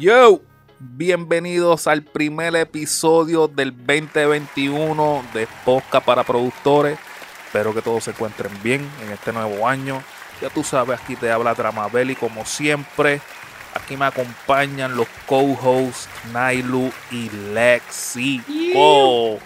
Yo, 0.00 0.40
bienvenidos 0.78 1.86
al 1.86 2.02
primer 2.02 2.56
episodio 2.56 3.48
del 3.48 3.76
2021 3.76 5.22
de 5.34 5.46
Posca 5.62 6.00
para 6.00 6.24
Productores. 6.24 6.98
Espero 7.44 7.74
que 7.74 7.82
todos 7.82 8.04
se 8.04 8.12
encuentren 8.12 8.50
bien 8.62 8.80
en 9.04 9.12
este 9.12 9.30
nuevo 9.30 9.68
año. 9.68 10.02
Ya 10.40 10.48
tú 10.48 10.64
sabes, 10.64 10.98
aquí 10.98 11.16
te 11.16 11.30
habla 11.30 11.52
Dramabel 11.52 12.12
y 12.12 12.16
como 12.16 12.46
siempre, 12.46 13.20
aquí 13.74 13.94
me 13.98 14.06
acompañan 14.06 14.96
los 14.96 15.06
co-hosts 15.26 16.08
Nailu 16.32 16.90
y 17.10 17.28
Lexi. 17.52 18.42
Oh, 18.74 19.38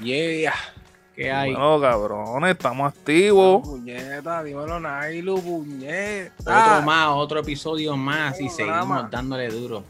Yeah. 0.00 0.75
¿Qué 1.16 1.32
hay? 1.32 1.52
bueno, 1.54 1.80
cabrones, 1.80 2.50
estamos 2.50 2.92
activos. 2.92 3.66
Puñeta, 3.66 4.42
dímelo, 4.42 4.78
Nailu, 4.78 5.40
puñeta. 5.40 6.74
Otro 6.74 6.86
más, 6.86 7.08
otro 7.14 7.40
episodio 7.40 7.96
más 7.96 8.38
y 8.38 8.48
drama. 8.48 8.54
seguimos 8.54 9.10
dándole 9.10 9.48
duro. 9.48 9.82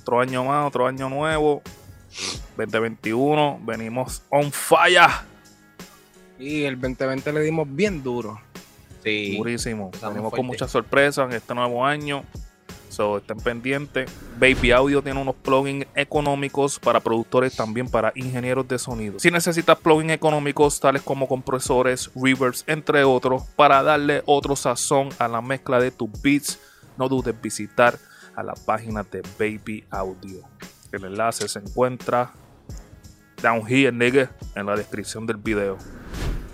Otro 0.00 0.20
año 0.20 0.44
más, 0.44 0.66
otro 0.66 0.86
año 0.86 1.10
nuevo. 1.10 1.60
2021, 2.56 3.60
venimos 3.64 4.22
on 4.30 4.50
fire. 4.50 5.10
Y 6.38 6.64
el 6.64 6.80
2020 6.80 7.32
le 7.34 7.40
dimos 7.40 7.66
bien 7.70 8.02
duro. 8.02 8.40
Sí. 9.04 9.36
Durísimo. 9.36 9.90
Venimos 10.02 10.32
con 10.32 10.46
muchas 10.46 10.70
sorpresas 10.70 11.28
en 11.28 11.36
este 11.36 11.54
nuevo 11.54 11.84
año. 11.84 12.24
So, 12.96 13.18
estén 13.18 13.36
pendientes. 13.36 14.10
Baby 14.40 14.70
Audio 14.70 15.02
tiene 15.02 15.20
unos 15.20 15.34
plugins 15.34 15.86
económicos 15.94 16.78
para 16.78 16.98
productores, 17.00 17.54
también 17.54 17.90
para 17.90 18.10
ingenieros 18.14 18.66
de 18.66 18.78
sonido. 18.78 19.18
Si 19.18 19.30
necesitas 19.30 19.78
plugins 19.78 20.12
económicos 20.12 20.80
tales 20.80 21.02
como 21.02 21.28
compresores, 21.28 22.10
reverbs, 22.14 22.64
entre 22.66 23.04
otros, 23.04 23.42
para 23.54 23.82
darle 23.82 24.22
otro 24.24 24.56
sazón 24.56 25.10
a 25.18 25.28
la 25.28 25.42
mezcla 25.42 25.78
de 25.78 25.90
tus 25.90 26.08
beats, 26.22 26.58
no 26.96 27.10
dudes 27.10 27.38
visitar 27.38 27.98
a 28.34 28.42
la 28.42 28.54
página 28.54 29.02
de 29.02 29.20
Baby 29.38 29.84
Audio. 29.90 30.40
El 30.90 31.04
enlace 31.04 31.48
se 31.48 31.58
encuentra 31.58 32.32
down 33.42 33.60
here, 33.68 33.92
nigga, 33.92 34.30
en 34.54 34.64
la 34.64 34.74
descripción 34.74 35.26
del 35.26 35.36
video. 35.36 35.76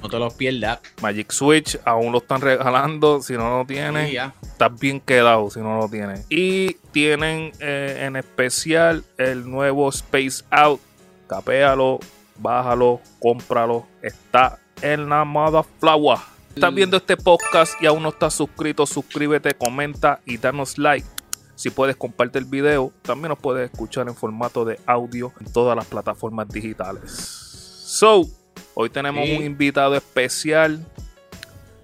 No 0.03 0.09
te 0.09 0.19
los 0.19 0.35
pierdas. 0.35 0.81
Magic 1.01 1.31
Switch 1.31 1.79
aún 1.85 2.13
lo 2.13 2.19
están 2.19 2.41
regalando. 2.41 3.23
Si 3.23 3.35
no 3.35 3.59
lo 3.59 3.65
tienes, 3.65 4.11
Sí, 4.11 4.17
estás 4.43 4.81
bien 4.81 5.01
quedado 5.01 5.49
si 5.49 5.61
no 5.61 5.79
lo 5.79 5.89
tienes. 5.89 6.27
Y 6.29 6.75
tienen 6.91 7.53
eh, 7.61 7.99
en 8.01 8.17
especial 8.17 9.05
el 9.17 9.49
nuevo 9.49 9.89
Space 9.89 10.45
Out. 10.51 10.81
Capéalo, 11.29 12.01
bájalo, 12.37 13.01
cómpralo. 13.21 13.87
Está 14.03 14.59
en 14.83 15.09
la 15.09 15.25
Motherflower. 15.25 16.19
Estás 16.55 16.75
viendo 16.75 16.99
este 16.99 17.17
podcast 17.17 17.81
y 17.81 17.87
aún 17.87 18.03
no 18.03 18.11
estás 18.11 18.35
suscrito, 18.35 18.85
suscríbete, 18.85 19.55
comenta 19.55 20.21
y 20.27 20.37
danos 20.37 20.77
like. 20.77 21.07
Si 21.55 21.71
puedes 21.71 21.97
comparte 21.97 22.39
el 22.39 22.45
video, 22.45 22.93
también 23.03 23.31
nos 23.31 23.39
puedes 23.39 23.71
escuchar 23.71 24.09
en 24.09 24.15
formato 24.15 24.65
de 24.65 24.79
audio 24.85 25.33
en 25.41 25.51
todas 25.51 25.77
las 25.77 25.87
plataformas 25.87 26.49
digitales. 26.49 27.11
So, 27.11 28.27
hoy 28.75 28.91
tenemos 28.91 29.25
Sí. 29.27 29.37
un 29.37 29.45
invitado 29.45 29.95
especial. 29.95 30.85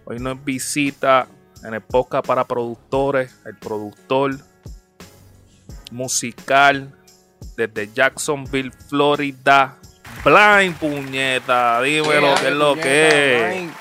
Hoy 0.05 0.19
nos 0.19 0.43
visita 0.45 1.27
en 1.65 1.75
el 1.75 1.81
podcast 1.83 2.27
para 2.27 2.45
productores, 2.45 3.35
el 3.45 3.57
productor 3.57 4.39
musical 5.91 6.93
desde 7.57 7.91
Jacksonville, 7.93 8.71
Florida. 8.89 9.77
Blind 10.25 10.77
puñeta, 10.77 11.81
dímelo 11.83 12.35
qué 12.41 12.49
es 12.49 12.55
lo 12.55 12.71
Puñeta, 12.71 12.83
que 12.89 13.49
es. 13.59 13.63
man. 13.65 13.75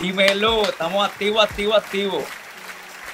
Dímelo, 0.00 0.62
estamos 0.62 1.06
activos, 1.08 1.44
activos, 1.44 1.76
activos. 1.76 2.24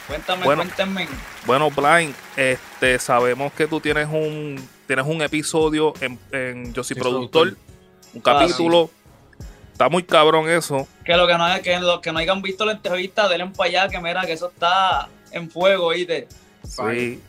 Cuéntame, 0.07 0.45
Bueno. 0.45 0.63
cuéntame. 0.63 1.09
Bueno, 1.47 1.71
Blind, 1.71 2.15
este, 2.37 2.99
sabemos 2.99 3.53
que 3.53 3.67
tú 3.67 3.81
tienes 3.81 4.09
un 4.09 4.57
tienes 4.87 5.07
un 5.07 5.23
episodio 5.23 5.95
en, 6.01 6.19
en 6.33 6.75
Yo 6.75 6.85
soy 6.85 6.95
Sí, 6.97 7.01
productor, 7.01 7.49
productor. 7.51 7.72
Un 8.15 8.21
capítulo. 8.21 8.91
Está 9.73 9.89
muy 9.89 10.03
cabrón 10.03 10.49
eso. 10.49 10.87
Que 11.05 11.17
lo 11.17 11.27
que 11.27 11.35
no 11.37 11.47
que 11.63 11.79
los 11.81 12.01
que 12.01 12.13
no 12.13 12.19
hayan 12.19 12.43
visto 12.43 12.65
la 12.65 12.73
entrevista, 12.73 13.29
denle 13.29 13.47
para 13.57 13.69
allá, 13.69 13.89
que 13.89 13.99
mira 14.01 14.25
que 14.27 14.33
eso 14.33 14.49
está 14.49 15.09
en 15.31 15.51
fuego, 15.51 15.87
¿oíste? 15.87 16.29
Sí. 16.67 17.21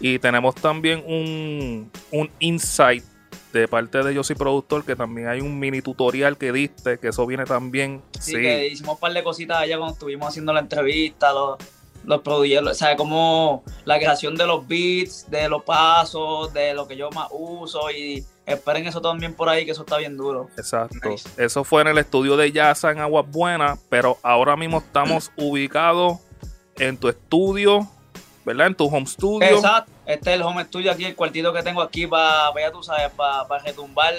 Y 0.00 0.18
tenemos 0.18 0.54
también 0.54 1.02
un, 1.06 1.90
un 2.10 2.30
insight 2.40 3.04
de 3.52 3.68
parte 3.68 4.02
de 4.02 4.14
Yo 4.14 4.24
soy 4.24 4.34
productor, 4.34 4.84
que 4.84 4.96
también 4.96 5.28
hay 5.28 5.40
un 5.40 5.58
mini 5.58 5.82
tutorial 5.82 6.38
que 6.38 6.50
diste, 6.52 6.98
que 6.98 7.08
eso 7.08 7.26
viene 7.26 7.44
también. 7.44 8.02
Así 8.18 8.32
Sí. 8.32 8.40
que 8.40 8.68
hicimos 8.68 8.94
un 8.94 9.00
par 9.00 9.12
de 9.12 9.22
cositas 9.22 9.58
allá 9.58 9.76
cuando 9.76 9.92
estuvimos 9.92 10.28
haciendo 10.28 10.52
la 10.54 10.60
entrevista, 10.60 11.32
los, 11.32 11.58
los 12.04 12.20
produjeron, 12.22 12.68
o 12.68 12.74
sea, 12.74 12.96
como 12.96 13.62
la 13.84 13.98
creación 13.98 14.34
de 14.36 14.46
los 14.46 14.66
beats, 14.66 15.30
de 15.30 15.48
los 15.48 15.62
pasos, 15.62 16.52
de 16.54 16.72
lo 16.74 16.88
que 16.88 16.96
yo 16.96 17.10
más 17.10 17.28
uso 17.30 17.90
y 17.90 18.24
esperen 18.46 18.86
eso 18.86 19.00
también 19.00 19.34
por 19.34 19.48
ahí, 19.48 19.64
que 19.64 19.72
eso 19.72 19.82
está 19.82 19.98
bien 19.98 20.16
duro. 20.16 20.48
Exacto. 20.56 21.08
Nice. 21.08 21.28
Eso 21.36 21.64
fue 21.64 21.82
en 21.82 21.88
el 21.88 21.98
estudio 21.98 22.36
de 22.36 22.50
Yaza 22.52 22.90
en 22.90 22.98
Aguas 22.98 23.26
Buenas, 23.28 23.78
pero 23.88 24.18
ahora 24.22 24.56
mismo 24.56 24.78
estamos 24.78 25.30
ubicados 25.36 26.18
en 26.76 26.96
tu 26.96 27.08
estudio, 27.08 27.88
¿verdad? 28.44 28.68
En 28.68 28.74
tu 28.74 28.86
home 28.86 29.06
studio. 29.06 29.48
Exacto. 29.48 29.92
Este 30.06 30.30
es 30.30 30.36
el 30.36 30.42
home 30.42 30.64
studio 30.64 30.90
aquí, 30.90 31.04
el 31.04 31.14
cuartito 31.14 31.52
que 31.52 31.62
tengo 31.62 31.80
aquí 31.80 32.06
para, 32.06 32.52
ya 32.60 32.72
tú 32.72 32.82
sabes, 32.82 33.10
para 33.10 33.62
retumbar, 33.64 34.14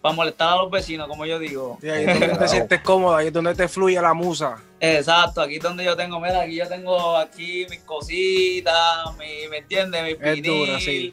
para 0.00 0.14
molestar 0.14 0.48
a 0.48 0.56
los 0.56 0.70
vecinos, 0.70 1.06
como 1.06 1.24
yo 1.26 1.38
digo. 1.38 1.78
Sí, 1.80 1.88
ahí 1.88 2.04
es 2.04 2.20
donde 2.20 2.36
te 2.36 2.48
sientes 2.48 2.80
cómodo, 2.80 3.14
ahí 3.14 3.28
es 3.28 3.32
donde 3.32 3.54
te 3.54 3.68
fluye 3.68 4.00
la 4.00 4.14
musa. 4.14 4.56
Exacto, 4.80 5.40
aquí 5.40 5.56
es 5.56 5.62
donde 5.62 5.84
yo 5.84 5.96
tengo, 5.96 6.18
mira, 6.18 6.40
aquí 6.40 6.56
yo 6.56 6.66
tengo 6.66 7.16
aquí 7.16 7.66
mis 7.70 7.80
cositas, 7.80 9.16
mi, 9.16 9.48
¿me 9.48 9.58
entiendes? 9.58 10.02
Mi 10.02 10.10
Es 10.10 10.42
dura, 10.42 10.76
vinil, 10.76 10.80
sí. 10.80 11.10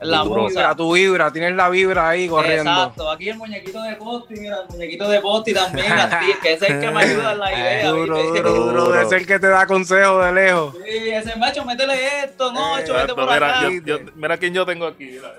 La 0.00 0.18
Duro. 0.18 0.46
Vibra, 0.48 0.74
tu 0.74 0.92
vibra, 0.94 1.32
tienes 1.32 1.54
la 1.54 1.68
vibra 1.70 2.08
ahí 2.10 2.28
corriendo. 2.28 2.70
Exacto, 2.70 3.10
aquí 3.10 3.28
el 3.30 3.36
muñequito 3.38 3.82
de 3.82 3.94
Posti, 3.96 4.34
mira, 4.34 4.58
el 4.62 4.68
muñequito 4.68 5.08
de 5.08 5.20
Posti 5.20 5.54
también, 5.54 5.90
así, 5.92 6.32
que 6.42 6.52
ese 6.52 6.64
es 6.66 6.70
el 6.72 6.80
que 6.80 6.90
me 6.90 7.02
ayuda 7.02 7.32
en 7.32 7.38
la 7.38 7.52
idea. 7.58 7.88
Duro, 7.90 8.16
¿viste? 8.22 8.38
duro, 8.42 8.54
duro, 8.54 8.84
Duro. 8.86 9.00
Es 9.00 9.12
el 9.12 9.26
que 9.26 9.38
te 9.38 9.48
da 9.48 9.66
consejo 9.66 10.20
de 10.22 10.32
lejos. 10.32 10.74
Sí, 10.84 11.08
ese 11.10 11.36
macho, 11.36 11.64
métele 11.64 12.24
esto, 12.24 12.52
no, 12.52 12.78
Eh, 12.78 12.82
hecho, 12.82 12.94
vete 12.94 13.14
por 13.14 13.32
mira, 13.32 13.58
acá. 13.58 13.68
yo- 13.70 13.80
yo- 13.98 13.98
mira 14.14 14.36
quién 14.36 14.52
yo 14.54 14.66
tengo 14.66 14.86
aquí. 14.86 15.04
mira. 15.06 15.32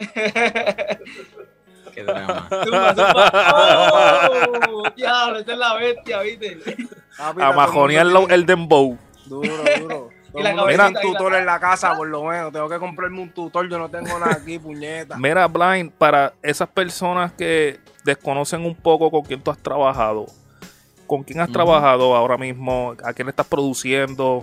Qué 1.94 2.04
drama. 2.04 2.48
Zumba, 2.64 2.94
zumba. 2.94 4.30
¡Oh! 4.30 4.90
Diablo, 4.96 5.38
esa 5.40 5.52
es 5.52 5.58
la 5.58 5.74
bestia, 5.74 6.20
¿viste? 6.20 6.58
A 7.18 7.52
majonear 7.52 8.06
el 8.30 8.46
dembow. 8.46 8.96
Duro, 9.26 9.48
tiene 10.32 10.86
un 10.88 10.94
tutor 11.00 11.34
en 11.34 11.46
la 11.46 11.58
casa, 11.58 11.94
por 11.94 12.08
lo 12.08 12.24
menos. 12.24 12.52
Tengo 12.52 12.68
que 12.68 12.78
comprarme 12.78 13.20
un 13.20 13.30
tutor, 13.30 13.68
yo 13.68 13.78
no 13.78 13.88
tengo 13.88 14.18
nada 14.18 14.32
aquí, 14.32 14.58
puñeta. 14.60 15.16
Mira, 15.16 15.46
Blind, 15.46 15.92
para 15.92 16.34
esas 16.42 16.68
personas 16.68 17.32
que 17.32 17.80
desconocen 18.04 18.64
un 18.64 18.74
poco 18.74 19.10
con 19.10 19.22
quién 19.22 19.42
tú 19.42 19.50
has 19.50 19.58
trabajado, 19.58 20.26
¿con 21.06 21.22
quién 21.22 21.40
has 21.40 21.50
trabajado 21.50 22.14
ahora 22.14 22.36
mismo? 22.36 22.94
¿A 23.04 23.12
quién 23.12 23.28
estás 23.28 23.46
produciendo? 23.46 24.42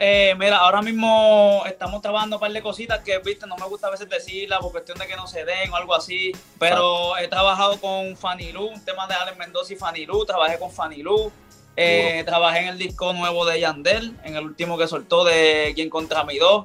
Eh, 0.00 0.36
mira, 0.38 0.58
ahora 0.58 0.80
mismo 0.80 1.64
estamos 1.66 2.00
trabajando 2.00 2.36
un 2.36 2.40
par 2.40 2.52
de 2.52 2.62
cositas 2.62 3.00
que, 3.00 3.18
viste, 3.18 3.46
no 3.48 3.56
me 3.56 3.66
gusta 3.66 3.88
a 3.88 3.90
veces 3.90 4.08
decirlas 4.08 4.60
por 4.60 4.70
cuestión 4.70 4.96
de 4.96 5.08
que 5.08 5.16
no 5.16 5.26
se 5.26 5.44
den 5.44 5.72
o 5.72 5.76
algo 5.76 5.94
así. 5.94 6.32
Pero 6.58 7.16
he 7.16 7.26
trabajado 7.26 7.80
con 7.80 8.16
Fanny 8.16 8.52
Lu, 8.52 8.66
un 8.66 8.84
tema 8.84 9.08
de 9.08 9.14
Alex 9.14 9.36
Mendoza 9.36 9.72
y 9.72 9.76
Fanny 9.76 10.06
Lu. 10.06 10.24
Trabajé 10.24 10.58
con 10.58 10.70
Fanny 10.70 11.02
Lu. 11.02 11.32
Eh, 11.80 12.24
trabajé 12.24 12.58
en 12.58 12.68
el 12.70 12.78
disco 12.78 13.12
nuevo 13.12 13.46
de 13.46 13.60
Yandel, 13.60 14.16
en 14.24 14.34
el 14.34 14.44
último 14.44 14.76
que 14.76 14.88
soltó 14.88 15.22
de 15.22 15.70
Quien 15.76 15.88
contra 15.88 16.24
mi 16.24 16.36
dos. 16.36 16.64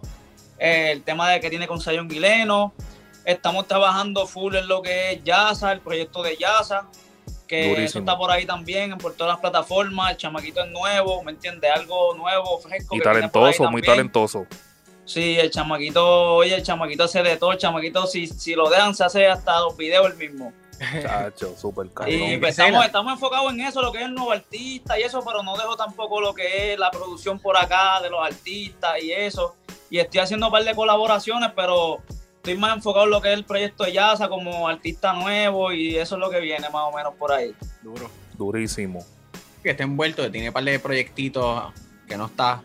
Eh, 0.58 0.90
el 0.92 1.04
tema 1.04 1.30
de 1.30 1.40
que 1.40 1.52
tiene 1.52 1.68
con 1.68 1.80
Sayon 1.80 2.08
Guileno. 2.10 2.74
Estamos 3.24 3.68
trabajando 3.68 4.26
full 4.26 4.56
en 4.56 4.68
lo 4.68 4.82
que 4.82 5.12
es 5.12 5.24
Yaza, 5.24 5.72
el 5.72 5.82
proyecto 5.82 6.24
de 6.24 6.36
Yaza. 6.36 6.88
Que 7.48 7.62
Durísimo. 7.62 7.86
eso 7.86 8.00
está 8.00 8.18
por 8.18 8.32
ahí 8.32 8.48
también, 8.48 8.98
por 8.98 9.14
todas 9.14 9.34
las 9.34 9.40
plataformas. 9.40 10.12
El 10.12 10.18
chamaquito 10.18 10.64
es 10.64 10.72
nuevo, 10.72 11.22
¿me 11.24 11.34
entiendes? 11.34 11.70
Algo 11.76 12.16
nuevo, 12.16 12.58
fresco. 12.58 12.96
Y 12.96 12.98
que 12.98 13.04
talentoso, 13.04 13.70
muy 13.70 13.84
talentoso. 13.84 14.48
Sí, 15.06 15.38
el 15.38 15.52
chamaquito, 15.52 16.38
oye, 16.38 16.56
el 16.56 16.64
chamaquito 16.64 17.04
hace 17.04 17.22
de 17.22 17.38
todo. 17.38 17.52
El 17.52 17.60
chamaquito, 17.60 18.08
si, 18.08 18.26
si 18.26 18.56
lo 18.56 18.68
dejan, 18.68 18.96
se 18.96 19.04
hace 19.04 19.28
hasta 19.28 19.60
los 19.60 19.78
videos 19.78 20.08
el 20.08 20.16
mismo. 20.18 20.54
Chacho, 21.02 21.56
súper 21.58 21.90
cabrón. 21.94 22.16
Y 22.16 22.38
pues, 22.38 22.58
estamos, 22.58 22.86
estamos 22.86 23.14
enfocados 23.14 23.52
en 23.54 23.62
eso, 23.62 23.82
lo 23.82 23.92
que 23.92 24.00
es 24.00 24.06
el 24.06 24.14
nuevo 24.14 24.32
artista 24.32 25.00
y 25.00 25.04
eso, 25.04 25.24
pero 25.26 25.44
no 25.44 25.56
dejo 25.56 25.76
tampoco 25.76 26.20
lo 26.22 26.34
que 26.34 26.74
es 26.74 26.80
la 26.80 26.92
producción 26.92 27.40
por 27.40 27.58
acá 27.58 28.00
de 28.02 28.10
los 28.10 28.20
artistas 28.26 29.02
y 29.02 29.12
eso. 29.12 29.56
Y 29.90 30.00
estoy 30.00 30.20
haciendo 30.22 30.48
un 30.48 30.52
par 30.52 30.64
de 30.64 30.74
colaboraciones, 30.76 31.52
pero 31.56 32.00
estoy 32.38 32.58
más 32.58 32.76
enfocado 32.76 33.06
en 33.06 33.12
lo 33.12 33.22
que 33.22 33.30
es 33.32 33.38
el 33.38 33.46
proyecto 33.46 33.84
de 33.84 33.94
Yaza 33.94 34.28
como 34.28 34.68
artista 34.68 35.14
nuevo 35.14 35.72
y 35.72 35.96
eso 35.98 36.16
es 36.16 36.20
lo 36.20 36.30
que 36.30 36.40
viene 36.40 36.70
más 36.70 36.84
o 36.84 36.92
menos 36.96 37.14
por 37.16 37.32
ahí. 37.32 37.54
Duro. 37.82 38.10
Durísimo. 38.38 39.06
Que 39.62 39.70
está 39.72 39.84
envuelto, 39.84 40.24
que 40.24 40.30
tiene 40.30 40.50
un 40.50 40.54
par 40.54 40.64
de 40.64 40.80
proyectitos 40.80 41.72
que 42.08 42.18
no 42.18 42.26
está. 42.26 42.62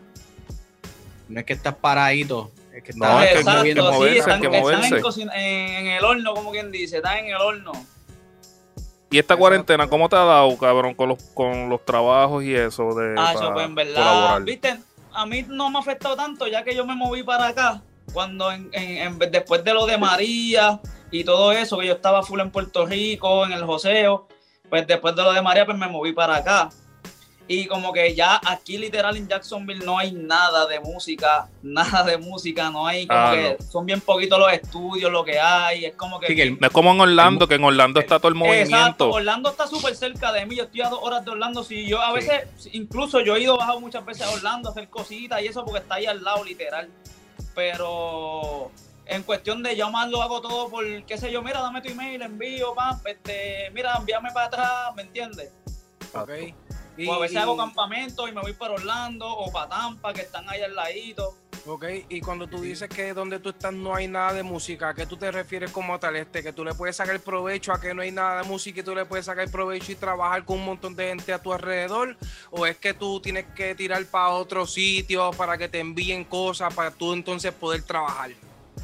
No 1.29 1.39
es 1.39 1.45
que 1.45 1.53
estás 1.53 1.75
paradito, 1.75 2.51
es 2.73 2.83
que 2.83 2.91
No, 2.93 3.05
estás 3.21 3.23
es 3.23 3.31
que 3.33 3.39
Exacto, 3.39 3.63
sí, 4.03 4.17
están, 4.17 4.41
que 4.41 4.49
moverse. 4.49 5.21
en- 5.21 5.31
en 5.31 5.87
el 5.87 6.03
horno, 6.03 6.33
como 6.33 6.51
quien 6.51 6.71
dice, 6.71 6.97
están 6.97 7.19
en 7.19 7.27
el 7.27 7.35
horno. 7.35 7.71
¿Y 9.11 9.17
esta 9.17 9.33
Exacto. 9.33 9.39
cuarentena 9.39 9.87
cómo 9.87 10.07
te 10.07 10.15
ha 10.15 10.23
dado, 10.23 10.55
cabrón, 10.57 10.93
con 10.93 11.09
los, 11.09 11.23
con 11.33 11.67
los 11.69 11.83
trabajos 11.83 12.43
y 12.43 12.53
eso 12.53 12.93
de 12.93 13.15
Ah, 13.17 13.31
pa- 13.33 13.39
eso, 13.39 13.53
pues 13.53 13.65
en 13.65 13.75
verdad, 13.75 13.95
colaborar? 13.95 14.43
viste, 14.43 14.79
a 15.13 15.25
mí 15.25 15.45
no 15.47 15.69
me 15.69 15.77
ha 15.77 15.81
afectado 15.81 16.15
tanto 16.15 16.47
ya 16.47 16.63
que 16.63 16.75
yo 16.75 16.85
me 16.85 16.95
moví 16.95 17.23
para 17.23 17.47
acá. 17.47 17.81
Cuando 18.13 18.51
en, 18.51 18.69
en- 18.71 19.21
en- 19.21 19.31
después 19.31 19.63
de 19.63 19.73
lo 19.73 19.85
de 19.87 19.97
María 19.97 20.79
y 21.11 21.23
todo 21.23 21.51
eso, 21.51 21.77
que 21.79 21.87
yo 21.87 21.93
estaba 21.93 22.21
full 22.23 22.39
en 22.39 22.51
Puerto 22.51 22.85
Rico, 22.85 23.45
en 23.45 23.51
el 23.53 23.63
joseo, 23.65 24.27
pues 24.69 24.85
después 24.85 25.15
de 25.15 25.23
lo 25.23 25.33
de 25.33 25.41
María, 25.41 25.65
pues 25.65 25.77
me 25.77 25.87
moví 25.87 26.13
para 26.13 26.35
acá. 26.37 26.69
Y 27.51 27.65
como 27.65 27.91
que 27.91 28.13
ya 28.13 28.39
aquí 28.45 28.77
literal 28.77 29.17
en 29.17 29.27
Jacksonville 29.27 29.83
no 29.83 29.97
hay 29.97 30.11
nada 30.11 30.67
de 30.67 30.79
música, 30.79 31.49
nada 31.63 32.03
de 32.03 32.15
música, 32.19 32.69
no 32.69 32.85
hay 32.85 33.07
como 33.07 33.19
Ah, 33.19 33.31
que 33.33 33.57
son 33.63 33.87
bien 33.87 33.99
poquitos 34.01 34.37
los 34.37 34.53
estudios, 34.53 35.11
lo 35.11 35.23
que 35.25 35.39
hay, 35.39 35.85
es 35.85 35.95
como 35.95 36.19
que... 36.19 36.27
Sí, 36.27 36.35
que 36.35 36.55
es 36.61 36.69
como 36.71 36.91
en 36.91 37.01
Orlando, 37.01 37.47
que 37.47 37.55
en 37.55 37.63
Orlando 37.63 37.99
está 37.99 38.19
todo 38.19 38.27
el 38.27 38.35
Exacto, 38.35 38.69
movimiento. 38.69 39.09
Orlando 39.09 39.49
está 39.49 39.65
súper 39.65 39.95
cerca 39.95 40.31
de 40.31 40.45
mí, 40.45 40.57
yo 40.57 40.65
estoy 40.65 40.81
a 40.81 40.89
dos 40.89 40.99
horas 41.01 41.25
de 41.25 41.31
Orlando, 41.31 41.63
si 41.63 41.87
yo 41.87 41.99
a 41.99 42.09
Sí. 42.09 42.27
veces, 42.27 42.69
incluso 42.73 43.19
yo 43.21 43.35
he 43.35 43.41
ido 43.41 43.57
bajado 43.57 43.79
muchas 43.79 44.05
veces 44.05 44.27
a 44.27 44.29
Orlando 44.29 44.69
a 44.69 44.71
hacer 44.71 44.87
cositas 44.87 45.41
y 45.41 45.47
eso 45.47 45.65
porque 45.65 45.79
está 45.79 45.95
ahí 45.95 46.05
al 46.05 46.23
lado 46.23 46.43
literal, 46.43 46.87
pero 47.55 48.71
en 49.07 49.23
cuestión 49.23 49.63
de 49.63 49.75
yo 49.75 49.89
más 49.89 50.07
lo 50.09 50.21
hago 50.21 50.39
todo 50.39 50.69
por, 50.69 50.85
qué 51.05 51.17
sé 51.17 51.31
yo, 51.31 51.41
mira, 51.41 51.61
dame 51.61 51.81
tu 51.81 51.89
email, 51.89 52.21
envío, 52.21 52.75
pam, 52.75 52.99
este, 53.05 53.71
mira, 53.73 53.95
envíame 53.97 54.29
para 54.31 54.45
atrás, 54.45 54.95
¿me 54.95 55.01
entiendes? 55.01 55.51
Ok. 56.13 56.29
Y, 56.99 57.07
O 57.07 57.13
a 57.13 57.19
veces 57.19 57.35
y- 57.35 57.37
hago 57.37 57.55
campamento 57.55 58.27
y 58.27 58.33
me 58.33 58.41
voy 58.41 58.51
para 58.53 58.73
Orlando 58.73 59.25
o 59.25 59.49
para 59.51 59.69
Tampa, 59.69 60.11
que 60.13 60.21
están 60.21 60.49
ahí 60.49 60.61
al 60.61 60.75
ladito. 60.75 61.33
ok, 61.65 61.85
y 62.09 62.19
cuando 62.21 62.47
tú 62.47 62.59
dices 62.61 62.89
que 62.89 63.13
donde 63.13 63.39
tú 63.39 63.49
estás 63.49 63.71
no 63.73 63.95
hay 63.95 64.07
nada 64.07 64.33
de 64.33 64.43
música, 64.43 64.89
¿a 64.89 64.93
qué 64.93 65.05
tú 65.05 65.15
te 65.17 65.31
refieres 65.31 65.71
como 65.71 65.97
tal? 65.99 66.15
Este, 66.17 66.41
que 66.43 66.51
tú 66.51 66.63
le 66.65 66.73
puedes 66.73 66.95
sacar 66.97 67.17
provecho 67.21 67.71
a 67.71 67.79
que 67.79 67.93
no 67.93 68.01
hay 68.01 68.11
nada 68.11 68.41
de 68.41 68.47
música 68.49 68.81
y 68.81 68.83
tú 68.83 68.93
le 68.95 69.05
puedes 69.05 69.25
sacar 69.27 69.49
provecho 69.49 69.91
y 69.91 69.95
trabajar 69.95 70.43
con 70.45 70.57
un 70.59 70.65
montón 70.65 70.93
de 70.95 71.07
gente 71.09 71.31
a 71.31 71.41
tu 71.41 71.53
alrededor, 71.53 72.17
o 72.51 72.65
es 72.65 72.75
que 72.77 72.93
tú 72.93 73.19
tienes 73.21 73.45
que 73.55 73.75
tirar 73.75 74.03
para 74.05 74.29
otro 74.29 74.65
sitio 74.67 75.31
para 75.31 75.57
que 75.57 75.69
te 75.69 75.79
envíen 75.79 76.25
cosas 76.25 76.73
para 76.73 76.91
tú 76.91 77.13
entonces 77.13 77.53
poder 77.53 77.81
trabajar. 77.83 78.31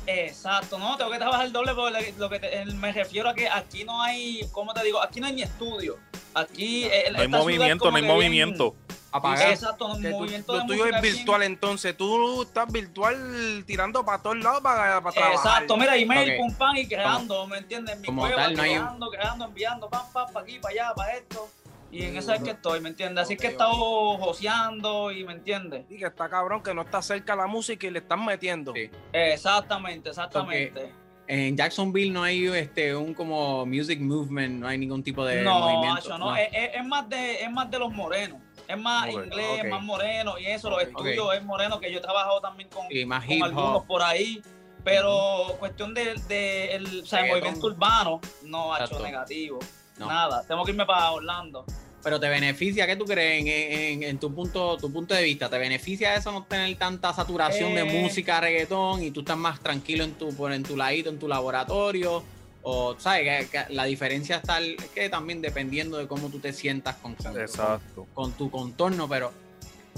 Exacto, 0.07 0.77
no, 0.77 0.95
tengo 0.97 1.09
que 1.11 1.17
trabajar 1.17 1.51
doble 1.51 1.73
porque 1.73 2.13
lo 2.17 2.29
que 2.29 2.39
te- 2.39 2.65
me 2.65 2.91
refiero 2.91 3.29
a 3.29 3.33
que 3.33 3.49
aquí 3.49 3.83
no 3.83 4.01
hay, 4.01 4.47
¿cómo 4.51 4.73
te 4.73 4.83
digo? 4.83 5.01
Aquí 5.01 5.19
no 5.19 5.27
hay 5.27 5.33
ni 5.33 5.41
estudio. 5.41 5.97
Aquí 6.35 6.83
eh, 6.85 7.09
No 7.13 7.19
hay 7.21 7.27
movimiento, 7.27 7.89
no 7.89 7.95
hay 7.97 8.03
bien- 8.03 8.13
movimiento. 8.13 8.75
apagar. 9.11 9.49
Exacto, 9.51 9.87
no, 9.87 9.95
Que 9.97 10.09
tú- 10.09 10.17
movimiento 10.17 10.51
lo 10.53 10.59
de 10.59 10.65
tuyo 10.67 10.85
es 10.87 11.01
bien- 11.01 11.15
virtual, 11.15 11.43
entonces 11.43 11.95
tú 11.95 12.41
estás 12.43 12.69
virtual 12.69 13.63
tirando 13.65 14.03
para 14.03 14.21
todos 14.21 14.37
lados 14.37 14.59
para, 14.61 14.99
para 15.01 15.13
trabajar. 15.15 15.33
Exacto, 15.63 15.77
mira, 15.77 15.95
email, 15.95 16.31
Ok. 16.31 16.37
pum, 16.37 16.53
pam, 16.57 16.75
y 16.75 16.85
creando, 16.87 17.47
¿me 17.47 17.59
entiendes? 17.59 17.97
Mi 17.99 18.07
como 18.07 18.23
cueva, 18.23 18.35
tal, 18.35 18.55
no 18.57 18.63
hay- 18.63 18.71
creando, 18.71 19.09
creando, 19.09 19.45
enviando, 19.45 19.89
pam, 19.89 20.03
pam, 20.11 20.27
para 20.33 20.43
aquí, 20.45 20.59
para 20.59 20.73
allá, 20.73 20.93
para 20.93 21.13
esto. 21.15 21.47
Y 21.91 22.03
en 22.03 22.17
esa 22.17 22.35
es 22.35 22.43
que 22.43 22.49
estoy, 22.49 22.81
¿me 22.81 22.89
entiendes? 22.89 23.23
Así 23.23 23.35
Ok, 23.35 23.39
que 23.39 23.47
he 23.47 23.51
estado 23.51 24.17
joseando 24.17 25.11
y, 25.13 25.23
¿me 25.23 25.31
entiendes? 25.31 25.85
Y 25.89 25.97
que 25.97 26.07
está 26.07 26.27
cabrón 26.27 26.61
que 26.61 26.73
no 26.73 26.81
está 26.81 27.01
cerca 27.01 27.37
la 27.37 27.47
música 27.47 27.87
y 27.87 27.91
le 27.91 27.99
están 27.99 28.25
metiendo. 28.25 28.73
Sí. 28.73 28.89
Exactamente, 29.13 30.09
exactamente. 30.09 30.91
En 31.27 31.57
Jacksonville 31.57 32.11
no 32.11 32.23
hay 32.23 32.45
este 32.47 32.95
un 32.95 33.13
como 33.13 33.65
music 33.65 33.99
movement, 33.99 34.59
no 34.59 34.67
hay 34.67 34.77
ningún 34.77 35.03
tipo 35.03 35.25
de 35.25 35.41
no, 35.41 35.59
movimiento. 35.59 35.93
macho, 36.09 36.17
no, 36.19 36.35
Es, 36.35 36.49
es- 36.51 36.75
es 36.75 36.85
más 36.85 37.09
de, 37.09 37.41
es 37.43 37.51
más 37.51 37.69
de 37.71 37.79
los 37.79 37.91
morenos. 37.91 38.39
Es 38.67 38.77
más 38.77 39.07
Ok, 39.13 39.25
inglés, 39.25 39.47
ok. 39.59 39.65
es 39.65 39.71
más 39.71 39.83
moreno 39.83 40.39
y 40.39 40.45
eso, 40.47 40.69
los 40.69 40.81
estudios 40.81 41.33
es 41.35 41.43
moreno, 41.43 41.79
que 41.79 41.91
yo 41.91 41.99
he 41.99 42.01
trabajado 42.01 42.41
también 42.41 42.69
con, 42.69 42.85
más 43.07 43.25
con 43.25 43.43
algunos 43.43 43.83
por 43.85 44.01
ahí. 44.01 44.41
Pero 44.83 45.55
cuestión 45.59 45.95
de, 45.95 46.13
de 46.27 46.75
el, 46.75 47.01
o 47.01 47.05
sea, 47.07 47.21
el 47.25 47.31
movimiento 47.31 47.65
urbano, 47.65 48.21
no 48.43 48.73
ha 48.73 48.83
hecho 48.85 48.99
negativo. 48.99 49.57
No. 49.97 50.05
Nada, 50.07 50.43
tengo 50.47 50.63
que 50.63 50.71
irme 50.71 50.85
para 50.85 51.11
Orlando. 51.11 51.65
Pero 52.05 52.19
te 52.19 52.29
beneficia, 52.29 52.85
¿qué 52.85 52.95
tú 52.95 53.03
crees 53.05 53.41
en, 53.41 53.47
en- 53.47 54.03
en 54.03 54.19
tu 54.19 54.31
punto 54.31 54.77
tu 54.77 54.93
punto 54.93 55.15
de 55.15 55.23
vista? 55.23 55.49
¿Te 55.49 55.57
beneficia 55.57 56.13
eso 56.13 56.31
no 56.31 56.43
tener 56.43 56.77
tanta 56.77 57.11
saturación 57.11 57.73
de 57.73 57.81
Eh. 57.81 58.01
música, 58.03 58.39
reggaetón 58.39 59.01
y 59.01 59.09
tú 59.09 59.21
estás 59.21 59.35
más 59.37 59.59
tranquilo 59.59 60.03
en 60.03 60.13
tu 60.13 60.29
por 60.35 60.53
en 60.53 60.61
tu 60.61 60.77
ladito, 60.77 61.09
en 61.09 61.17
tu 61.17 61.27
laboratorio? 61.27 62.23
O, 62.61 62.95
¿sabes? 62.99 63.49
Que, 63.49 63.49
que 63.49 63.73
la 63.73 63.85
diferencia 63.85 64.35
está 64.35 64.59
el- 64.59 64.75
es 64.75 64.85
que 64.93 65.09
también 65.09 65.41
dependiendo 65.41 65.97
de 65.97 66.07
cómo 66.07 66.29
tú 66.29 66.37
te 66.37 66.53
sientas 66.53 66.93
con, 66.97 67.15
con, 67.15 67.41
Exacto. 67.41 68.05
con 68.13 68.33
tu 68.33 68.51
contorno, 68.51 69.09
pero 69.09 69.33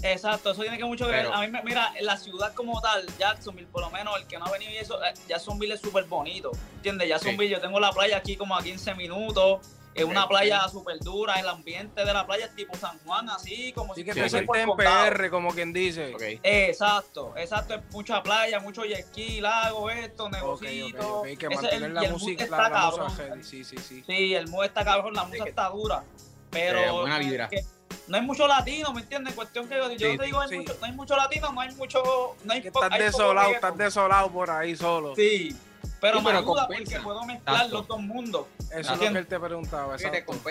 Exacto, 0.01 0.51
eso 0.51 0.61
tiene 0.61 0.77
que 0.77 0.85
mucho 0.85 1.07
que 1.07 1.11
ver. 1.11 1.23
Pero- 1.25 1.35
A 1.35 1.41
mí, 1.41 1.47
me- 1.49 1.61
mira, 1.63 1.91
la 2.01 2.15
ciudad 2.15 2.53
como 2.53 2.79
tal, 2.79 3.05
Jacksonville, 3.19 3.67
por 3.69 3.81
lo 3.81 3.89
menos 3.89 4.15
el 4.17 4.27
que 4.27 4.37
no 4.37 4.45
ha 4.45 4.51
venido 4.51 4.71
y 4.71 4.77
eso, 4.77 5.03
eh, 5.03 5.11
Jacksonville 5.27 5.73
es 5.73 5.81
súper 5.81 6.05
bonito. 6.05 6.51
¿Entiendes? 6.77 7.09
Jacksonville, 7.09 7.49
yo 7.51 7.59
tengo 7.59 7.81
la 7.81 7.91
playa 7.91 8.15
aquí 8.15 8.37
como 8.37 8.55
a 8.55 8.63
15 8.63 8.93
minutos. 8.95 9.59
Es 9.97 10.05
una 10.05 10.27
playa 10.27 10.67
súper 10.69 10.99
dura. 10.99 11.35
El 11.39 11.47
ambiente 11.49 12.05
de 12.05 12.13
la 12.13 12.25
playa 12.25 12.45
es 12.45 12.55
tipo 12.55 12.75
San 12.77 12.97
Juan, 12.99 13.29
así 13.29 13.71
como 13.73 13.93
Así 13.93 14.01
si 14.01 14.05
que 14.05 14.13
Sí, 14.13 14.21
sí. 14.21 14.29
sientes 14.29 14.55
en. 14.61 14.69
PR, 14.75 15.29
como 15.29 15.49
quien 15.53 15.73
dice. 15.73 16.15
Exacto, 16.43 17.33
exacto. 17.37 17.73
Es 17.75 17.81
mucha 17.91 18.21
playa, 18.21 18.59
mucho 18.59 18.83
jet 18.83 19.05
ski, 19.07 19.41
lago, 19.41 19.89
esto, 19.89 20.25
Ok, 20.25 20.31
negocito. 20.33 21.19
ok, 21.19 21.27
ok. 21.31 21.37
Que 21.37 21.49
mantener 21.49 21.83
el- 21.83 21.93
la 21.93 22.01
música, 22.09 22.45
la, 22.45 22.57
está 22.57 22.69
la 22.69 23.09
heavy, 23.09 23.43
Sí, 23.43 23.63
sí, 23.63 23.77
sí. 23.77 24.03
Sí, 24.05 24.33
el 24.35 24.47
mood 24.47 24.65
está 24.65 24.83
cabrón, 24.85 25.13
la 25.13 25.23
música 25.25 25.45
está 25.47 25.69
dura. 25.69 26.03
Pero 26.49 26.79
Eh, 26.79 26.91
buena 26.91 27.17
vibra. 27.19 27.49
que 27.49 27.61
no 28.07 28.17
hay 28.17 28.23
mucho 28.23 28.47
latino, 28.47 28.93
¿me 28.93 29.01
entiendes? 29.01 29.33
Cuestión 29.33 29.67
que 29.67 29.75
yo, 29.75 29.91
yo 29.91 30.11
Sí, 30.11 30.17
te 30.17 30.25
digo, 30.25 30.39
hay 30.39 30.49
sí. 30.49 30.57
mucho- 30.59 30.77
no 30.79 30.85
hay 30.85 30.91
mucho 30.93 31.15
latino, 31.15 31.51
no 31.51 31.61
hay 31.61 31.75
mucho. 31.75 32.35
No 32.43 32.53
hay 32.53 32.61
Que 32.61 32.67
estás 32.69 32.89
desolado, 32.97 33.51
estás 33.51 33.77
desolado 33.77 34.31
por 34.31 34.49
ahí 34.49 34.75
solo. 34.75 35.15
Sí, 35.15 35.55
pero 36.01 36.19
Sí, 36.19 36.23
me 36.25 36.29
pero 36.31 36.39
ayuda 36.39 36.61
compensa. 36.67 36.91
porque 36.91 37.03
puedo 37.03 37.23
mezclar 37.25 37.55
Exacto. 37.55 37.77
los 37.77 37.87
dos 37.87 37.99
mundos. 38.01 38.45
Eso 38.69 38.79
es 38.79 38.87
lo 38.89 38.99
que 38.99 39.19
él 39.19 39.27
te 39.27 39.39
preguntaba. 39.39 39.95
Esa- 39.95 40.07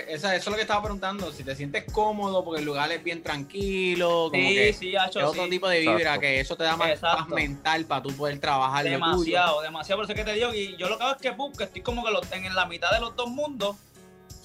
eso 0.09 0.29
es 0.35 0.47
lo 0.47 0.55
que 0.55 0.63
estaba 0.63 0.83
preguntando. 0.83 1.33
Si 1.33 1.45
te 1.45 1.55
sientes 1.55 1.85
cómodo 1.93 2.43
porque 2.45 2.61
el 2.61 2.67
lugar 2.67 2.91
es 2.93 3.03
bien 3.05 3.23
tranquilo, 3.23 4.29
como 4.31 4.43
Sí, 4.49 4.55
que 4.55 4.73
sí, 4.73 4.97
hacho, 4.97 5.21
es 5.21 5.25
otro 5.27 5.45
sí. 5.45 5.51
tipo 5.51 5.69
de 5.69 5.81
vibra, 5.81 5.97
Exacto. 5.99 6.21
que 6.21 6.41
eso 6.41 6.57
te 6.57 6.65
da 6.65 6.77
más 6.77 6.89
Exacto. 6.91 7.19
paz 7.19 7.29
mental 7.29 7.85
para 7.85 8.03
tú 8.03 8.17
poder 8.17 8.39
trabajar 8.41 8.85
lo 8.85 8.91
tuyo. 8.91 9.07
Demasiado, 9.07 9.61
demasiado. 9.63 9.99
Por 9.99 10.05
eso 10.05 10.13
es 10.13 10.19
que 10.19 10.25
te 10.25 10.37
digo, 10.37 10.55
y 10.55 10.77
yo 10.77 10.89
lo 10.89 10.99
que 10.99 11.05
hago 11.05 11.13
es 11.15 11.21
que, 11.23 11.33
pum, 11.33 11.53
que 11.53 11.65
estoy 11.65 11.83
como 11.83 12.05
que 12.05 12.11
los- 12.11 12.31
en 12.33 12.55
la 12.55 12.67
mitad 12.67 12.91
de 12.93 13.01
los 13.01 13.15
dos 13.17 13.29
mundos 13.29 13.77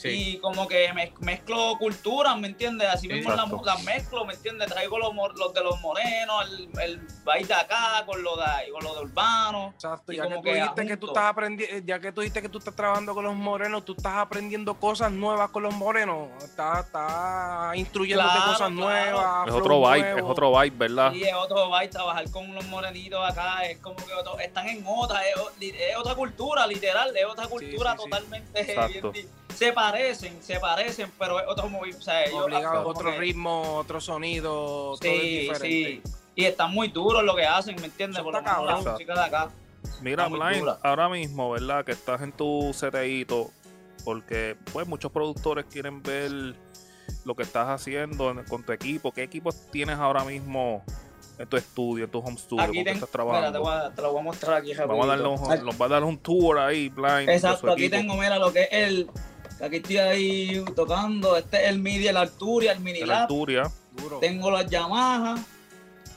Sí. 0.02 0.10
y 0.36 0.38
como 0.40 0.68
que 0.68 0.92
mez- 0.94 1.14
mezclo 1.20 1.76
culturas, 1.78 2.38
¿me 2.38 2.48
entiendes? 2.48 2.88
Así 2.90 3.08
Sí, 3.08 3.14
mismo 3.14 3.32
las 3.36 3.50
las 3.64 3.84
mezclo, 3.84 4.26
¿me 4.26 4.34
entiendes? 4.34 4.68
Traigo 4.70 4.98
los, 4.98 5.54
de 5.54 5.64
los 5.64 5.80
morenos, 5.82 6.46
el, 6.50 6.70
el 6.82 7.08
baile 7.24 7.48
de 7.48 7.54
acá 7.54 8.04
con 8.06 8.22
lo 8.24 8.36
de, 8.36 8.44
con 8.72 8.84
lo 8.84 8.96
de 8.96 9.02
urbano. 9.02 9.72
Exacto, 9.76 10.12
Y 10.12 10.18
ya 10.18 10.24
que 10.24 10.30
como 10.30 10.42
tú 10.42 10.44
que 10.44 10.54
dijiste 10.56 10.88
que 10.88 10.98
tú 10.98 11.08
estás 11.08 11.24
aprendiendo, 11.26 11.86
ya 11.86 12.00
que 12.00 12.12
tú 12.12 12.22
dijiste 12.22 12.42
que 12.42 12.50
tú 12.50 12.58
estás 12.58 12.76
trabajando 12.76 13.14
con 13.14 13.24
los 13.24 13.36
morenos, 13.36 13.86
tú 13.86 13.94
estás 13.96 14.16
aprendiendo 14.18 14.74
cosas 14.76 15.12
nuevas 15.12 15.50
con 15.52 15.64
los 15.64 15.74
morenos, 15.76 16.30
estás, 16.44 16.86
estás 16.86 17.76
instruyéndote 17.76 18.30
Claro, 18.32 18.52
cosas 18.52 18.58
claro. 18.58 18.76
nuevas. 18.76 19.48
Es 19.48 19.54
otro 19.54 19.80
vibe, 19.82 20.00
nuevo. 20.14 20.18
es 20.18 20.24
otro 20.32 20.60
vibe, 20.60 20.76
¿verdad? 20.78 21.14
Y 21.14 21.24
es 21.24 21.34
otro 21.34 21.70
baile, 21.70 21.92
trabajar 21.92 22.32
con 22.32 22.54
los 22.56 22.66
morenitos 22.66 23.20
acá, 23.30 23.64
es 23.66 23.78
como 23.80 23.96
que 23.98 24.14
otro- 24.14 24.40
están 24.40 24.68
en 24.68 24.84
otra, 24.88 25.22
es, 25.28 25.36
otra 25.98 26.16
cultura, 26.16 26.66
literal, 26.68 27.16
es 27.16 27.26
otra 27.26 27.48
cultura 27.48 27.92
sí, 27.92 27.98
sí. 28.04 28.04
totalmente 28.10 28.62
Exacto. 28.72 29.12
bien 29.12 29.28
Se 29.56 29.74
parecen, 29.74 30.42
se 30.42 30.60
parecen, 30.60 31.12
pero 31.20 31.40
es 31.40 31.46
otro 31.48 31.70
movimiento. 31.70 32.00
O 32.00 32.04
sea, 32.04 32.24
ellos 32.26 32.44
Obligado, 32.44 32.88
otro 32.88 33.12
que- 33.12 33.18
ritmo, 33.20 33.76
otro 33.78 34.00
sonido, 34.02 34.52
todo 34.52 34.94
es 34.94 35.00
Sí, 35.22 35.38
diferente. 35.40 35.68
sí. 35.68 36.02
Y 36.36 36.46
están 36.46 36.72
muy 36.72 36.88
duros 36.88 37.24
lo 37.24 37.36
que 37.36 37.46
hacen, 37.46 37.76
¿me 37.80 37.86
entiendes? 37.88 38.22
Por 38.24 38.34
lo 38.34 38.42
menos 38.42 38.66
la 38.66 38.92
música 38.92 39.14
de 39.14 39.20
acá. 39.22 39.50
Mira, 40.02 40.28
Blind, 40.28 40.68
ahora 40.84 41.10
mismo, 41.10 41.52
¿verdad? 41.52 41.84
Que 41.86 41.92
estás 41.92 42.22
en 42.22 42.32
tu 42.32 42.72
seteíto, 42.74 43.50
porque 44.06 44.56
pues 44.72 44.88
muchos 44.88 45.12
productores 45.12 45.66
quieren 45.66 46.02
ver 46.02 46.56
lo 47.26 47.36
que 47.36 47.44
estás 47.44 47.68
haciendo 47.68 48.32
en- 48.32 48.44
con 48.46 48.64
tu 48.64 48.72
equipo. 48.72 49.12
¿Qué 49.12 49.24
equipos 49.24 49.70
tienes 49.72 49.98
ahora 49.98 50.24
mismo 50.24 50.84
en 51.38 51.48
tu 51.48 51.58
estudio, 51.58 52.06
en 52.06 52.12
tu 52.12 52.20
home 52.20 52.38
studio, 52.38 52.64
Aquí 52.64 52.84
tengo, 52.84 52.90
estás 52.92 53.00
mira, 53.02 53.06
te, 53.08 53.12
trabajando? 53.12 53.62
voy 53.62 53.74
a- 53.74 53.92
te 53.94 54.02
lo 54.02 54.12
voy 54.12 54.20
a 54.22 54.24
mostrar 54.24 54.58
aquí. 54.58 54.74
Vamos 54.74 55.06
a 55.06 55.10
darle 55.10 55.28
un, 55.28 55.66
nos 55.66 55.82
va 55.82 55.86
a 55.86 55.90
dar 55.90 56.04
un 56.04 56.18
tour 56.18 56.60
ahí, 56.60 56.90
Blind. 56.90 57.30
Exacto, 57.30 57.72
aquí 57.72 57.86
equipo. 57.86 57.98
tengo, 57.98 58.16
mira, 58.16 58.38
lo 58.40 58.52
que 58.54 58.62
es 58.64 58.70
el. 58.72 59.10
Aquí 59.62 59.76
estoy 59.78 59.98
ahí 59.98 60.66
tocando. 60.76 61.38
Este 61.38 61.64
es 61.64 61.70
el 61.70 61.80
MIDI, 61.80 62.08
el 62.08 62.18
Arturia, 62.18 62.72
el 62.72 62.80
Mini 62.80 63.00
El 63.00 63.10
Lab. 63.10 63.24
Arturia. 63.24 63.72
Duro. 63.92 64.20
Tengo 64.20 64.50
las 64.50 64.66
Yamaha. 64.68 65.36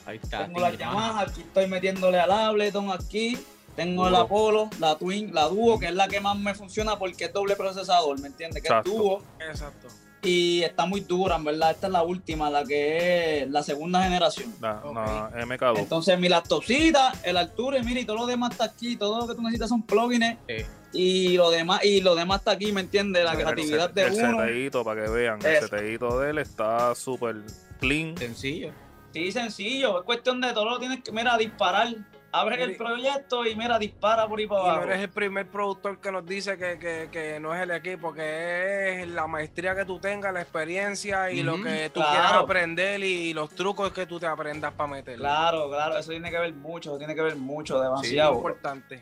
Ahí 0.05 0.19
está. 0.21 0.45
Tengo 0.45 0.59
las 0.59 0.77
Yamaha. 0.77 1.21
Aquí 1.21 1.41
estoy 1.41 1.67
metiéndole 1.67 2.19
al 2.19 2.31
Ableton 2.31 2.89
aquí. 2.91 3.37
Tengo 3.75 4.05
Duro. 4.05 4.09
la 4.17 4.21
Apollo, 4.21 4.69
la 4.79 4.95
Twin, 4.97 5.33
la 5.33 5.43
Duo, 5.49 5.77
que 5.79 5.87
es 5.87 5.93
la 5.93 6.07
que 6.07 6.21
más 6.21 6.37
me 6.37 6.55
funciona 6.55 6.97
porque 6.97 7.25
es 7.25 7.33
doble 7.33 7.55
procesador, 7.55 8.19
¿me 8.21 8.27
entiendes? 8.27 8.61
Que 8.63 8.69
Exacto. 8.69 8.89
es 8.91 8.97
Duo. 8.97 9.23
Exacto. 9.39 9.87
Y 10.25 10.63
está 10.63 10.85
muy 10.85 11.01
dura, 11.01 11.35
en 11.35 11.43
verdad. 11.43 11.71
Esta 11.71 11.87
es 11.87 11.93
la 11.93 12.03
última, 12.03 12.49
la 12.49 12.63
que 12.65 13.43
es 13.43 13.49
la 13.49 13.61
segunda 13.63 14.03
generación. 14.03 14.53
La, 14.59 14.81
Ok. 14.83 14.95
la 14.95 15.29
MK2. 15.45 15.77
Entonces, 15.79 16.19
mi 16.19 16.27
laptopcita, 16.29 17.13
el 17.23 17.37
Arturia, 17.37 17.81
mira, 17.83 17.99
y 17.99 18.05
todo 18.05 18.17
lo 18.17 18.25
demás 18.25 18.51
está 18.51 18.65
aquí. 18.65 18.95
Todo 18.97 19.19
lo 19.19 19.27
que 19.27 19.35
tú 19.35 19.41
necesitas 19.43 19.69
son 19.69 19.83
plugins. 19.83 20.37
Sí. 20.47 20.55
Y 20.93 21.37
lo 21.37 21.51
demás, 21.51 21.83
y 21.83 22.01
lo 22.01 22.15
demás 22.15 22.39
está 22.39 22.51
aquí, 22.51 22.71
¿me 22.71 22.81
entiendes? 22.81 23.23
La 23.23 23.31
El 23.33 23.37
creatividad 23.39 23.87
set- 23.87 23.93
de 23.95 24.01
el 24.03 24.13
uno. 24.13 24.39
seteíto, 24.41 24.83
para 24.83 25.03
que 25.05 25.11
vean. 25.11 25.39
El 25.45 25.59
seteíto 25.61 26.19
de 26.19 26.29
él 26.31 26.37
está 26.39 26.95
súper 26.95 27.35
clean. 27.79 28.17
Sencillo. 28.17 28.71
Sí, 29.13 29.31
sencillo. 29.31 29.99
Es 29.99 30.05
cuestión 30.05 30.41
de 30.41 30.53
todo 30.53 30.65
lo 30.69 30.79
tienes 30.79 31.03
que, 31.03 31.11
mira, 31.11 31.37
disparar 31.37 31.89
abres 32.39 32.59
el 32.59 32.75
proyecto 32.75 33.45
y 33.45 33.55
mira, 33.55 33.77
dispara 33.79 34.27
por 34.27 34.39
ahí 34.39 34.47
para 34.47 34.61
Y 34.61 34.63
no 34.65 34.69
abajo. 34.71 34.85
eres 34.87 35.01
el 35.01 35.09
primer 35.09 35.47
productor 35.47 35.99
que 35.99 36.11
nos 36.11 36.25
dice 36.25 36.57
que, 36.57 36.77
que- 36.79 37.09
que 37.11 37.39
no 37.39 37.53
es 37.55 37.61
el 37.61 37.71
equipo, 37.71 38.13
que 38.13 39.01
es 39.01 39.07
la 39.07 39.27
maestría 39.27 39.75
que 39.75 39.85
tú 39.85 39.99
tengas, 39.99 40.33
la 40.33 40.41
experiencia 40.41 41.31
y 41.31 41.43
lo 41.43 41.61
que 41.61 41.89
tú 41.89 41.99
claro. 41.99 42.11
quieras 42.11 42.33
aprender 42.33 43.03
y, 43.03 43.33
los 43.33 43.49
trucos 43.51 43.91
que 43.91 44.05
tú 44.05 44.19
te 44.19 44.27
aprendas 44.27 44.73
para 44.73 44.89
meterle. 44.91 45.19
Claro, 45.19 45.69
claro, 45.69 45.97
eso 45.97 46.11
tiene 46.11 46.29
que 46.31 46.39
ver 46.39 46.53
mucho, 46.53 46.91
eso 46.91 46.97
tiene 46.97 47.15
que 47.15 47.21
ver 47.21 47.35
mucho, 47.35 47.77
Sí, 47.77 47.83
demasiado. 47.83 48.35
importante. 48.35 48.99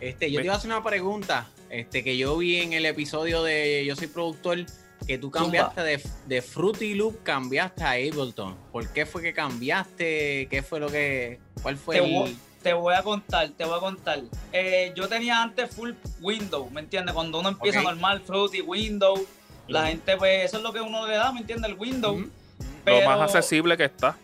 Este, 0.00 0.30
yo 0.30 0.40
te 0.40 0.44
iba 0.46 0.54
a 0.54 0.56
hacer 0.58 0.70
una 0.70 0.82
pregunta. 0.82 1.46
Este, 1.70 2.04
que 2.04 2.16
yo 2.16 2.36
vi 2.36 2.60
en 2.60 2.72
el 2.72 2.86
episodio 2.86 3.42
de 3.42 3.84
Yo 3.86 3.96
soy 3.96 4.06
productor, 4.06 4.58
que 5.06 5.18
tú 5.18 5.30
cambiaste 5.30 5.82
de, 5.82 6.02
de 6.26 6.42
Fruity 6.42 6.94
Loop, 6.94 7.22
cambiaste 7.22 7.84
a 7.84 7.90
Ableton. 7.90 8.56
¿Por 8.72 8.88
qué 8.88 9.04
fue 9.06 9.22
que 9.22 9.32
cambiaste? 9.34 10.48
¿Qué 10.50 10.62
fue 10.62 10.80
lo 10.80 10.88
que. 10.88 11.38
¿Cuál 11.62 11.76
fue 11.76 11.96
Te 11.98 12.04
el. 12.04 12.12
voy, 12.12 12.38
te 12.62 12.72
voy 12.72 12.94
a 12.94 13.02
contar, 13.02 13.50
te 13.50 13.64
voy 13.64 13.76
a 13.76 13.80
contar. 13.80 14.20
Eh, 14.52 14.92
yo 14.96 15.08
tenía 15.08 15.42
antes 15.42 15.74
full 15.74 15.92
Windows, 16.20 16.70
¿me 16.70 16.80
entiendes? 16.80 17.14
Cuando 17.14 17.40
uno 17.40 17.50
empieza 17.50 17.80
Ok. 17.80 17.84
normal, 17.84 18.22
Fruity, 18.22 18.62
Windows, 18.62 19.20
la 19.68 19.86
gente, 19.88 20.16
pues, 20.16 20.44
eso 20.44 20.56
es 20.58 20.62
lo 20.62 20.72
que 20.72 20.80
uno 20.80 21.06
le 21.06 21.16
da, 21.16 21.32
¿me 21.32 21.40
entiendes? 21.40 21.70
El 21.70 21.78
Windows. 21.78 22.24
Pero- 22.84 23.00
Lo 23.00 23.06
más 23.18 23.20
accesible 23.34 23.76
que 23.76 23.84
está. 23.84 24.16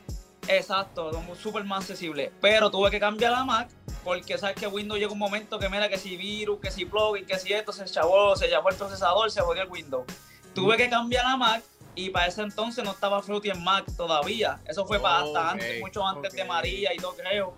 Exacto, 0.48 1.10
súper 1.40 1.64
más 1.64 1.80
accesible. 1.80 2.32
Pero 2.40 2.70
tuve 2.70 2.90
que 2.90 2.98
cambiar 2.98 3.34
a 3.34 3.44
Mac 3.44 3.68
porque 4.02 4.36
sabes 4.38 4.56
que 4.56 4.66
Windows 4.66 4.98
llega 4.98 5.12
un 5.12 5.18
momento 5.18 5.58
que 5.58 5.68
mira 5.68 5.88
que 5.88 5.98
si 5.98 6.16
virus, 6.16 6.58
que 6.60 6.70
si 6.70 6.84
plugin, 6.86 7.24
que 7.26 7.38
si 7.38 7.52
esto 7.52 7.72
se 7.72 7.84
chavó, 7.84 8.34
se 8.36 8.48
llamó 8.48 8.70
el 8.70 8.76
procesador, 8.76 9.30
se 9.30 9.40
jodió 9.42 9.62
el 9.62 9.68
Windows. 9.68 10.04
Tuve 10.54 10.76
que 10.76 10.90
cambiar 10.90 11.26
a 11.26 11.36
Mac 11.36 11.62
y 11.94 12.10
para 12.10 12.26
ese 12.26 12.42
entonces 12.42 12.84
no 12.84 12.92
estaba 12.92 13.22
Fruity 13.22 13.50
en 13.50 13.62
Mac 13.62 13.84
todavía. 13.96 14.58
Eso 14.66 14.86
fue 14.86 15.00
para 15.00 15.24
hasta 15.24 15.50
antes, 15.50 15.80
mucho 15.80 16.06
antes 16.06 16.32
de. 16.32 16.44
María 16.44 16.94
y 16.94 16.96
todo 16.96 17.14
creo, 17.14 17.54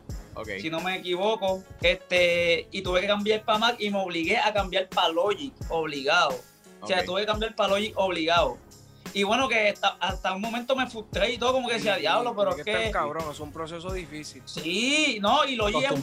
si 0.61 0.71
no 0.71 0.81
me 0.81 0.97
equivoco. 0.97 1.63
Este, 1.81 2.69
y 2.71 2.83
tuve 2.83 3.01
que 3.03 3.07
cambiar 3.07 3.45
para 3.45 3.59
Mac 3.59 3.77
y 3.79 3.91
me 3.91 3.99
obligué 3.99 4.39
a 4.39 4.53
cambiar 4.53 4.89
para 4.89 5.09
Logic, 5.09 5.53
obligado. 5.69 6.39
O 6.81 6.87
sea, 6.87 7.05
tuve 7.05 7.21
que 7.21 7.27
cambiar 7.27 7.55
para 7.55 7.71
Logic 7.71 7.93
obligado. 7.97 8.59
Y 9.15 9.25
bueno, 9.25 9.49
que 9.49 9.69
hasta, 9.69 9.97
hasta 10.01 10.35
un 10.35 10.41
momento 10.41 10.75
me 10.75 10.87
frustré 10.89 11.33
y 11.33 11.39
todo, 11.39 11.53
como 11.53 11.69
que 11.69 11.75
decía, 11.75 11.97
diablo, 11.97 12.35
pero 12.35 12.57
es 12.57 12.65
que 12.65 12.91
cabrón, 12.91 13.25
es 13.31 13.41
un 13.41 13.53
proceso 13.53 13.93
difícil. 13.93 14.43
Sí, 14.47 15.19
no, 15.21 15.45
y 15.45 15.55
lo 15.57 15.69
llevo 15.69 15.97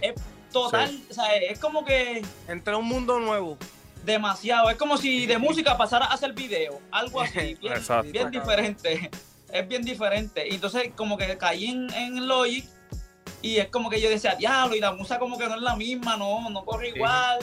es 0.00 0.14
total, 0.50 1.02
o 1.10 1.12
sea, 1.12 1.36
es 1.36 1.58
como 1.58 1.84
que 1.84 2.22
Entra 2.48 2.74
a 2.74 2.76
un 2.78 2.86
mundo 2.86 3.18
nuevo. 3.18 3.58
Demasiado, 4.04 4.70
es 4.70 4.76
como 4.76 4.96
si 4.96 5.26
de 5.26 5.38
música 5.38 5.76
pasara 5.76 6.06
a 6.06 6.14
hacer 6.14 6.32
video, 6.32 6.80
algo 6.90 7.20
así, 7.20 7.54
bien, 7.60 8.12
bien 8.12 8.30
diferente, 8.30 9.10
es 9.52 9.68
bien 9.68 9.82
diferente. 9.82 10.46
Y 10.48 10.54
entonces 10.54 10.90
como 10.96 11.16
que 11.16 11.36
caí 11.38 11.66
en, 11.66 11.92
en 11.94 12.26
Logic 12.28 12.64
y 13.42 13.56
es 13.58 13.68
como 13.68 13.90
que 13.90 14.00
yo 14.00 14.08
decía, 14.08 14.34
diablo, 14.34 14.74
y 14.74 14.80
la 14.80 14.92
música 14.92 15.18
como 15.18 15.36
que 15.38 15.46
no 15.48 15.54
es 15.56 15.60
la 15.62 15.76
misma, 15.76 16.16
no, 16.16 16.48
no 16.50 16.64
corre 16.64 16.90
Sí. 16.90 16.96
igual. 16.96 17.38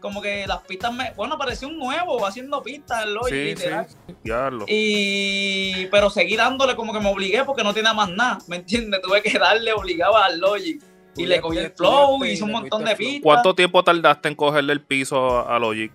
Como 0.00 0.20
que 0.20 0.46
las 0.46 0.58
pistas 0.62 0.92
me. 0.92 1.10
Bueno, 1.12 1.38
parecía 1.38 1.66
un 1.66 1.78
nuevo 1.78 2.24
haciendo 2.26 2.62
pistas 2.62 3.04
en 3.04 3.14
Logic, 3.14 3.30
Sí, 3.32 3.44
literal. 3.44 3.86
sí. 3.88 4.14
Diablo. 4.22 4.66
Y 4.68 5.86
pero 5.86 6.10
seguí 6.10 6.36
dándole 6.36 6.76
como 6.76 6.92
que 6.92 7.00
me 7.00 7.08
obligué 7.08 7.44
porque 7.44 7.64
no 7.64 7.72
tenía 7.74 7.94
más 7.94 8.10
nada, 8.10 8.38
¿me 8.46 8.56
entiendes? 8.56 9.00
Tuve 9.02 9.22
que 9.22 9.36
darle 9.38 9.72
obligado 9.72 10.16
al 10.16 10.38
Logic. 10.38 10.80
Y 11.16 11.26
le 11.26 11.40
cogí 11.40 11.58
el 11.58 11.70
flow, 11.70 12.24
y 12.24 12.30
hice 12.30 12.44
un 12.44 12.52
montón 12.52 12.84
de 12.84 12.94
pistas. 12.96 13.22
¿Cuánto 13.22 13.54
tiempo 13.54 13.82
tardaste 13.82 14.28
en 14.28 14.34
cogerle 14.34 14.72
el 14.72 14.80
piso 14.80 15.48
a 15.48 15.58
Logic? 15.58 15.92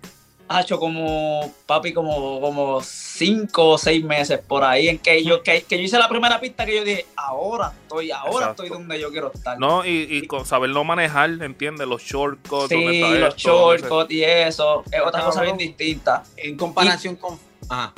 Ha 0.48 0.60
hecho 0.60 0.78
como, 0.78 1.50
papi, 1.64 1.94
como, 1.94 2.40
como 2.40 2.82
cinco 2.82 3.70
o 3.70 3.78
seis 3.78 4.04
meses 4.04 4.38
por 4.40 4.64
ahí 4.64 4.88
en 4.88 4.98
que 4.98 5.24
yo, 5.24 5.42
que, 5.42 5.62
que 5.62 5.78
yo 5.78 5.84
hice 5.84 5.98
la 5.98 6.08
primera 6.08 6.40
pista 6.40 6.66
que 6.66 6.76
yo 6.76 6.84
dije, 6.84 7.06
ahora 7.16 7.72
estoy, 7.82 8.10
ahora 8.10 8.30
Exacto. 8.30 8.64
estoy 8.64 8.78
donde 8.78 9.00
yo 9.00 9.10
quiero 9.10 9.32
estar. 9.32 9.58
No, 9.58 9.86
y, 9.86 10.06
y 10.10 10.26
con 10.26 10.44
saberlo 10.44 10.84
manejar, 10.84 11.30
¿entiendes? 11.40 11.86
Los 11.88 12.02
shortcuts, 12.02 12.68
dónde 12.68 12.90
sí, 12.90 13.02
está 13.02 13.14
los 13.14 13.36
shortcuts 13.36 14.10
y 14.10 14.24
eso, 14.24 14.84
es 14.92 15.00
otra 15.00 15.22
cosa 15.22 15.40
bien 15.42 15.56
distinta. 15.56 16.24
En 16.36 16.56
comparación 16.56 17.16
con. 17.16 17.38
Ajá. 17.70 17.94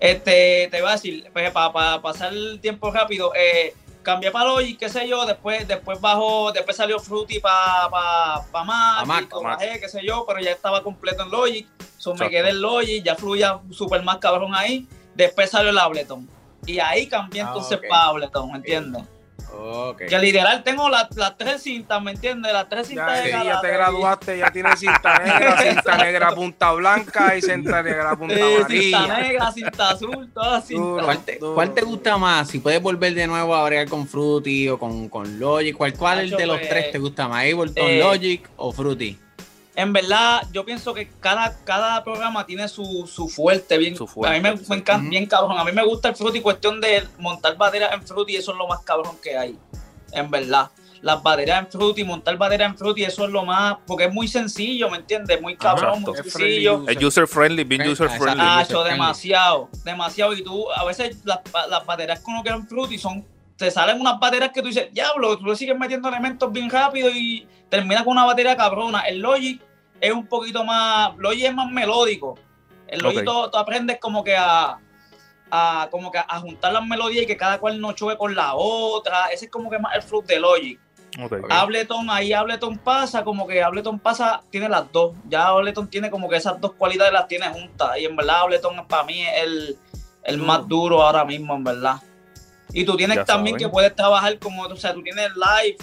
Este, 0.00 0.68
te 0.72 0.80
voy 0.80 0.90
a 0.90 0.92
decir, 0.94 1.30
pues, 1.32 1.50
para 1.52 2.02
pasar 2.02 2.32
el 2.32 2.58
tiempo 2.60 2.90
rápido, 2.90 3.32
eh, 3.36 3.74
cambié 4.04 4.30
para 4.30 4.44
Logic, 4.50 4.78
qué 4.78 4.88
sé 4.88 5.08
yo, 5.08 5.26
después, 5.26 5.66
después 5.66 6.00
bajó, 6.00 6.52
después 6.52 6.76
salió 6.76 7.00
Fruity 7.00 7.40
para 7.40 7.88
pa, 7.90 8.46
pa 8.52 8.62
Mac, 8.64 8.98
Pa' 9.00 9.04
Mac, 9.06 9.20
y 9.22 9.24
lo 9.24 9.28
pa' 9.30 9.48
Mac. 9.48 9.58
bajé, 9.60 9.80
qué 9.80 9.88
sé 9.88 10.06
yo, 10.06 10.24
pero 10.26 10.38
ya 10.40 10.52
estaba 10.52 10.82
completo 10.84 11.24
en 11.24 11.30
Logic, 11.30 11.66
so 11.98 12.14
me 12.14 12.28
quedé 12.30 12.50
en 12.50 12.60
Logic, 12.60 13.02
ya 13.02 13.16
fluía 13.16 13.58
súper 13.72 14.02
más 14.04 14.18
cabrón 14.18 14.54
ahí, 14.54 14.86
después 15.14 15.50
salió 15.50 15.70
el 15.70 15.78
Ableton, 15.78 16.28
y 16.66 16.78
ahí 16.78 17.08
cambié 17.08 17.42
Ah, 17.42 17.46
entonces 17.48 17.78
ok. 17.78 17.84
para 17.88 18.04
Ableton, 18.04 18.52
¿me 18.52 18.56
entiendes? 18.58 19.02
Ok. 19.56 20.02
Que 20.08 20.18
literal 20.18 20.62
tengo 20.64 20.88
las 20.88 21.14
las 21.16 21.36
tres 21.38 21.62
cintas, 21.62 22.02
¿me 22.02 22.10
entiendes? 22.10 22.52
Las 22.52 22.68
tres 22.68 22.88
cintas 22.88 23.06
Ya, 23.18 23.20
de 23.20 23.24
sí, 23.26 23.30
cada- 23.30 23.44
ya 23.44 23.60
te 23.60 23.68
graduaste, 23.72 24.38
ya 24.38 24.50
tienes 24.50 24.78
cinta 24.80 25.18
negra, 25.18 25.58
cinta 25.62 25.96
negra 25.96 26.34
punta 26.34 26.72
blanca 26.72 27.36
y 27.36 27.42
cinta 27.42 27.82
negra 27.82 28.16
punta 28.16 28.34
Sí, 28.34 28.40
cinta 28.82 28.98
amarilla. 29.04 29.18
negra, 29.18 29.52
cinta 29.52 29.90
azul, 29.90 30.30
todas 30.34 30.66
cintas. 30.66 30.84
Duro. 30.86 31.04
¿Cuál 31.04 31.18
te, 31.24 31.38
Duro, 31.38 31.54
cuál 31.54 31.72
te 31.74 31.80
duro. 31.82 31.92
gusta 31.92 32.16
más? 32.18 32.48
Si 32.48 32.58
puedes 32.58 32.82
volver 32.82 33.14
de 33.14 33.26
nuevo 33.26 33.54
a 33.54 33.64
bregar 33.64 33.88
con 33.88 34.06
Fruity 34.08 34.68
o 34.68 34.78
con, 34.78 35.08
con 35.08 35.38
Logic, 35.38 35.76
¿cuál, 35.76 35.94
cuál 35.94 36.24
Nacho, 36.24 36.36
de 36.36 36.46
los 36.46 36.58
pues, 36.58 36.68
tres 36.68 36.90
te 36.92 36.98
gusta 36.98 37.28
más? 37.28 37.44
¿Ableton, 37.44 37.72
eh, 37.76 37.98
Logic 38.00 38.48
o 38.56 38.72
Fruity? 38.72 39.18
En 39.76 39.92
verdad, 39.92 40.46
yo 40.52 40.64
pienso 40.64 40.94
que 40.94 41.08
cada, 41.20 41.56
cada 41.64 42.04
programa 42.04 42.46
tiene 42.46 42.68
su, 42.68 43.08
su 43.12 43.28
fuerte. 43.28 43.76
Bien, 43.76 43.96
Su 43.96 44.06
fuerte, 44.06 44.36
a 44.36 44.40
mí 44.40 44.48
me, 44.48 44.56
sí. 44.56 44.64
me 44.68 44.76
encanta, 44.76 45.08
bien 45.08 45.26
cabrón. 45.26 45.58
A 45.58 45.64
mí 45.64 45.72
me 45.72 45.84
gusta 45.84 46.10
el 46.10 46.14
Fruity, 46.16 46.40
cuestión 46.40 46.80
de 46.80 47.02
montar 47.18 47.56
baterías 47.56 47.92
en 47.92 48.06
Fruity, 48.06 48.36
eso 48.36 48.52
es 48.52 48.58
lo 48.58 48.68
más 48.68 48.80
cabrón 48.82 49.16
que 49.22 49.36
hay. 49.36 49.58
En 50.12 50.30
verdad. 50.30 50.70
Las 51.02 51.22
baterías 51.22 51.58
en 51.58 51.66
Fruity, 51.70 52.02
montar 52.04 52.36
baterías 52.38 52.70
en 52.70 52.78
Fruity, 52.78 53.04
eso 53.04 53.24
es 53.24 53.30
lo 53.30 53.44
más. 53.44 53.76
Porque 53.86 54.04
es 54.04 54.12
muy 54.14 54.26
sencillo, 54.28 54.88
¿me 54.88 54.98
entiendes? 54.98 55.42
Muy 55.42 55.56
cabrón, 55.56 55.98
Exacto. 55.98 56.10
muy 56.12 56.20
Es 56.20 56.32
sencillo. 56.32 56.84
Es 56.88 57.02
user 57.02 57.26
friendly, 57.26 57.64
bien 57.64 57.82
user 57.86 58.08
friendly. 58.08 58.40
Ah, 58.40 58.60
user 58.62 58.72
yo 58.74 58.80
friendly. 58.82 58.90
demasiado, 58.92 59.68
demasiado. 59.84 60.32
Y 60.34 60.42
tú, 60.44 60.70
a 60.72 60.84
veces 60.84 61.18
las, 61.24 61.40
las 61.68 61.84
baterías 61.84 62.20
que 62.20 62.24
uno 62.30 62.42
quiere 62.42 62.56
en 62.58 62.66
Fruity 62.68 62.96
son. 62.96 63.24
Te 63.56 63.70
salen 63.70 64.00
unas 64.00 64.18
baterías 64.18 64.50
que 64.50 64.60
tú 64.62 64.68
dices, 64.68 64.92
diablo, 64.92 65.38
tú 65.38 65.46
le 65.46 65.56
sigues 65.56 65.78
metiendo 65.78 66.08
elementos 66.08 66.50
bien 66.50 66.68
rápido 66.68 67.08
y 67.10 67.46
termina 67.68 68.02
con 68.04 68.12
una 68.12 68.24
batería 68.24 68.56
cabrona. 68.56 69.00
El 69.00 69.20
Logic 69.20 69.62
es 70.00 70.12
un 70.12 70.26
poquito 70.26 70.64
más. 70.64 71.16
Logic 71.18 71.44
es 71.44 71.54
más 71.54 71.70
melódico. 71.70 72.36
El 72.88 73.00
Logic 73.00 73.20
Ok. 73.20 73.44
tú, 73.44 73.50
tú 73.52 73.56
aprendes 73.58 73.98
como 74.00 74.24
que 74.24 74.36
a. 74.36 74.78
a 75.50 75.88
como 75.90 76.10
que 76.10 76.18
a 76.18 76.40
juntar 76.40 76.72
las 76.72 76.84
melodías 76.84 77.22
y 77.22 77.26
que 77.26 77.36
cada 77.36 77.58
cual 77.58 77.80
no 77.80 77.92
choque 77.92 78.16
con 78.16 78.34
la 78.34 78.54
otra. 78.54 79.26
Ese 79.28 79.44
es 79.46 79.50
como 79.50 79.70
que 79.70 79.78
más 79.78 79.94
el 79.94 80.02
fruit 80.02 80.26
de 80.26 80.40
Logic. 80.40 80.80
Ok. 81.22 81.32
Ok. 81.44 81.46
Ableton, 81.48 82.10
ahí 82.10 82.32
Ableton 82.32 82.76
pasa, 82.78 83.22
como 83.22 83.46
que 83.46 83.62
Ableton 83.62 84.00
pasa, 84.00 84.42
tiene 84.50 84.68
las 84.68 84.90
dos. 84.90 85.14
Ya 85.28 85.46
Ableton 85.46 85.88
tiene 85.88 86.10
como 86.10 86.28
que 86.28 86.36
esas 86.36 86.60
dos 86.60 86.72
cualidades 86.72 87.12
las 87.12 87.28
tiene 87.28 87.46
juntas. 87.50 87.98
Y 87.98 88.04
en 88.04 88.16
verdad 88.16 88.40
Ableton 88.40 88.84
para 88.88 89.04
mí 89.04 89.22
es 89.22 89.42
el, 89.44 89.78
el 90.24 90.38
más 90.38 90.66
duro 90.66 91.00
ahora 91.02 91.24
mismo, 91.24 91.54
en 91.54 91.62
verdad. 91.62 92.02
Y 92.74 92.84
tú 92.84 92.96
tienes 92.96 93.16
Ya 93.16 93.24
también 93.24 93.54
saben. 93.54 93.66
que 93.68 93.72
puedes 93.72 93.94
trabajar 93.96 94.38
como, 94.38 94.64
o 94.64 94.76
sea, 94.76 94.92
tú 94.92 95.02
tienes 95.02 95.30
live, 95.34 95.76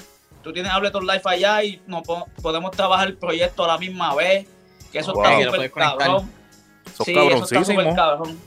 tú 0.43 0.51
tienes 0.53 0.71
Ableton 0.71 1.07
Live 1.07 1.21
allá 1.25 1.63
y 1.63 1.81
no 1.87 2.03
po- 2.03 2.27
podemos 2.41 2.71
trabajar 2.71 3.07
el 3.07 3.17
proyecto 3.17 3.63
a 3.63 3.67
la 3.69 3.77
misma 3.77 4.13
vez. 4.13 4.45
Que 4.91 4.99
eso 4.99 5.13
Wow. 5.13 5.23
está 5.25 5.51
súper 5.51 5.71
cabrón. 5.71 6.31
Sos 6.93 7.05
Sí, 7.05 7.11
eso 7.13 7.21
está 7.21 7.63
súper 7.63 7.85
cabroncísimo. 7.85 7.95
cabrón. 7.95 8.39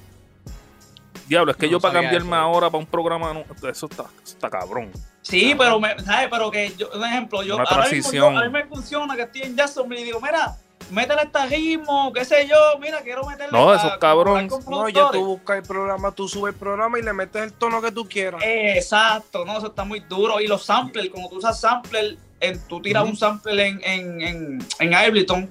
Diablo, 1.26 1.52
es 1.52 1.56
que 1.56 1.66
No 1.66 1.72
yo 1.72 1.80
para 1.80 1.94
cambiarme 2.02 2.28
eso. 2.28 2.34
ahora 2.36 2.68
para 2.68 2.78
un 2.80 2.86
programa, 2.86 3.32
no, 3.32 3.44
eso 3.70 3.86
está, 3.86 4.02
eso 4.02 4.34
está 4.34 4.50
cabrón. 4.50 4.92
Sí, 5.22 5.54
pero, 5.56 5.80
me, 5.80 5.98
¿sabes? 6.00 6.28
Pero 6.30 6.50
que 6.50 6.74
yo, 6.76 6.90
un 6.94 7.02
ejemplo, 7.02 7.42
yo 7.42 7.54
Una 7.54 7.64
ahora 7.64 7.88
mismo 7.88 8.12
yo- 8.12 8.26
a 8.28 8.42
mí 8.44 8.48
me 8.50 8.64
funciona 8.66 9.16
que 9.16 9.22
estoy 9.22 9.40
en 9.42 9.56
Jacksonville 9.56 10.02
y 10.02 10.04
digo, 10.04 10.20
mira, 10.20 10.54
métele 10.90 11.22
este 11.22 11.46
ritmo, 11.46 12.12
qué 12.12 12.24
sé 12.24 12.46
yo, 12.48 12.56
mira, 12.80 13.00
quiero 13.02 13.24
meterle. 13.26 13.56
No, 13.58 13.66
pa- 13.66 13.76
eso 13.76 13.86
es 13.86 13.92
pa- 13.94 13.98
cabrón. 13.98 14.48
con 14.48 14.64
No, 14.66 14.88
ya 14.88 15.10
tú 15.10 15.24
buscas 15.24 15.56
el 15.58 15.62
programa, 15.62 16.12
tú 16.12 16.28
subes 16.28 16.54
el 16.54 16.58
programa 16.60 16.98
y 16.98 17.02
le 17.02 17.12
metes 17.12 17.42
el 17.42 17.52
tono 17.52 17.80
que 17.82 17.92
tú 17.92 18.08
quieras. 18.08 18.42
Exacto, 18.44 19.44
no, 19.44 19.58
eso 19.58 19.68
está 19.68 19.84
muy 19.84 20.00
duro. 20.00 20.40
Y 20.40 20.46
los 20.46 20.64
samplers, 20.64 21.08
como 21.10 21.28
tú 21.28 21.36
usas 21.36 21.60
sampler, 21.60 22.16
en, 22.40 22.60
tú 22.68 22.80
tiras 22.82 23.04
un 23.04 23.16
sampler 23.16 23.58
en, 23.60 23.80
en, 23.84 24.20
en, 24.20 24.66
en 24.80 24.94
Ableton 24.94 25.50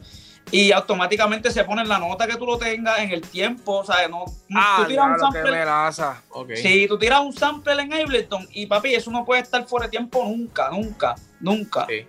y 0.51 0.71
automáticamente 0.71 1.49
se 1.49 1.63
pone 1.63 1.83
la 1.85 1.97
nota 1.97 2.27
que 2.27 2.35
tú 2.35 2.45
lo 2.45 2.57
tengas 2.57 2.99
en 2.99 3.09
el 3.11 3.21
tiempo, 3.21 3.77
o 3.79 3.85
sea, 3.85 4.07
no, 4.07 4.25
Ah, 4.55 4.79
tú 4.81 4.87
tiras 4.89 5.05
un 5.05 5.11
lo 5.13 5.17
que 5.17 5.21
sampler 5.21 5.43
melaza. 5.45 6.21
Ok. 6.29 6.51
Si 6.55 6.87
tú 6.87 6.99
tiras 6.99 7.21
un 7.21 7.33
sample 7.33 7.73
en 7.81 7.91
Ableton 7.93 8.47
y 8.51 8.67
papi, 8.67 8.93
eso 8.93 9.09
no 9.09 9.25
puede 9.25 9.41
estar 9.41 9.65
fuera 9.65 9.87
de 9.87 9.91
tiempo 9.91 10.23
nunca, 10.25 10.69
nunca, 10.69 11.15
nunca. 11.39 11.87
Sí. 11.89 12.05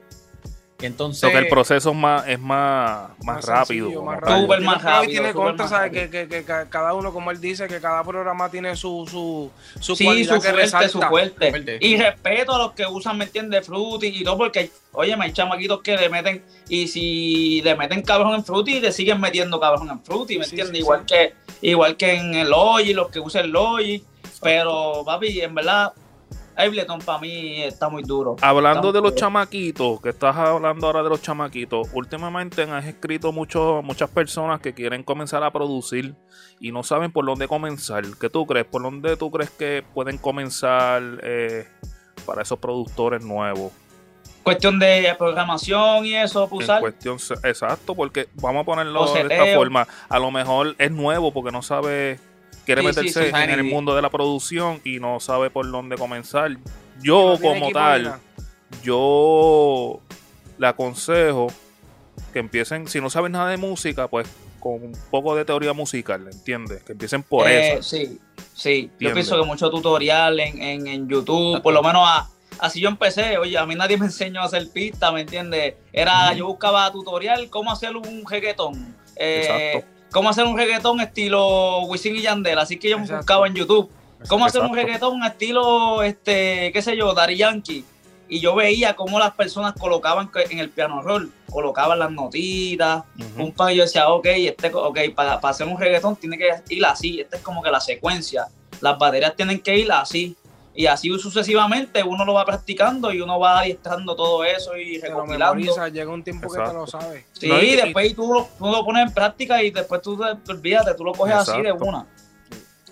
Entonces. 0.84 1.30
Que 1.30 1.36
el 1.38 1.48
proceso 1.48 1.90
es 1.90 1.96
más, 1.96 2.26
es 2.28 2.38
más, 2.38 3.10
más, 3.22 3.44
rápido. 3.44 3.86
sencillo, 3.86 4.02
más 4.02 4.20
rápido. 4.20 4.40
Súper 4.42 4.58
Tiene 4.58 4.72
más 4.74 4.82
rápido, 4.82 5.32
contra, 5.34 5.68
¿sabes? 5.68 5.92
Que, 5.92 6.10
que, 6.10 6.28
que 6.28 6.44
ca- 6.44 6.68
cada 6.68 6.94
uno, 6.94 7.12
como 7.12 7.30
él 7.30 7.40
dice, 7.40 7.66
que 7.68 7.80
cada 7.80 8.02
programa 8.04 8.48
tiene 8.50 8.76
su, 8.76 9.06
su, 9.10 9.50
su 9.80 9.96
Sí, 9.96 10.04
cualidad 10.04 10.34
su 10.36 10.40
que 10.42 10.48
fuerte, 10.48 10.60
resalta. 10.62 10.88
su 10.88 11.00
fuerte. 11.02 11.78
Y 11.80 11.96
respeto 11.96 12.54
a 12.54 12.58
los 12.58 12.72
que 12.72 12.86
usan, 12.86 13.18
¿me 13.18 13.24
entiendes? 13.24 13.66
Fruity 13.66 14.06
y 14.08 14.24
todo, 14.24 14.38
porque, 14.38 14.70
oye, 14.92 15.14
hay 15.18 15.32
chamaquitos 15.32 15.82
que 15.82 15.96
le 15.96 16.08
meten, 16.08 16.44
y 16.68 16.88
si 16.88 17.60
le 17.62 17.74
meten 17.76 18.02
cabrón 18.02 18.34
en 18.34 18.44
Fruity, 18.44 18.80
le 18.80 18.92
siguen 18.92 19.20
metiendo 19.20 19.58
cabrón 19.60 19.88
en 19.90 20.02
Fruity, 20.02 20.38
¿me 20.38 20.44
Sí, 20.44 20.50
entiendes? 20.50 20.76
sí, 20.76 20.82
igual, 20.82 21.00
sí. 21.00 21.14
Que, 21.14 21.34
igual 21.62 21.96
que 21.96 22.14
en 22.14 22.34
el 22.34 22.50
Logic, 22.50 22.94
los 22.94 23.10
que 23.10 23.20
usan 23.20 23.44
el 23.46 23.50
Logic. 23.50 24.02
Pero, 24.42 25.02
papi, 25.06 25.40
en 25.40 25.54
verdad, 25.54 25.92
Ableton 26.56 27.00
para 27.00 27.18
mí 27.18 27.62
está 27.62 27.88
muy 27.88 28.02
duro. 28.02 28.36
Hablando 28.40 28.92
de 28.92 29.00
los 29.00 29.10
duro. 29.12 29.20
chamaquitos, 29.20 30.00
que 30.00 30.10
estás 30.10 30.36
hablando 30.36 30.86
ahora 30.86 31.02
de 31.02 31.08
los 31.08 31.22
chamaquitos, 31.22 31.88
últimamente 31.92 32.62
han 32.62 32.84
escrito 32.84 33.32
mucho, 33.32 33.80
muchas 33.82 34.10
personas 34.10 34.60
que 34.60 34.72
quieren 34.72 35.02
comenzar 35.02 35.42
a 35.42 35.50
producir 35.50 36.14
y 36.60 36.72
no 36.72 36.82
saben 36.82 37.12
por 37.12 37.24
dónde 37.26 37.48
comenzar. 37.48 38.04
¿Qué 38.20 38.30
tú 38.30 38.46
crees? 38.46 38.66
¿Por 38.66 38.82
dónde 38.82 39.16
tú 39.16 39.30
crees 39.30 39.50
que 39.50 39.84
pueden 39.94 40.18
comenzar 40.18 41.02
eh, 41.22 41.66
para 42.26 42.42
esos 42.42 42.58
productores 42.58 43.24
nuevos? 43.24 43.72
Cuestión 44.42 44.78
de 44.78 45.14
programación 45.18 46.04
y 46.04 46.14
eso, 46.16 46.46
En 46.52 46.58
usar. 46.58 46.80
cuestión, 46.80 47.16
exacto, 47.44 47.94
porque 47.94 48.28
vamos 48.34 48.60
a 48.60 48.64
ponerlo 48.64 49.12
de 49.14 49.22
esta 49.22 49.56
forma. 49.56 49.88
A 50.08 50.18
lo 50.18 50.30
mejor 50.30 50.74
es 50.78 50.90
nuevo 50.90 51.32
porque 51.32 51.50
no 51.50 51.62
sabe, 51.62 52.20
quiere 52.64 52.80
Sí, 52.82 52.86
meterse 52.88 53.30
sí, 53.30 53.36
en 53.36 53.50
el 53.50 53.64
mundo 53.64 53.94
de 53.94 54.02
la 54.02 54.10
producción 54.10 54.80
y 54.84 54.98
no 55.00 55.20
sabe 55.20 55.50
por 55.50 55.70
dónde 55.70 55.96
comenzar. 55.96 56.50
Yo 57.02 57.34
No 57.34 57.40
como 57.40 57.70
tal, 57.70 58.20
yo 58.82 60.00
le 60.58 60.66
aconsejo 60.66 61.48
que 62.32 62.38
empiecen, 62.38 62.86
si 62.88 63.00
no 63.00 63.10
saben 63.10 63.32
nada 63.32 63.50
de 63.50 63.56
música, 63.56 64.08
pues 64.08 64.28
con 64.60 64.74
un 64.82 64.92
poco 65.10 65.34
de 65.36 65.44
teoría 65.44 65.72
musical, 65.72 66.26
¿entiendes? 66.30 66.82
Que 66.84 66.92
empiecen 66.92 67.22
por 67.22 67.46
Eh, 67.48 67.74
eso. 67.74 67.82
Sí, 67.82 68.18
sí. 68.54 68.90
Yo 68.98 69.12
pienso 69.12 69.38
que 69.38 69.46
mucho 69.46 69.70
tutorial 69.70 70.40
en, 70.40 70.60
en, 70.62 70.86
en 70.86 71.08
YouTube, 71.08 71.60
por 71.62 71.74
lo 71.74 71.82
menos 71.82 72.02
a- 72.06 72.28
así 72.60 72.80
yo 72.80 72.88
empecé. 72.88 73.36
Oye, 73.36 73.58
a 73.58 73.66
mí 73.66 73.74
nadie 73.74 73.98
me 73.98 74.06
enseñó 74.06 74.40
a 74.40 74.44
hacer 74.44 74.70
pista, 74.70 75.12
¿me 75.12 75.20
entiendes? 75.20 75.74
Era, 75.92 76.32
yo 76.32 76.46
buscaba 76.46 76.90
tutorial, 76.92 77.50
cómo 77.50 77.70
hacer 77.72 77.94
un 77.96 78.24
reggaetón. 78.28 78.96
eh, 79.16 79.72
Exacto. 79.74 79.93
Cómo 80.14 80.30
hacer 80.30 80.44
un 80.44 80.56
reggaetón 80.56 81.00
estilo 81.00 81.80
Wisin 81.86 82.14
y 82.14 82.22
Yandel. 82.22 82.58
Así 82.58 82.78
que 82.78 82.88
yo 82.88 82.98
me 82.98 83.06
buscaba 83.06 83.48
en 83.48 83.54
YouTube. 83.54 83.90
¿Cómo 84.28 84.46
hacer 84.46 84.62
un 84.62 84.74
reggaetón 84.74 85.22
estilo, 85.24 86.02
este, 86.02 86.70
qué 86.72 86.80
sé 86.80 86.96
yo, 86.96 87.12
Daddy 87.12 87.36
Yankee? 87.36 87.84
Y 88.28 88.40
yo 88.40 88.54
veía 88.54 88.94
cómo 88.94 89.18
las 89.18 89.34
personas 89.34 89.74
colocaban 89.78 90.30
en 90.48 90.58
el 90.60 90.70
piano 90.70 91.02
roll, 91.02 91.30
colocaban 91.50 91.98
las 91.98 92.10
notitas, 92.10 93.02
Ujú. 93.18 93.42
un 93.44 93.52
pan 93.52 93.72
y 93.72 93.76
yo 93.76 93.82
decía, 93.82 94.08
ok, 94.08 94.26
este, 94.26 94.70
ok, 94.72 94.98
para, 95.14 95.40
para 95.40 95.50
hacer 95.50 95.66
un 95.66 95.78
reggaetón 95.78 96.16
tiene 96.16 96.38
que 96.38 96.48
ir 96.70 96.86
así, 96.86 97.20
esta 97.20 97.36
es 97.36 97.42
como 97.42 97.62
que 97.62 97.70
la 97.70 97.80
secuencia, 97.80 98.46
las 98.80 98.96
baterías 98.96 99.36
tienen 99.36 99.60
que 99.60 99.76
ir 99.76 99.92
así, 99.92 100.34
y 100.76 100.86
así 100.86 101.08
sucesivamente 101.18 102.02
uno 102.02 102.24
lo 102.24 102.34
va 102.34 102.44
practicando 102.44 103.12
y 103.12 103.20
uno 103.20 103.38
va 103.38 103.60
adiestrando 103.60 104.16
todo 104.16 104.44
eso 104.44 104.76
y 104.76 104.98
recopilando. 105.00 105.54
memoriza, 105.54 105.88
llega 105.88 106.10
un 106.10 106.22
tiempo 106.24 106.52
que 106.52 106.60
te 106.60 106.72
lo 106.72 106.86
sabes. 106.86 107.24
Sí, 107.32 107.46
No, 107.48 107.62
y- 107.62 107.76
después 107.76 108.14
tú 108.14 108.32
lo, 108.34 108.48
tú 108.58 108.66
lo 108.66 108.84
pones 108.84 109.06
en 109.08 109.14
práctica 109.14 109.62
y 109.62 109.70
después 109.70 110.02
tú 110.02 110.18
te, 110.18 110.52
olvídate, 110.52 110.94
tú 110.94 111.04
lo 111.04 111.12
coges 111.12 111.34
así 111.36 111.62
de 111.62 111.72
una. 111.72 112.06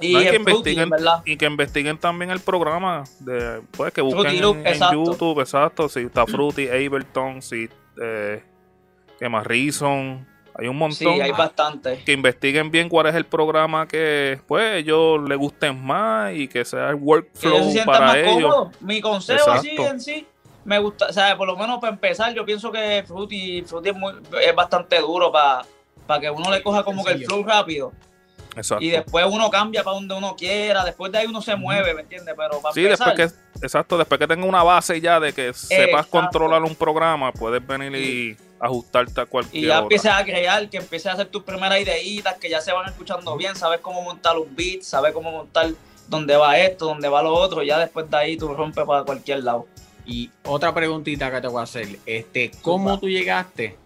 Y 0.00 0.14
No, 0.14 0.20
y 0.22 0.26
que 0.26 0.36
investiguen, 0.36 0.90
¿verdad? 0.90 1.22
y 1.24 1.36
que 1.36 1.46
investiguen 1.46 1.98
también 1.98 2.30
el 2.30 2.40
programa 2.40 3.04
de 3.20 3.60
pues 3.72 3.92
que 3.92 4.00
busquen 4.00 4.36
en, 4.36 4.44
en 4.44 4.66
exacto. 4.66 4.94
YouTube 5.04 5.40
exacto 5.40 5.88
si 5.88 6.00
está 6.00 6.26
Fruity 6.26 6.68
Ableton 6.68 7.40
si 7.42 7.68
eh, 8.00 8.42
que 9.18 9.28
más 9.28 9.46
Reason 9.46 10.26
hay 10.54 10.68
un 10.68 10.92
Sí, 10.92 11.04
montón 11.04 11.22
hay 11.22 11.32
bastante. 11.32 12.02
que 12.04 12.12
investiguen 12.12 12.70
bien 12.70 12.88
cuál 12.88 13.06
es 13.06 13.14
el 13.14 13.24
programa 13.24 13.88
que 13.88 14.38
pues 14.46 14.76
ellos 14.76 15.20
les 15.28 15.38
gusten 15.38 15.82
más 15.82 16.34
y 16.34 16.48
que 16.48 16.64
sea 16.64 16.90
el 16.90 16.96
Que 16.96 17.00
ellos 17.00 17.02
workflow 17.06 17.64
se 17.64 17.70
sientan 17.72 17.86
para 17.94 18.06
más 18.06 18.16
ellos 18.16 18.54
cómodos. 18.54 18.80
Mi 18.82 19.00
consejo 19.00 19.50
así 19.50 19.70
en 19.78 20.00
sí, 20.00 20.26
me 20.64 20.78
gusta, 20.78 21.06
o 21.06 21.12
sea, 21.12 21.36
por 21.36 21.46
lo 21.48 21.56
menos 21.56 21.80
para 21.80 21.92
empezar, 21.92 22.32
yo 22.34 22.44
pienso 22.44 22.70
que 22.70 23.02
Fruity, 23.06 23.62
Fruity 23.62 23.88
es, 23.90 23.96
muy- 23.96 24.14
es 24.44 24.54
bastante 24.54 25.00
duro 25.00 25.32
para 25.32 25.64
que 26.20 26.30
uno 26.30 26.50
le 26.50 26.62
coja 26.62 26.82
como 26.84 27.04
que 27.04 27.12
el 27.12 27.24
flow 27.24 27.42
rápido. 27.44 27.92
exacto 28.54 28.84
Y 28.84 28.90
después 28.90 29.24
uno 29.30 29.50
cambia 29.50 29.82
para 29.82 29.94
donde 29.94 30.14
uno 30.14 30.36
quiera, 30.36 30.84
después 30.84 31.10
de 31.10 31.18
ahí 31.18 31.26
uno 31.26 31.40
se 31.40 31.56
mueve, 31.56 31.94
¿me 31.94 32.02
entiendes? 32.02 32.34
Pero 32.36 32.60
para 32.60 32.74
sí 32.74 32.84
empezar, 32.84 33.08
después 33.16 33.32
que 33.32 33.64
exacto 33.66 33.96
después 33.96 34.18
que 34.18 34.26
tenga 34.26 34.44
una 34.46 34.62
base 34.62 35.00
ya 35.00 35.18
de 35.18 35.32
que 35.32 35.52
sepas 35.54 35.86
Exacto. 35.86 36.10
controlar 36.10 36.62
un 36.62 36.74
programa 36.74 37.32
puedes 37.32 37.66
venir 37.66 37.94
y 37.96 38.36
ajustarte 38.62 39.20
a 39.20 39.26
cualquier 39.26 39.64
y 39.64 39.66
ya 39.66 39.74
hora. 39.74 39.82
empieces 39.82 40.10
a 40.12 40.24
crear, 40.24 40.70
que 40.70 40.76
empieces 40.76 41.06
a 41.08 41.12
hacer 41.14 41.26
tus 41.26 41.42
primeras 41.42 41.80
ideitas, 41.80 42.36
que 42.38 42.48
ya 42.48 42.60
se 42.60 42.72
van 42.72 42.88
escuchando 42.88 43.36
bien, 43.36 43.56
sabes 43.56 43.80
cómo 43.80 44.02
montar 44.02 44.38
un 44.38 44.54
beat, 44.54 44.82
sabes 44.82 45.12
cómo 45.12 45.32
montar 45.32 45.70
dónde 46.06 46.36
va 46.36 46.56
esto, 46.56 46.86
dónde 46.86 47.08
va 47.08 47.24
lo 47.24 47.34
otro, 47.34 47.62
y 47.64 47.66
ya 47.66 47.78
después 47.78 48.08
de 48.08 48.16
ahí 48.16 48.36
tú 48.36 48.54
rompes 48.54 48.84
para 48.84 49.02
cualquier 49.02 49.42
lado. 49.42 49.66
Y 50.06 50.30
otra 50.44 50.72
preguntita 50.72 51.30
que 51.32 51.40
te 51.40 51.48
voy 51.48 51.58
a 51.58 51.64
hacer, 51.64 51.98
este, 52.06 52.52
¿cómo 52.62 53.00
tú 53.00 53.08
llegaste? 53.08 53.78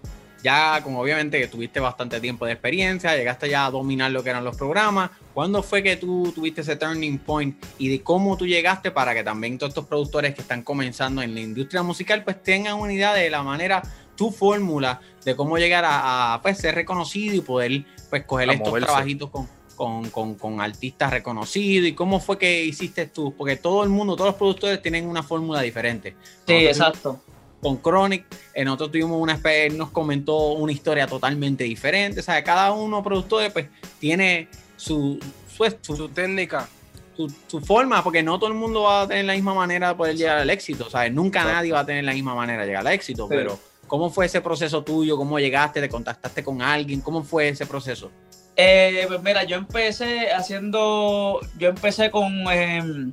Ya, 0.43 0.81
como 0.83 1.01
obviamente 1.01 1.41
que 1.41 1.49
tuviste 1.49 1.81
bastante 1.81 2.21
tiempo 2.21 2.45
de 2.45 2.53
experiencia, 2.53 3.17
llegaste 3.17 3.49
ya 3.49 3.67
a 3.67 3.71
dominar 3.71 4.11
lo 4.11 4.23
que 4.23 4.31
eran 4.31 4.45
los 4.45 4.57
programas. 4.57 5.11
¿Cuándo 5.35 5.63
fue 5.63 5.83
que 5.83 5.97
tú 5.97 6.33
tuviste 6.35 6.61
ese 6.61 6.77
turning 6.77 7.19
point 7.19 7.57
y 7.79 7.89
de 7.89 8.03
cómo 8.03 8.37
tú 8.37 8.47
llegaste 8.47 8.91
para 8.91 9.15
que 9.15 9.25
también 9.25 9.59
todos 9.59 9.71
estos 9.71 9.87
productores 9.87 10.35
que 10.35 10.43
están 10.43 10.63
comenzando 10.63 11.23
en 11.23 11.35
la 11.35 11.41
industria 11.41 11.83
musical 11.83 12.23
pues 12.23 12.43
tengan 12.43 12.75
una 12.75 12.93
idea 12.93 13.13
de 13.13 13.29
la 13.29 13.43
manera, 13.43 13.83
tu 14.17 14.31
fórmula 14.33 15.01
de 15.25 15.37
cómo 15.37 15.59
llegar 15.59 15.85
a, 15.85 16.35
a, 16.35 16.43
pues, 16.43 16.59
ser 16.59 16.75
reconocido 16.75 17.35
y 17.35 17.41
poder 17.41 17.85
pues 18.11 18.25
coger 18.25 18.51
A 18.51 18.53
estos 18.55 18.69
moverse. 18.69 18.87
trabajitos 18.87 19.31
con, 19.31 19.49
con, 19.77 20.11
con, 20.11 20.35
con 20.37 20.61
artistas 20.61 21.11
reconocidos 21.11 21.89
y 21.89 21.93
cómo 21.93 22.19
fue 22.21 22.39
que 22.39 22.65
hiciste 22.65 23.07
tú, 23.07 23.35
porque 23.37 23.57
todo 23.57 23.83
el 23.85 23.91
mundo, 23.91 24.15
todos 24.17 24.29
los 24.31 24.37
productores 24.37 24.81
tienen 24.81 25.07
una 25.09 25.23
fórmula 25.23 25.61
diferente. 25.61 26.17
Sí, 26.47 26.65
Nosotros 26.65 26.69
exacto. 26.77 27.21
Con 27.61 27.79
Chronic, 27.79 28.27
eh, 28.55 28.65
nosotros 28.65 28.93
tuvimos 28.93 29.21
una 29.21 29.41
nos 29.73 29.91
comentó 29.91 30.53
una 30.53 30.73
historia 30.73 31.07
totalmente 31.07 31.65
diferente, 31.65 32.21
o 32.21 32.23
sea, 32.23 32.45
cada 32.45 32.71
uno 32.73 33.03
productor 33.03 33.51
pues 33.53 33.67
tiene 33.99 34.49
su, 34.77 35.19
su, 35.49 35.65
su, 35.81 35.97
Su 35.97 36.09
técnica. 36.11 36.69
su- 37.17 37.33
su 37.47 37.61
forma, 37.63 38.05
porque 38.05 38.23
no 38.23 38.39
todo 38.39 38.49
el 38.51 38.55
mundo 38.55 38.83
va 38.83 39.03
a 39.03 39.09
tener 39.09 39.25
la 39.25 39.33
misma 39.33 39.55
manera 39.55 39.89
de 39.89 39.95
poder 39.95 40.15
llegar 40.17 40.37
al 40.37 40.51
éxito, 40.51 40.85
o 40.87 40.91
sea, 40.91 41.09
nunca 41.09 41.41
Exacto. 41.41 41.57
nadie 41.57 41.73
va 41.73 41.81
a 41.81 41.87
tener 41.87 42.05
la 42.05 42.13
misma 42.13 42.35
manera 42.35 42.61
de 42.61 42.67
llegar 42.69 42.87
al 42.87 42.93
éxito, 42.93 43.27
Sí. 43.27 43.35
pero 43.35 43.59
¿cómo 43.87 44.11
fue 44.11 44.27
ese 44.27 44.41
proceso 44.41 44.83
tuyo? 44.83 45.17
¿Cómo 45.17 45.39
llegaste? 45.39 45.81
¿Te 45.81 45.89
contactaste 45.89 46.43
con 46.45 46.63
alguien? 46.63 47.01
¿Cómo 47.01 47.23
fue 47.23 47.49
ese 47.49 47.67
proceso? 47.67 48.11
Eh, 48.57 49.05
pues 49.07 49.23
mira, 49.23 49.45
yo 49.45 49.57
empecé 49.57 50.31
haciendo, 50.33 51.41
yo 51.59 51.69
empecé 51.69 52.11
con, 52.11 52.33
em, 52.51 53.13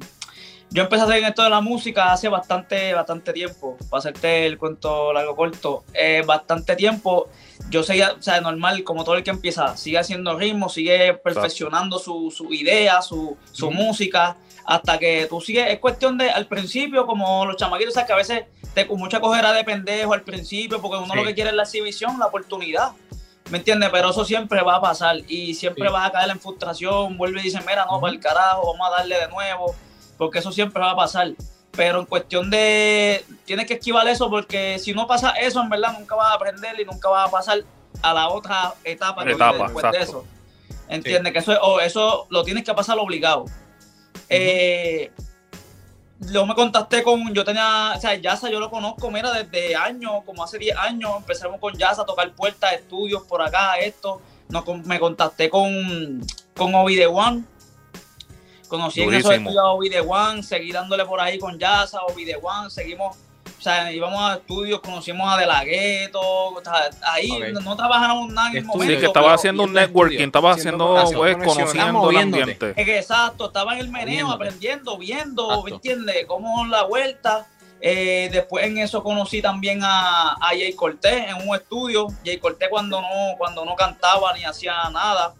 yo 0.69 0.83
empecé 0.83 1.01
a 1.01 1.05
hacer 1.05 1.23
esto 1.23 1.43
de 1.43 1.49
la 1.49 1.59
música 1.59 2.13
hace 2.13 2.29
bastante, 2.29 2.93
bastante 2.93 3.33
tiempo, 3.33 3.77
para 3.89 3.99
hacerte 3.99 4.45
el 4.45 4.57
cuento 4.57 5.12
largo 5.12 5.36
corto, 5.36 5.83
eh, 5.93 6.23
bastante 6.25 6.77
tiempo, 6.77 7.27
yo 7.69 7.83
seguía, 7.83 8.13
o 8.17 8.21
sea, 8.21 8.39
normal, 8.39 8.86
como 8.86 9.03
todo 9.03 9.15
el 9.15 9.23
que 9.23 9.31
empieza, 9.31 9.75
sigue 9.75 9.99
haciendo 9.99 10.38
ritmo, 10.39 10.69
sigue 10.69 11.13
perfeccionando 11.13 11.99
su, 11.99 12.31
su 12.31 12.53
idea, 12.53 13.01
su, 13.01 13.38
su 13.51 13.69
música, 13.69 14.38
hasta 14.65 14.97
que 14.97 15.28
tú 15.30 15.41
sigues, 15.41 15.69
es 15.69 15.80
cuestión 15.80 16.17
de, 16.17 16.30
al 16.32 16.47
principio, 16.47 17.06
como 17.06 17.45
los 17.45 17.58
chamaquitos, 17.58 17.93
sea, 17.93 18.06
que 18.06 18.13
a 18.13 18.17
veces 18.17 18.45
te 18.73 18.88
con 18.88 18.97
mucha 18.97 19.19
cojera 19.19 19.52
de 19.54 19.63
pendejo 19.63 20.13
al 20.13 20.21
principio, 20.21 20.82
porque 20.82 20.97
uno 20.97 21.13
Sí. 21.13 21.19
lo 21.19 21.23
que 21.26 21.34
quiere 21.36 21.49
es 21.52 21.56
la 21.56 21.63
exhibición, 21.63 22.17
la 22.19 22.28
oportunidad. 22.28 22.91
¿Me 23.52 23.58
entiendes? 23.58 23.89
Pero 23.91 24.10
eso 24.12 24.23
siempre 24.26 24.62
va 24.63 24.78
a 24.78 24.82
pasar 24.82 25.17
y 25.28 25.54
siempre 25.54 25.86
Sí. 25.88 25.93
vas 25.93 26.08
a 26.08 26.12
caer 26.12 26.30
en 26.32 26.39
frustración. 26.39 27.17
Vuelve 27.17 27.41
y 27.41 27.43
dice, 27.43 27.60
mira, 27.67 27.86
no, 27.89 27.99
para 27.99 28.13
el 28.13 28.19
carajo, 28.19 28.71
vamos 28.73 28.88
a 28.88 28.97
darle 28.97 29.17
de 29.19 29.28
nuevo, 29.28 29.76
porque 30.17 30.39
eso 30.39 30.52
siempre 30.52 30.82
va 30.82 30.91
a 30.91 30.95
pasar. 30.95 31.28
Pero 31.76 31.99
en 31.99 32.06
cuestión 32.06 32.49
de, 32.49 33.26
tienes 33.45 33.65
que 33.67 33.73
esquivar 33.76 34.08
eso 34.08 34.30
porque 34.30 34.80
si 34.80 34.93
no 34.93 35.08
pasa 35.08 35.32
eso, 35.32 35.60
en 35.62 35.69
verdad 35.69 35.93
nunca 35.99 36.15
vas 36.15 36.32
a 36.32 36.36
aprender 36.36 36.80
y 36.80 36.86
nunca 36.86 37.10
vas 37.10 37.28
a 37.28 37.32
pasar 37.32 37.60
a 38.02 38.13
la 38.13 38.30
otra 38.30 38.73
etapa, 38.84 39.23
Etapa, 39.30 39.63
después 39.65 39.91
de 39.91 39.97
eso. 39.99 40.26
¿Entiendes? 40.88 41.34
Que 41.34 41.39
eso, 41.39 41.52
es- 41.54 41.60
o 41.62 41.80
eso 41.80 42.28
lo 42.30 42.43
tienes 42.43 42.63
que 42.63 42.73
pasar 42.73 42.97
obligado. 42.99 43.45
Eh, 44.33 45.11
yo 46.19 46.45
me 46.45 46.55
contacté 46.55 47.03
con, 47.03 47.33
yo 47.33 47.43
tenía, 47.43 47.93
o 47.95 47.99
sea, 47.99 48.15
Yasa 48.15 48.49
yo 48.49 48.59
lo 48.59 48.69
conozco, 48.69 49.11
mira, 49.11 49.31
desde 49.31 49.75
años, 49.75 50.23
como 50.25 50.43
hace 50.43 50.57
10 50.57 50.77
años, 50.77 51.11
empezamos 51.17 51.59
con 51.59 51.73
Yasa 51.77 52.03
a 52.03 52.05
tocar 52.05 52.31
puertas, 52.33 52.73
estudios 52.73 53.23
por 53.23 53.41
acá, 53.41 53.77
esto. 53.77 54.21
No, 54.49 54.63
me 54.85 54.99
contacté 54.99 55.49
con, 55.49 56.21
con 56.55 56.75
Obi 56.75 57.03
One. 57.03 57.43
Conocí 58.67 59.01
en 59.01 59.13
esos 59.13 59.23
Durísimo. 59.23 59.49
estudios 59.49 59.63
a 59.63 59.71
Obi 59.71 59.89
One, 59.97 60.43
seguí 60.43 60.71
dándole 60.71 61.05
por 61.05 61.19
ahí 61.19 61.37
con 61.37 61.59
Yasa, 61.59 62.01
Obi 62.05 62.25
The 62.25 62.37
One, 62.41 62.69
seguimos, 62.69 63.17
o 63.63 63.69
sea, 63.69 63.93
íbamos 63.93 64.19
a 64.19 64.34
estudios, 64.36 64.82
conocimos 64.82 65.34
a 65.34 65.38
De 65.38 65.45
La 65.45 65.63
Ghetto, 65.63 66.19
o 66.19 66.62
sea, 66.62 66.89
ahí 67.13 67.30
no, 67.54 67.62
no 67.62 67.78
trabajamos 67.78 68.30
nada 68.34 68.49
en 68.49 68.58
el 68.58 68.63
Estudio. 68.63 68.78
momento. 68.78 68.93
Sí, 68.95 68.99
que 68.99 69.06
estaba 69.06 69.26
pero- 69.28 69.36
haciendo 69.36 69.63
un 69.63 69.71
networking, 69.73 70.19
estaba 70.19 70.52
haciendo 70.52 71.02
pues, 71.15 71.38
conociendo 71.38 71.86
el 71.86 71.93
Moviéndote. 71.93 72.41
ambiente. 72.43 72.73
Es 72.76 72.86
que 72.86 72.99
exacto, 72.99 73.45
estaba 73.47 73.73
en 73.76 73.80
el 73.80 73.88
meneo 73.88 74.28
Moviéndote. 74.28 74.34
aprendiendo, 74.36 74.97
viendo, 74.97 75.43
Exacto. 75.45 75.63
¿me 75.63 75.71
entiendes? 75.71 76.26
Cómo 76.28 76.65
la 76.65 76.84
vuelta. 76.84 77.47
Eh, 77.80 78.28
después 78.34 78.65
en 78.65 78.78
eso 78.80 79.02
conocí 79.02 79.41
también 79.41 79.80
a, 79.82 80.34
a 80.34 80.47
Jay 80.49 80.73
Cortés 80.73 81.26
en 81.30 81.47
un 81.47 81.56
estudio. 81.56 82.08
Jay 82.26 82.38
Cortés 82.39 82.67
cuando 82.69 82.99
no, 83.02 83.08
cuando 83.38 83.63
no 83.63 83.76
cantaba 83.76 84.34
ni 84.34 84.43
hacía 84.43 84.89
nada, 84.91 85.34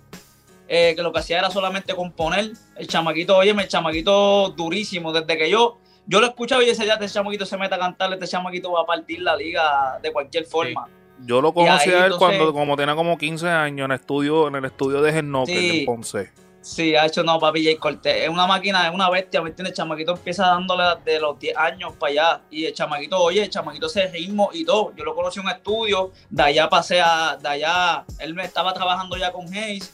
eh, 0.70 0.94
que 0.96 1.02
lo 1.04 1.12
que 1.12 1.20
hacía 1.20 1.40
era 1.40 1.50
solamente 1.52 1.94
componer. 1.94 2.52
El 2.78 2.88
chamaquito, 2.88 3.36
oye, 3.36 3.52
el 3.52 3.68
chamaquito 3.68 4.50
durísimo. 4.56 5.12
Desde 5.12 5.38
que 5.38 5.50
yo, 5.50 5.78
yo 6.08 6.20
lo 6.20 6.28
escuchaba 6.28 6.64
y 6.64 6.68
decía, 6.68 6.86
ya 6.86 6.94
este 6.94 7.08
chamaquito 7.10 7.46
se 7.46 7.58
mete 7.58 7.76
a 7.76 7.80
cantar, 7.80 8.12
este 8.14 8.28
chamaquito 8.28 8.72
va 8.72 8.82
a 8.82 8.86
partir 8.86 9.22
la 9.22 9.36
liga 9.36 10.00
de 10.02 10.12
cualquier 10.12 10.46
forma. 10.46 10.88
Yo 11.26 11.42
lo 11.42 11.54
conocí 11.54 11.90
ahí, 11.90 11.96
a 11.96 12.00
él 12.00 12.14
entonces- 12.14 12.18
cuando 12.18 12.54
como 12.54 12.76
tenía 12.76 12.96
como 12.96 13.18
15 13.18 13.48
años 13.50 13.86
en 13.86 13.92
estudio 13.92 14.48
en 14.48 14.56
el 14.56 14.66
estudio 14.66 15.02
de 15.02 15.14
Genoque 15.14 15.58
Sí. 15.58 15.80
en 15.80 15.86
Ponce. 15.86 16.32
Sí, 16.62 16.96
ha 16.96 17.06
hecho 17.06 17.24
no, 17.24 17.40
papi 17.40 17.64
Jay 17.64 17.76
Cortés. 17.76 18.24
Es 18.24 18.30
una 18.30 18.48
máquina, 18.48 18.88
es 18.88 18.94
una 18.94 19.10
bestia, 19.10 19.42
¿me 19.42 19.50
entiendes? 19.50 19.72
El 19.74 19.78
chamaquito 19.78 20.14
empieza 20.14 20.48
dándole 20.48 20.84
de 21.04 21.20
los 21.20 21.38
10 21.38 21.58
años 21.58 21.92
para 22.00 22.12
allá. 22.12 22.42
Y 22.50 22.66
el 22.66 22.74
chamaquito, 22.74 23.20
oye, 23.22 23.44
el 23.44 23.50
chamaquito 23.50 23.88
ese 23.88 24.08
ritmo 24.08 24.50
y 24.54 24.64
todo. 24.64 24.94
Yo 24.96 25.04
lo 25.04 25.14
conocí 25.14 25.40
en 25.42 25.46
un 25.46 25.52
estudio, 25.52 26.12
de 26.30 26.44
allá 26.44 26.70
pasé 26.70 27.02
a, 27.02 27.36
de 27.36 27.50
allá, 27.50 28.06
él 28.20 28.34
me 28.34 28.46
estaba 28.46 28.74
trabajando 28.74 29.18
ya 29.18 29.34
con 29.34 29.46
Hayes. 29.54 29.94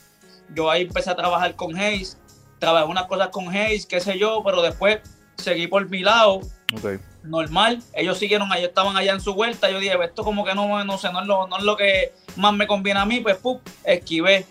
Yo 0.54 0.70
ahí 0.70 0.84
empecé 0.84 1.10
a 1.10 1.16
trabajar 1.16 1.56
con 1.56 1.76
Hayes. 1.76 2.20
Trabajé 2.60 2.86
unas 2.86 3.06
cosas 3.06 3.30
con 3.30 3.48
Hayes, 3.50 3.88
qué 3.88 4.00
sé 4.00 4.20
yo, 4.20 4.44
pero 4.46 4.62
después 4.62 5.00
seguí 5.40 5.68
por 5.68 5.88
mi 5.90 6.02
lado. 6.02 6.42
Normal, 7.24 7.82
ellos 7.94 8.18
siguieron, 8.18 8.52
ellos 8.54 8.70
estaban 8.70 8.96
allá 8.96 9.14
en 9.14 9.22
su 9.22 9.34
vuelta. 9.34 9.70
Yo 9.70 9.80
dije, 9.80 9.98
esto 10.04 10.24
como 10.24 10.46
que 10.46 10.56
no, 10.56 10.84
no 10.84 10.98
sé, 10.98 11.12
no 11.12 11.22
es, 11.22 11.28
lo, 11.28 11.48
no 11.48 11.58
es 11.58 11.64
lo 11.64 11.76
que 11.76 12.14
más 12.36 12.54
me 12.54 12.68
conviene 12.68 13.00
a 13.00 13.06
mí, 13.06 13.20
pues 13.20 13.38
pum, 13.38 13.60
esquivé 13.84 14.46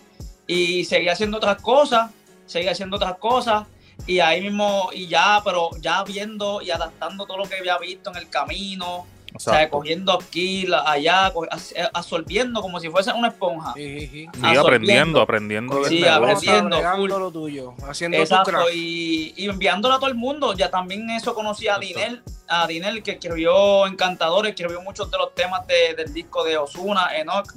y 0.47 0.83
seguí 0.85 1.07
haciendo 1.09 1.37
otras 1.37 1.61
cosas, 1.61 2.11
seguí 2.45 2.67
haciendo 2.67 2.97
otras 2.97 3.17
cosas 3.17 3.65
y 4.07 4.19
ahí 4.19 4.41
mismo, 4.41 4.89
y 4.93 5.07
ya, 5.07 5.41
pero 5.43 5.69
ya 5.79 6.03
viendo 6.03 6.61
y 6.61 6.71
adaptando 6.71 7.25
todo 7.25 7.37
lo 7.37 7.45
que 7.45 7.57
había 7.57 7.77
visto 7.77 8.09
en 8.09 8.17
el 8.17 8.29
camino, 8.29 9.05
o 9.33 9.39
sea, 9.39 9.69
cogiendo 9.69 10.13
aquí, 10.13 10.65
la- 10.65 10.89
allá, 10.89 11.31
eh, 11.75 11.87
absorbiendo 11.93 12.61
como 12.61 12.79
si 12.79 12.89
fuese 12.89 13.11
una 13.13 13.27
esponja. 13.29 13.73
Sí, 13.75 13.99
sí, 14.01 14.07
sí. 14.07 14.29
Y 14.43 14.55
aprendiendo, 14.57 15.21
aprendiendo 15.21 15.83
Sí, 15.85 16.01
negocio. 16.01 16.13
aprendiendo. 16.51 17.19
Lo 17.19 17.31
tuyo, 17.31 17.73
haciendo 17.87 18.17
tu 18.17 18.23
Exacto, 18.23 18.51
craft. 18.51 18.69
y, 18.73 19.33
y 19.37 19.49
enviándolo 19.49 19.95
a 19.95 19.99
todo 19.99 20.09
el 20.09 20.15
mundo. 20.15 20.53
Ya 20.53 20.69
también 20.71 21.09
eso 21.11 21.33
conocí 21.35 21.67
a 21.67 21.75
Exacto. 21.75 21.87
Dinel, 21.99 22.23
a 22.47 22.67
Dinel 22.67 23.03
que 23.03 23.11
escribió 23.11 23.85
Encantadores, 23.87 24.51
escribió 24.51 24.81
muchos 24.81 25.09
de 25.11 25.17
los 25.17 25.33
temas 25.35 25.65
de- 25.67 25.93
del 25.95 26.13
disco 26.13 26.43
de 26.43 26.57
Osuna, 26.57 27.09
Enoch, 27.15 27.47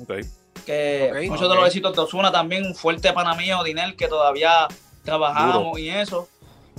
que 0.67 1.11
muchos 1.29 1.49
de 1.49 1.55
los 1.57 1.67
éxitos 1.67 1.95
de 1.95 2.03
Osuna 2.03 2.31
también, 2.31 2.65
un 2.67 2.75
fuerte 2.75 3.13
pana 3.13 3.35
mío, 3.35 3.63
Dinel, 3.65 3.97
que 3.97 4.09
todavía 4.09 4.69
trabajamos 5.05 5.79
y 5.79 5.89
eso. 5.89 6.29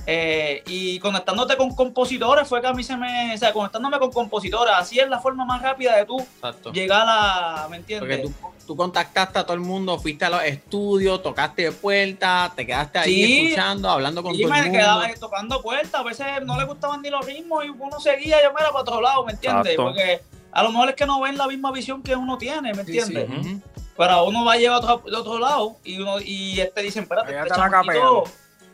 Eh, 0.05 0.63
y 0.67 0.99
conectándote 0.99 1.55
con 1.55 1.73
compositores 1.73 2.45
fue 2.47 2.59
que 2.59 2.67
a 2.67 2.73
mí 2.73 2.83
se 2.83 2.97
me, 2.97 3.33
o 3.33 3.37
sea, 3.37 3.53
conectándome 3.53 3.97
con 3.99 4.11
compositores, 4.11 4.73
así 4.75 4.99
es 4.99 5.07
la 5.09 5.19
forma 5.19 5.45
más 5.45 5.61
rápida 5.61 5.95
de 5.95 6.05
tú 6.05 6.19
Exacto. 6.19 6.73
llegar 6.73 7.05
a, 7.07 7.67
¿me 7.69 7.79
Porque 7.79 7.93
entiendes? 7.93 8.21
tú, 8.23 8.33
tú 8.67 8.75
contactaste 8.75 9.39
a 9.39 9.43
todo 9.45 9.53
el 9.53 9.61
mundo, 9.61 9.97
fuiste 9.97 10.25
a 10.25 10.29
los 10.29 10.43
estudios, 10.43 11.23
tocaste 11.23 11.61
de 11.63 11.71
puerta, 11.71 12.51
te 12.53 12.65
quedaste 12.65 12.99
ahí 12.99 13.13
Sí. 13.13 13.45
escuchando, 13.45 13.89
hablando 13.89 14.21
con 14.21 14.35
Y 14.35 14.41
todo 14.41 14.51
me 14.51 14.57
el 14.59 14.63
mundo. 14.65 14.79
quedaba 14.79 15.03
ahí 15.05 15.13
tocando 15.17 15.61
puertas, 15.61 15.95
a 15.95 16.03
veces 16.03 16.25
no 16.43 16.57
le 16.59 16.65
gustaban 16.65 17.01
ni 17.01 17.09
los 17.09 17.25
ritmos 17.25 17.63
y 17.63 17.69
uno 17.69 17.97
seguía, 18.01 18.43
yo 18.43 18.51
me 18.53 18.59
era 18.59 18.71
para 18.71 18.81
otro 18.81 18.99
lado, 18.99 19.23
¿me 19.25 19.31
entiendes? 19.31 19.71
Exacto. 19.73 19.83
Porque 19.85 20.21
a 20.51 20.63
lo 20.63 20.71
mejor 20.71 20.89
es 20.89 20.95
que 20.95 21.05
no 21.05 21.21
ven 21.21 21.37
la 21.37 21.47
misma 21.47 21.71
visión 21.71 22.03
que 22.03 22.13
uno 22.13 22.37
tiene, 22.37 22.73
¿me 22.73 22.83
Sí, 22.83 22.91
sí. 22.91 22.99
entiendes? 22.99 23.29
Ujú. 23.39 23.61
Pero 23.95 24.25
uno 24.25 24.43
va 24.43 24.53
a 24.53 24.57
llegar 24.57 24.73
a 24.73 24.77
otro, 24.79 25.09
de 25.09 25.15
otro 25.15 25.39
lado 25.39 25.77
y 25.85 25.99
uno 26.01 26.19
y 26.19 26.59
este 26.59 26.81
dicen, 26.81 27.03
espérate, 27.03 27.29
este 27.31 27.43
está 27.43 27.57
la 27.57 27.63
chamaquito, 27.69 28.23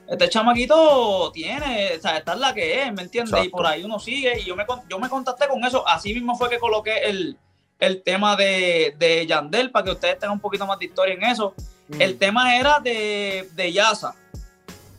este 0.10 0.30
chamaquito 0.30 1.32
tiene, 1.32 1.92
o 1.98 2.02
sea, 2.02 2.18
esta 2.18 2.34
es 2.34 2.40
la 2.40 2.54
que 2.54 2.82
es, 2.82 2.94
¿me 2.94 3.04
entiendes? 3.04 3.46
Y 3.46 3.50
por 3.50 3.66
ahí 3.66 3.84
uno 3.84 4.00
sigue 4.00 4.40
y 4.40 4.44
yo 4.46 4.56
me, 4.56 4.66
con- 4.66 4.82
yo 4.90 4.98
me 5.00 5.08
contacté 5.10 5.48
con 5.48 5.64
eso, 5.64 5.88
así 5.88 6.14
mismo 6.14 6.36
fue 6.36 6.50
que 6.50 6.58
coloqué 6.60 7.10
el, 7.10 7.38
el 7.80 8.02
tema 8.02 8.36
de, 8.36 8.96
de 8.98 9.26
Yandel, 9.28 9.72
para 9.72 9.86
que 9.86 9.92
ustedes 9.92 10.20
tengan 10.20 10.34
un 10.34 10.40
poquito 10.42 10.66
más 10.66 10.80
de 10.80 10.86
historia 10.86 11.14
en 11.14 11.24
eso. 11.24 11.54
Mm. 11.90 12.02
El 12.02 12.18
tema 12.18 12.58
era 12.58 12.80
de, 12.80 13.50
de 13.54 13.72
Yasa. 13.72 14.16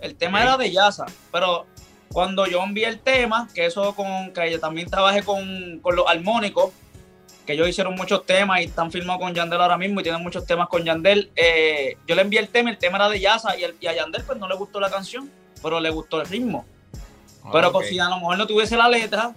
El 0.00 0.14
tema 0.14 0.42
era 0.42 0.56
de 0.56 0.70
Yasa. 0.70 1.06
Pero 1.30 1.66
cuando 2.12 2.46
yo 2.46 2.62
envié 2.62 2.86
el 2.86 3.00
tema, 3.00 3.48
que 3.54 3.66
eso 3.66 3.94
con 3.94 4.32
que 4.32 4.50
yo 4.50 4.58
también 4.60 4.88
trabajé 4.88 5.22
con, 5.22 5.78
con 5.80 5.94
los 5.94 6.06
armónicos, 6.08 6.72
que 7.50 7.54
ellos 7.54 7.68
hicieron 7.68 7.94
muchos 7.96 8.24
temas 8.24 8.60
y 8.60 8.64
están 8.64 8.92
firmados 8.92 9.20
con 9.20 9.34
Yandel 9.34 9.60
ahora 9.60 9.76
mismo 9.76 9.98
y 10.00 10.02
tienen 10.04 10.22
muchos 10.22 10.46
temas 10.46 10.68
con 10.68 10.84
Yandel. 10.84 11.30
eh, 11.34 11.96
yo 12.06 12.14
le 12.14 12.22
envié 12.22 12.38
el 12.38 12.48
tema, 12.48 12.70
el 12.70 12.78
tema 12.78 12.96
era 12.98 13.08
de 13.08 13.18
Yasa 13.18 13.56
y, 13.58 13.64
el- 13.64 13.76
y 13.80 13.88
a 13.88 13.94
Yandel 13.94 14.22
pues 14.24 14.38
no 14.38 14.46
le 14.48 14.54
gustó 14.54 14.78
la 14.78 14.88
canción, 14.88 15.28
pero 15.62 15.80
le 15.80 15.90
gustó 15.90 16.20
el 16.20 16.28
ritmo. 16.28 16.64
Pero 17.52 17.68
Ok. 17.68 17.72
pues, 17.74 17.88
si 17.88 17.98
a 17.98 18.04
lo 18.08 18.16
mejor 18.16 18.38
no 18.38 18.46
tuviese 18.46 18.76
la 18.76 18.88
letra, 18.88 19.32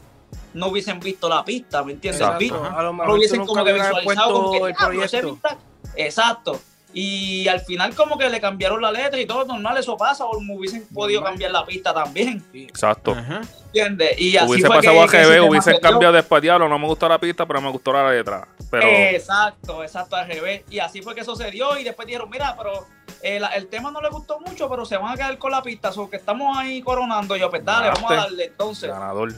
no 0.54 0.68
hubiesen 0.68 1.00
visto 1.00 1.28
la 1.28 1.44
pista, 1.44 1.84
¿me 1.84 1.94
entiendes? 1.94 2.22
Exacto. 2.22 2.64
A 2.78 2.84
lo 2.84 2.92
no 2.92 2.94
mejor 2.94 3.08
tú 3.14 3.18
hubiesen 3.18 3.46
como 3.46 3.64
que 3.66 3.74
visualizado 3.74 4.34
como 4.34 4.52
que, 4.52 4.58
el 4.58 4.74
"Diablo, 4.76 5.04
ese 5.04 5.20
proyecto. 5.22 5.40
beat 5.50 5.54
está-". 5.56 6.04
Exacto. 6.04 6.62
Y 6.94 7.48
al 7.48 7.60
final 7.62 7.96
como 7.96 8.18
que 8.18 8.30
le 8.30 8.40
cambiaron 8.40 8.82
la 8.82 8.92
letra 8.92 9.20
y 9.20 9.26
todo 9.26 9.46
normal, 9.46 9.78
eso 9.78 9.98
pasa, 9.98 10.26
o 10.26 10.40
me 10.40 10.56
hubiesen 10.56 10.88
podido 10.94 11.22
Normal. 11.22 11.34
cambiar 11.34 11.52
la 11.52 11.66
pista 11.66 11.94
también, 11.94 12.44
Exacto. 12.54 13.12
Ajá. 13.12 13.42
¿entiendes? 13.66 14.20
Y 14.22 14.38
así 14.38 14.48
Hubiese 14.52 14.68
fue 14.68 14.76
pasado 14.78 15.08
que, 15.08 15.18
a 15.18 15.26
GB, 15.26 15.50
hubiesen 15.50 15.80
cambiado 15.80 16.14
después, 16.14 16.42
diablo, 16.42 16.70
no 16.70 16.78
me 16.78 16.86
gustó 16.86 17.10
la 17.10 17.18
pista, 17.18 17.46
pero 17.48 17.60
me 17.62 17.70
gustó 17.72 17.92
la 17.94 18.12
letra. 18.12 18.48
Pero 18.70 18.88
Exacto, 18.88 19.84
exacto, 19.84 20.16
al 20.16 20.28
revés. 20.28 20.64
Y 20.70 20.78
así 20.80 21.02
fue 21.02 21.16
que 21.16 21.22
eso 21.22 21.36
se 21.36 21.50
dio 21.50 21.78
y 21.80 21.84
después 21.84 22.06
dijeron, 22.06 22.30
mira, 22.30 22.56
pero 22.58 22.86
eh, 23.24 23.40
la- 23.40 23.48
el 23.56 23.68
tema 23.68 23.90
no 23.90 24.00
le 24.02 24.10
gustó 24.10 24.40
mucho, 24.40 24.70
pero 24.70 24.86
se 24.86 24.98
van 24.98 25.14
a 25.14 25.16
quedar 25.16 25.38
con 25.40 25.50
la 25.52 25.64
pista, 25.64 25.92
so 25.92 26.10
que 26.10 26.18
estamos 26.18 26.56
ahí 26.58 26.82
coronando. 26.84 27.36
Y 27.36 27.40
yo, 27.40 27.50
pues 27.50 27.66
dale, 27.66 27.90
vamos 27.90 28.12
a 28.12 28.16
darle 28.16 28.46
entonces. 28.46 28.90
ganador. 28.90 29.34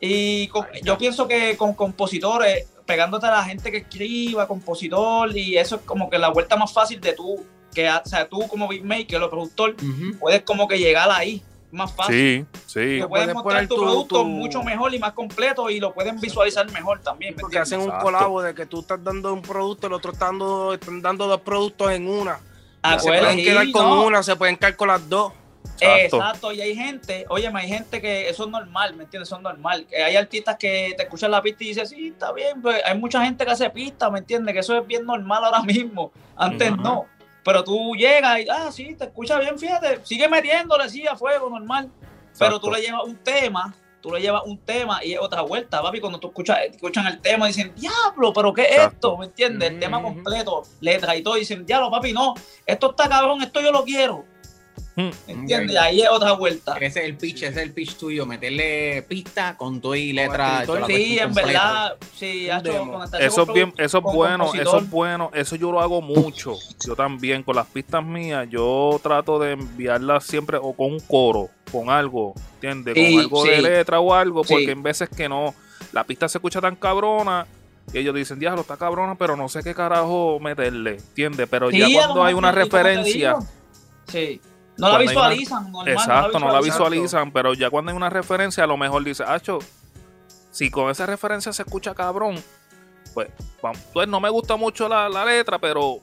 Y 0.00 0.46
con- 0.48 0.66
yo 0.82 0.96
pienso 0.98 1.26
que 1.26 1.56
con 1.56 1.74
compositores, 1.74 2.66
pegándote 2.86 3.26
a 3.26 3.30
la 3.32 3.44
gente 3.44 3.70
que 3.70 3.78
escriba, 3.78 4.46
compositor, 4.46 5.36
y 5.36 5.56
eso 5.58 5.76
es 5.76 5.82
como 5.82 6.08
que 6.08 6.18
la 6.18 6.28
vuelta 6.30 6.56
más 6.56 6.72
fácil 6.72 7.00
de 7.00 7.12
tú, 7.14 7.44
que 7.74 7.88
o 7.90 8.00
sea, 8.04 8.28
tú 8.28 8.46
como 8.48 8.68
beatmaker 8.68 9.22
o 9.22 9.28
productor, 9.30 9.74
puedes 10.20 10.42
como 10.42 10.66
que 10.68 10.78
llegar 10.78 11.10
ahí, 11.10 11.42
más 11.70 11.92
fácil. 11.92 12.46
Sí, 12.56 12.60
sí. 12.66 12.80
Puedes 12.80 13.06
Puedes 13.08 13.34
mostrar 13.34 13.66
tu, 13.68 13.74
tu- 13.74 13.82
producto 13.82 14.14
tu- 14.20 14.24
mucho 14.24 14.62
mejor 14.62 14.94
y 14.94 14.98
más 14.98 15.12
completo 15.12 15.68
y 15.68 15.80
lo 15.80 15.92
pueden 15.92 16.18
visualizar 16.18 16.70
mejor 16.72 17.00
también. 17.00 17.34
¿me 17.34 17.42
Porque 17.42 17.58
entiendes? 17.58 17.68
hacen 17.72 17.80
un 17.80 17.86
Exacto. 17.94 18.04
colabo 18.06 18.40
de 18.40 18.54
que 18.54 18.64
tú 18.66 18.80
estás 18.80 19.04
dando 19.04 19.34
un 19.34 19.42
producto, 19.42 19.86
el 19.88 19.92
otro 19.92 20.12
está 20.12 20.26
dando, 20.26 20.72
están 20.74 21.02
dando 21.02 21.26
dos 21.26 21.40
productos 21.42 21.90
en 21.92 22.08
una. 22.08 22.38
se 22.38 22.42
Acuérdate, 22.82 23.18
pueden 23.20 23.44
quedar 23.44 23.66
y 23.66 23.72
con 23.72 23.84
no, 23.84 24.02
una, 24.04 24.22
se 24.22 24.34
pueden 24.36 24.56
quedar 24.56 24.76
con 24.76 24.88
las 24.88 25.06
dos. 25.08 25.32
Exacto. 25.80 26.16
Exacto, 26.16 26.52
y 26.52 26.60
hay 26.60 26.74
gente, 26.74 27.24
oye, 27.28 27.50
hay 27.52 27.68
gente 27.68 28.00
que 28.00 28.28
eso 28.28 28.44
es 28.44 28.50
normal, 28.50 28.94
¿me 28.96 29.04
entiendes? 29.04 29.28
Eso 29.28 29.36
es 29.36 29.42
normal. 29.42 29.86
Que 29.86 30.02
hay 30.02 30.16
artistas 30.16 30.56
que 30.56 30.94
te 30.96 31.04
escuchan 31.04 31.30
la 31.30 31.40
pista 31.40 31.64
y 31.64 31.68
dicen, 31.68 31.86
sí, 31.86 32.08
está 32.08 32.32
bien, 32.32 32.60
pues 32.60 32.82
hay 32.84 32.98
mucha 32.98 33.24
gente 33.24 33.44
que 33.44 33.50
hace 33.50 33.70
pista, 33.70 34.10
¿me 34.10 34.18
entiendes? 34.18 34.52
Que 34.52 34.60
eso 34.60 34.76
es 34.76 34.86
bien 34.86 35.04
normal 35.04 35.44
ahora 35.44 35.62
mismo. 35.62 36.10
Antes 36.36 36.76
no. 36.76 37.06
Pero 37.44 37.64
tú 37.64 37.94
llegas 37.94 38.40
y, 38.40 38.48
ah, 38.50 38.70
sí, 38.72 38.94
te 38.96 39.04
escucha 39.04 39.38
bien, 39.38 39.58
fíjate, 39.58 40.00
sigue 40.04 40.28
metiéndole, 40.28 40.88
sí, 40.88 41.06
a 41.06 41.16
fuego, 41.16 41.48
normal. 41.48 41.90
Pero 42.38 42.60
tú 42.60 42.70
le 42.70 42.80
llevas 42.80 43.04
un 43.04 43.16
tema, 43.16 43.74
tú 44.00 44.10
le 44.10 44.20
llevas 44.20 44.42
un 44.44 44.58
tema 44.58 45.04
y 45.04 45.14
es 45.14 45.20
otra 45.20 45.42
vuelta, 45.42 45.80
papi. 45.80 46.00
Cuando 46.00 46.20
tú 46.20 46.28
escuchas, 46.28 46.58
escuchan 46.70 47.06
el 47.06 47.20
tema, 47.20 47.46
dicen, 47.46 47.72
diablo, 47.74 48.32
pero 48.32 48.52
¿qué 48.52 48.62
es 48.62 48.70
Exacto. 48.72 48.94
esto? 48.94 49.18
¿Me 49.18 49.26
entiendes? 49.26 49.70
El 49.70 49.80
tema 49.80 50.02
completo, 50.02 50.62
letra 50.80 51.16
y 51.16 51.22
todo, 51.22 51.36
y 51.36 51.40
dicen, 51.40 51.64
diablo, 51.64 51.90
papi, 51.90 52.12
no, 52.12 52.34
esto 52.66 52.90
está 52.90 53.08
cabrón, 53.08 53.42
esto 53.42 53.60
yo 53.60 53.72
lo 53.72 53.84
quiero. 53.84 54.24
¿Me 54.96 55.12
entiendes? 55.26 55.76
Ahí 55.76 56.00
es 56.02 56.08
otra 56.10 56.32
vuelta. 56.32 56.76
Ese 56.78 57.00
es 57.00 57.06
el 57.06 57.16
pitch, 57.16 57.42
ese 57.42 57.48
es 57.48 57.56
el 57.58 57.72
pitch 57.72 57.96
tuyo, 57.96 58.26
meterle 58.26 59.02
pista 59.08 59.56
con 59.56 59.80
todo 59.80 59.94
y 59.94 60.12
letra. 60.12 60.64
Sí, 60.86 61.18
en 61.18 61.32
verdad, 61.34 61.96
sí, 62.16 62.48
Eso 63.20 63.42
es 63.42 63.52
bien, 63.52 63.72
eso 63.78 63.98
es 63.98 64.04
bueno, 64.04 64.52
eso 64.54 64.78
es 64.78 64.90
bueno, 64.90 65.30
eso 65.34 65.56
yo 65.56 65.70
lo 65.72 65.80
hago 65.80 66.00
mucho. 66.02 66.54
Yo 66.86 66.96
también 66.96 67.42
con 67.42 67.56
las 67.56 67.66
pistas 67.66 68.04
mías, 68.04 68.48
yo 68.50 68.98
trato 69.02 69.38
de 69.38 69.52
enviarlas 69.52 70.24
siempre 70.24 70.58
o 70.60 70.72
con 70.72 70.92
un 70.92 71.00
coro, 71.00 71.48
con 71.70 71.90
algo, 71.90 72.34
¿entiendes? 72.54 72.94
Sí, 72.94 73.14
con 73.14 73.20
algo 73.22 73.44
de 73.44 73.62
letra 73.62 74.00
o 74.00 74.14
algo, 74.14 74.42
porque 74.42 74.64
Sí. 74.66 74.70
en 74.70 74.82
veces 74.82 75.08
que 75.08 75.28
no, 75.28 75.54
la 75.92 76.04
pista 76.04 76.28
se 76.28 76.38
escucha 76.38 76.60
tan 76.60 76.76
cabrona 76.76 77.46
y 77.92 77.98
ellos 77.98 78.14
dicen, 78.14 78.38
diablo, 78.38 78.60
está 78.62 78.76
cabrona, 78.76 79.14
pero 79.14 79.36
no 79.36 79.48
sé 79.48 79.62
qué 79.62 79.74
carajo 79.74 80.38
meterle, 80.40 80.96
¿entiendes? 80.96 81.48
Pero 81.50 81.70
Sí, 81.70 81.78
ya 81.78 81.88
cuando 81.92 82.24
hay 82.24 82.34
una 82.34 82.52
referencia, 82.52 83.36
Sí. 84.06 84.40
No 84.78 84.88
la 84.88 84.94
una- 84.94 84.98
visualizan, 84.98 85.72
normal, 85.72 85.88
exacto, 85.88 86.38
no 86.38 86.46
la 86.52 86.60
visualizan. 86.60 86.90
visualizan, 87.02 87.32
pero 87.32 87.52
ya 87.54 87.68
cuando 87.70 87.90
hay 87.90 87.96
una 87.96 88.08
referencia, 88.10 88.64
a 88.64 88.66
lo 88.66 88.76
mejor 88.76 89.02
dice, 89.04 89.24
Acho, 89.24 89.58
si 90.50 90.70
con 90.70 90.90
esa 90.90 91.04
referencia 91.06 91.52
se 91.52 91.62
escucha 91.62 91.94
cabrón, 91.94 92.42
pues, 93.14 93.28
pues 93.92 94.08
no 94.08 94.20
me 94.20 94.30
gusta 94.30 94.56
mucho 94.56 94.88
la, 94.88 95.08
la 95.08 95.24
letra, 95.24 95.58
pero 95.58 95.98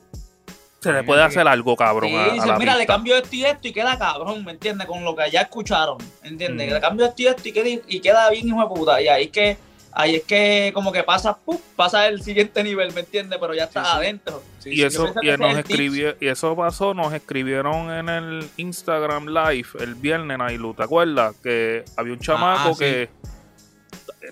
se 0.80 0.92
le 0.92 1.02
puede 1.02 1.22
hacer 1.22 1.48
algo 1.48 1.74
cabrón 1.74 2.10
Sí, 2.10 2.16
a, 2.16 2.24
a 2.24 2.32
dicen, 2.34 2.48
la 2.48 2.58
mira, 2.58 2.72
le 2.74 2.80
pista". 2.80 2.92
cambio 2.94 3.16
esto 3.16 3.34
y 3.34 3.44
esto 3.44 3.68
y 3.68 3.72
queda 3.72 3.98
cabrón, 3.98 4.44
¿me 4.44 4.52
entiendes? 4.52 4.86
Con 4.86 5.02
lo 5.04 5.16
que 5.16 5.30
ya 5.30 5.40
escucharon, 5.40 5.96
¿entiendes? 6.22 6.68
Mm. 6.68 6.74
Le 6.74 6.80
cambio 6.80 7.06
esto 7.06 7.22
y 7.22 7.26
esto 7.26 7.48
y 7.48 7.52
queda, 7.52 7.68
y 7.88 8.00
queda 8.00 8.30
bien, 8.30 8.46
hijo 8.48 8.60
de 8.60 8.66
puta. 8.68 9.00
Y 9.00 9.08
ahí 9.08 9.24
es 9.24 9.30
que, 9.30 9.56
ahí 9.98 10.16
es 10.16 10.24
que 10.24 10.70
como 10.74 10.92
que 10.92 11.02
pasa, 11.02 11.36
¡pum! 11.38 11.58
pasa 11.74 12.06
el 12.06 12.22
siguiente 12.22 12.62
nivel, 12.62 12.92
¿me 12.92 13.00
entiendes? 13.00 13.38
Pero 13.40 13.54
ya 13.54 13.64
está 13.64 13.82
Sí, 13.84 13.90
sí. 13.90 13.96
adentro. 13.96 14.42
Sí, 14.60 14.70
Y 14.74 14.82
eso, 14.82 15.12
y 15.22 15.28
nos 15.36 15.52
es 15.52 15.58
escribió, 15.58 16.14
y 16.20 16.28
eso 16.28 16.54
pasó, 16.54 16.92
nos 16.94 17.12
escribieron 17.12 17.90
en 17.90 18.08
el 18.08 18.48
Instagram 18.58 19.26
Live 19.28 19.68
el 19.80 19.94
viernes, 19.94 20.38
Nailu, 20.38 20.74
¿te 20.74 20.82
acuerdas? 20.82 21.34
Que 21.42 21.84
había 21.96 22.12
un 22.12 22.20
chamaco 22.20 22.70
ah, 22.74 22.78
que 22.78 23.08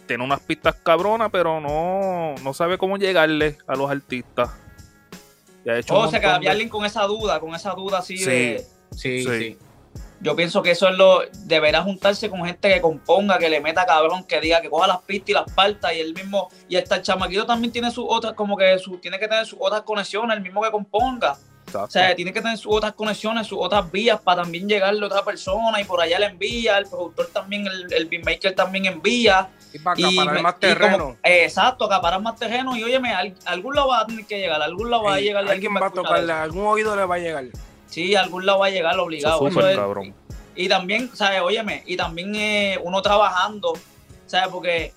tiene 0.07 0.22
unas 0.24 0.40
pistas 0.40 0.74
cabronas, 0.83 1.31
pero 1.33 1.61
no, 1.61 2.35
no 2.42 2.53
sabe 2.55 2.77
cómo 2.79 2.96
llegarle 2.98 3.57
a 3.66 3.74
los 3.77 3.90
artistas. 3.90 4.50
Hecho 5.64 5.98
un 5.98 6.07
O 6.07 6.11
sea, 6.11 6.20
que 6.20 6.27
había 6.27 6.48
de- 6.50 6.53
alguien 6.53 6.68
con 6.68 6.85
esa 6.85 7.05
duda, 7.05 7.40
con 7.40 7.55
esa 7.55 7.70
duda 7.72 7.98
así 7.98 8.18
Sí. 8.18 8.24
de... 8.31 8.66
Sí, 8.94 9.24
Sí. 9.24 9.59
Yo 10.20 10.35
pienso 10.37 10.62
que 10.62 10.70
eso 10.70 10.88
es 10.88 10.96
lo. 10.96 11.20
Deberá 11.44 11.83
juntarse 11.83 12.31
con 12.31 12.44
gente 12.46 12.72
que 12.72 12.81
componga, 12.81 13.38
que 13.38 13.48
le 13.48 13.61
meta 13.61 13.85
cabrón, 13.85 14.24
que 14.24 14.40
diga, 14.40 14.61
que 14.62 14.70
coja 14.70 14.87
las 14.87 15.03
pistas 15.03 15.29
y 15.31 15.33
las 15.33 15.53
partas 15.53 15.92
y 15.94 16.00
él 16.00 16.14
mismo. 16.14 16.48
Y 16.68 16.77
hasta 16.77 16.96
el 16.96 17.03
chamaquito 17.03 17.44
también 17.44 17.72
tiene 17.72 17.90
sus 17.90 18.07
otras, 18.09 18.33
como 18.35 18.57
que 18.57 18.79
su, 18.79 18.96
tiene 18.98 19.18
que 19.18 19.29
tener 19.29 19.44
sus 19.44 19.59
otras 19.61 19.83
conexiones, 19.83 20.37
el 20.37 20.42
mismo 20.42 20.62
que 20.62 20.70
componga. 20.70 21.37
Exacto. 21.66 21.87
O 21.88 21.90
sea, 21.90 22.14
tiene 22.14 22.33
que 22.33 22.40
tener 22.40 22.57
sus 22.57 22.72
otras 22.74 22.92
conexiones, 22.92 23.46
sus 23.46 23.59
otras 23.61 23.90
vías 23.90 24.20
para 24.20 24.42
también 24.42 24.68
llegarle 24.68 25.03
a 25.03 25.07
otra 25.07 25.24
persona 25.24 25.81
y 25.81 25.85
por 25.85 26.00
allá 26.00 26.18
le 26.18 26.27
envía, 26.27 26.79
el 26.79 26.87
productor 26.87 27.27
también, 27.33 27.66
el, 27.66 27.92
el 27.92 28.07
beatmaker 28.07 28.55
también 28.55 28.87
envía. 28.87 29.48
Y 29.72 29.79
para 29.81 29.96
acaparar 29.98 30.42
más 30.42 30.53
como- 30.55 30.61
terreno. 30.61 31.16
exacto, 31.22 31.85
acaparar 31.87 32.20
más 32.22 32.37
terreno 32.37 32.77
y 32.77 32.85
óyeme, 32.85 33.12
al- 33.12 33.35
algún 33.46 33.74
lado 33.74 33.88
va 33.88 34.00
a 34.00 34.07
tener 34.07 34.24
que 34.27 34.38
llegar, 34.38 34.62
algún 34.62 34.90
lado 34.90 35.05
va 35.05 35.14
a 35.14 35.20
llegar. 35.20 35.44
y 35.46 35.48
alguien 35.50 35.74
va 35.74 35.87
a 35.87 35.90
tocarle, 35.90 36.33
algún 36.33 36.66
oído 36.66 36.94
le 36.94 37.05
va 37.07 37.14
a 37.16 37.18
llegar. 37.18 37.44
Sí, 37.94 38.16
algún 38.16 38.44
lado 38.44 38.59
va 38.59 38.66
a 38.66 38.70
llegar 38.70 38.98
obligado. 38.98 39.46
Eso 39.46 39.68
es 39.68 39.76
cabrón. 39.76 40.12
y 40.57 40.68
también, 40.68 41.14
¿sabes? 41.14 41.40
Óyeme, 41.42 41.85
y 41.87 41.96
también 41.96 42.35
eh, 42.35 42.76
uno 42.83 43.00
trabajando, 43.02 43.74
¿sabes? 44.26 44.48
Porque 44.48 44.92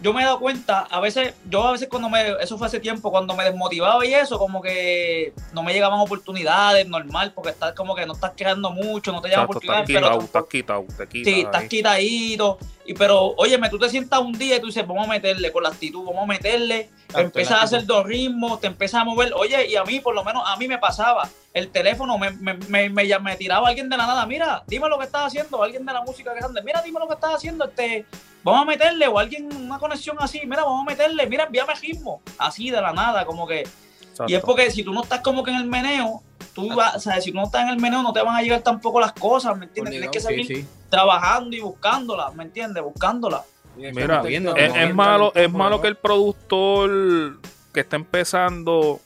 yo 0.00 0.12
me 0.12 0.22
he 0.22 0.24
dado 0.24 0.38
cuenta, 0.38 0.80
a 0.80 1.00
veces, 1.00 1.34
yo 1.48 1.64
a 1.64 1.72
veces 1.72 1.88
cuando 1.88 2.08
me, 2.08 2.30
eso 2.40 2.56
fue 2.56 2.66
hace 2.66 2.80
tiempo, 2.80 3.10
cuando 3.10 3.34
me 3.34 3.44
desmotivaba 3.44 4.04
y 4.06 4.14
eso, 4.14 4.38
como 4.38 4.62
que 4.62 5.32
no 5.52 5.62
me 5.62 5.72
llegaban 5.72 5.98
oportunidades, 6.00 6.86
normal, 6.86 7.32
porque 7.34 7.50
estás 7.50 7.72
como 7.72 7.94
que 7.94 8.06
no 8.06 8.12
estás 8.12 8.32
creando 8.36 8.70
mucho, 8.70 9.12
no 9.12 9.20
te 9.20 9.28
llegan 9.28 9.44
oportunidades, 9.44 9.86
quitado, 9.86 10.06
pero 10.06 10.24
estás 10.24 10.44
quitado, 10.48 10.84
te 10.96 11.08
quitas 11.08 11.32
Sí, 11.32 11.40
estás 11.40 11.64
quitadito. 11.64 12.58
Y 12.88 12.94
pero, 12.94 13.34
óyeme, 13.36 13.68
tú 13.68 13.78
te 13.78 13.90
sientas 13.90 14.18
un 14.20 14.32
día 14.32 14.56
y 14.56 14.60
tú 14.60 14.66
dices, 14.66 14.86
vamos 14.86 15.06
a 15.06 15.10
meterle 15.10 15.52
con 15.52 15.62
la 15.62 15.68
actitud, 15.68 16.04
vamos 16.06 16.22
a 16.22 16.26
meterle, 16.26 16.88
Exacto, 17.08 17.20
empiezas 17.20 17.60
a 17.60 17.62
hacer 17.62 17.84
dos 17.84 18.06
ritmos, 18.06 18.60
te 18.60 18.66
empiezas 18.66 19.02
a 19.02 19.04
mover. 19.04 19.34
Oye, 19.34 19.66
y 19.66 19.76
a 19.76 19.84
mí, 19.84 20.00
por 20.00 20.14
lo 20.14 20.24
menos, 20.24 20.42
a 20.46 20.56
mí 20.56 20.68
me 20.68 20.78
pasaba. 20.78 21.28
El 21.52 21.68
teléfono 21.68 22.16
me, 22.16 22.30
me, 22.30 22.54
me, 22.54 22.88
me, 22.88 23.18
me 23.18 23.36
tiraba 23.36 23.68
alguien 23.68 23.90
de 23.90 23.96
la 23.98 24.06
nada. 24.06 24.24
Mira, 24.24 24.62
dime 24.66 24.88
lo 24.88 24.98
que 24.98 25.04
estás 25.04 25.26
haciendo. 25.26 25.62
Alguien 25.62 25.84
de 25.84 25.92
la 25.92 26.00
música 26.00 26.32
grande. 26.32 26.62
Mira, 26.62 26.80
dime 26.80 26.98
lo 26.98 27.08
que 27.08 27.14
estás 27.14 27.34
haciendo. 27.34 27.66
Este, 27.66 28.06
vamos 28.42 28.62
a 28.62 28.64
meterle. 28.64 29.06
O 29.08 29.18
alguien, 29.18 29.52
una 29.54 29.78
conexión 29.78 30.16
así. 30.20 30.40
Mira, 30.44 30.64
vamos 30.64 30.82
a 30.82 30.90
meterle. 30.90 31.26
Mira, 31.26 31.44
envíame 31.44 31.74
ritmo. 31.74 32.22
Así 32.38 32.70
de 32.70 32.80
la 32.80 32.92
nada, 32.92 33.24
como 33.24 33.46
que. 33.46 33.60
Exacto. 33.60 34.32
Y 34.32 34.34
es 34.34 34.42
porque 34.42 34.70
si 34.70 34.82
tú 34.82 34.92
no 34.92 35.02
estás 35.02 35.20
como 35.20 35.42
que 35.42 35.50
en 35.50 35.58
el 35.58 35.66
meneo, 35.66 36.22
tú 36.54 36.74
vas, 36.74 36.96
o 36.96 37.00
sea, 37.00 37.20
si 37.20 37.30
tú 37.30 37.38
no 37.38 37.44
estás 37.44 37.62
en 37.62 37.68
el 37.68 37.78
meneo, 37.78 38.02
no 38.02 38.12
te 38.12 38.22
van 38.22 38.36
a 38.36 38.42
llegar 38.42 38.62
tampoco 38.62 39.00
las 39.00 39.12
cosas, 39.12 39.56
¿me 39.56 39.66
entiendes? 39.66 39.92
Tienes 39.92 40.10
que 40.10 40.20
seguir 40.20 40.46
sí. 40.46 40.66
trabajando 40.90 41.54
y 41.54 41.60
buscándolas, 41.60 42.34
¿me 42.34 42.44
entiendes? 42.44 42.82
Buscándolas. 42.82 43.42
Mira, 43.76 44.22
es, 44.26 44.94
malo, 44.94 45.32
es 45.36 45.52
malo 45.52 45.80
que 45.80 45.86
el 45.86 45.96
productor 45.96 47.40
que 47.72 47.80
está 47.80 47.94
empezando 47.94 49.00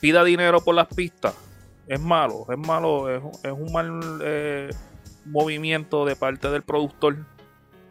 pida 0.00 0.24
dinero 0.24 0.60
por 0.60 0.74
las 0.74 0.88
pistas. 0.88 1.34
Es 1.86 2.00
malo, 2.00 2.46
es 2.50 2.58
malo, 2.58 3.08
es, 3.08 3.22
es 3.44 3.52
un 3.52 3.72
mal 3.72 4.20
eh, 4.22 4.70
movimiento 5.24 6.04
de 6.04 6.16
parte 6.16 6.50
del 6.50 6.62
productor. 6.62 7.18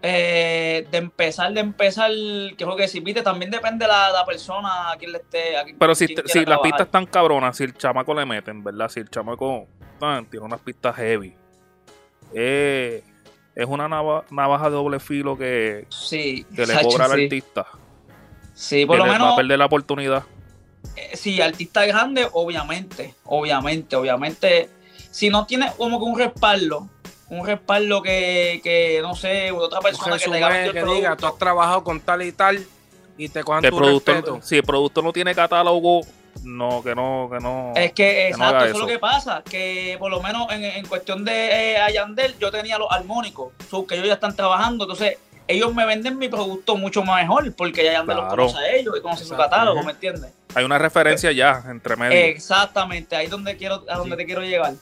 Eh, 0.08 0.86
de 0.92 0.98
empezar, 1.00 1.52
de 1.52 1.62
empezar, 1.62 2.12
que 2.12 2.56
creo 2.56 2.76
que 2.76 2.88
si 2.88 3.00
viste, 3.00 3.24
también 3.24 3.50
depende 3.50 3.88
la, 3.88 4.12
la 4.12 4.24
persona 4.24 4.92
a 4.92 4.98
quien 4.98 5.12
le 5.12 5.18
esté. 5.18 5.58
A 5.58 5.64
quien, 5.64 5.80
Pero 5.80 5.96
si, 5.96 6.06
si 6.26 6.46
las 6.46 6.60
pistas 6.60 6.82
están 6.82 7.08
cabronas, 7.08 7.58
si 7.58 7.64
el 7.64 7.76
chamaco 7.76 8.14
le 8.14 8.24
meten, 8.26 8.64
¿verdad? 8.64 8.88
Si 8.90 9.00
el 9.00 9.10
chamaco 9.10 9.68
ah, 10.02 10.22
tiene 10.30 10.46
unas 10.46 10.60
pistas 10.60 10.96
heavy, 10.96 11.34
eh, 12.34 13.04
es 13.56 13.66
una 13.66 13.88
nava- 13.88 14.26
navaja 14.30 14.66
de 14.70 14.76
doble 14.76 15.00
filo 15.00 15.38
que, 15.38 15.88
Sí, 15.90 16.46
que 16.56 16.66
le 16.68 16.74
cobra 16.82 17.06
al 17.06 17.12
sí. 17.16 17.24
artista. 17.24 17.66
Sí, 18.54 18.86
por 18.86 18.96
que 18.96 19.00
lo 19.00 19.04
le 19.06 19.10
va 19.10 19.16
a 19.16 19.20
menos, 19.20 19.36
perder 19.36 19.58
la 19.60 19.66
oportunidad. 19.66 20.24
eh, 20.96 21.16
sí, 21.18 21.42
artista 21.42 21.86
grande, 21.86 22.28
obviamente, 22.34 23.16
obviamente, 23.24 23.96
obviamente. 23.96 24.70
Si 25.12 25.30
no 25.30 25.46
tiene 25.46 25.72
como 25.78 25.98
que 25.98 26.06
un 26.06 26.20
respaldo, 26.20 26.90
un 27.30 27.46
respaldo 27.46 28.02
que, 28.02 28.62
que 28.64 29.00
no 29.02 29.16
sé, 29.16 29.52
otra 29.52 29.80
persona 29.80 30.18
que 30.18 30.30
te 30.30 30.66
el 30.66 30.74
que 30.74 30.84
diga, 30.84 31.16
tú 31.16 31.22
producto. 31.22 31.28
has 31.28 31.38
trabajado 31.38 31.84
con 31.84 32.00
tal 32.00 32.22
y 32.22 32.32
tal 32.32 32.66
y 33.18 33.30
te 33.30 33.44
cojan 33.44 33.64
tu 33.64 33.76
productor, 33.76 34.16
respeto. 34.16 34.40
si 34.42 34.58
el 34.58 34.64
productor 34.64 35.04
no 35.04 35.14
tiene 35.14 35.34
catálogo, 35.34 36.02
no, 36.44 36.84
que 36.84 36.94
no, 36.94 37.30
que 37.32 37.40
no. 37.40 37.74
Es 37.76 37.94
que, 37.94 38.28
exacto, 38.28 38.58
haga 38.58 38.66
eso 38.66 38.74
es 38.76 38.80
lo 38.80 38.88
que 38.88 39.00
pasa, 39.00 39.42
que 39.50 39.96
por 39.98 40.12
lo 40.12 40.22
menos 40.22 40.52
en, 40.52 40.64
en 40.64 40.86
cuestión 40.86 41.24
de 41.24 41.74
eh, 41.74 41.78
Ayandel, 41.78 42.38
yo 42.38 42.52
tenía 42.52 42.78
los 42.78 42.92
armónicos, 42.92 43.54
so, 43.70 43.88
que 43.88 43.96
ellos 43.96 44.08
ya 44.08 44.16
están 44.16 44.36
trabajando, 44.36 44.84
entonces 44.84 45.18
ellos 45.48 45.74
me 45.74 45.86
venden 45.86 46.18
mi 46.18 46.28
producto 46.28 46.76
mucho 46.76 47.04
mejor, 47.04 47.54
porque 47.56 47.84
ya 47.84 47.92
Ayandel 47.92 48.18
los 48.18 48.30
conoce 48.30 48.58
a 48.58 48.76
ellos 48.76 48.96
y 48.98 49.02
conoce 49.02 49.26
su 49.26 49.36
catálogo. 49.36 49.82
¿me 49.84 49.92
entiendes? 49.92 50.32
Hay 50.54 50.66
una 50.66 50.78
referencia 50.78 51.32
ya 51.32 51.64
entre 51.70 51.96
medio. 51.96 52.18
Exactamente, 52.18 53.16
ahí 53.16 53.26
es 53.26 53.32
donde 53.32 53.56
quiero, 53.58 53.84
a 53.90 53.98
donde 53.98 54.16
te 54.16 54.26
quiero 54.26 54.42
llegar. 54.42 54.74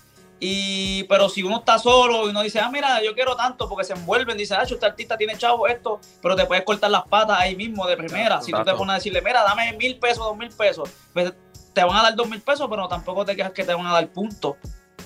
Y, 0.45 1.03
pero 1.05 1.29
si 1.29 1.41
uno 1.41 1.59
está 1.59 1.79
solo 1.79 2.27
y 2.27 2.31
uno 2.31 2.41
dice, 2.41 2.59
ah, 2.59 2.69
mira, 2.69 3.01
yo 3.01 3.13
quiero 3.13 3.33
tanto, 3.37 3.69
porque 3.69 3.85
se 3.85 3.93
envuelven, 3.93 4.35
dice, 4.37 4.53
ah, 4.55 4.63
este 4.63 4.85
artista 4.85 5.15
tiene 5.17 5.37
chavo 5.37 5.67
esto, 5.67 6.01
pero 6.21 6.35
te 6.35 6.45
puedes 6.45 6.65
cortar 6.65 6.91
las 6.91 7.03
patas 7.03 7.39
ahí 7.39 7.55
mismo 7.55 7.87
de 7.87 7.95
primera. 7.95 8.41
Si 8.41 8.51
tú 8.51 8.61
te 8.65 8.73
pones 8.73 8.91
a 8.91 8.95
decirle, 8.95 9.21
mira, 9.21 9.41
dame 9.43 9.71
mil 9.77 9.97
pesos, 9.99 10.17
dos 10.25 10.35
mil 10.35 10.49
pesos, 10.49 10.89
pues 11.13 11.31
te 11.73 11.81
van 11.83 11.95
a 11.95 12.03
dar 12.03 12.15
dos 12.15 12.27
mil 12.29 12.41
pesos, 12.41 12.67
pero 12.69 12.89
tampoco 12.89 13.23
te 13.23 13.37
quejas 13.37 13.53
que 13.53 13.63
te 13.63 13.73
van 13.73 13.87
a 13.87 13.93
dar 13.93 14.07
puntos. 14.09 14.55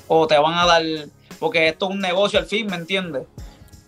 O 0.08 0.26
te 0.26 0.39
van 0.39 0.56
a 0.56 0.65
dar, 0.65 0.82
porque 1.38 1.67
esto 1.67 1.86
es 1.88 1.91
un 1.91 2.00
negocio 2.00 2.39
al 2.39 2.45
fin, 2.47 2.65
¿me 2.65 2.76
entiendes? 2.78 3.23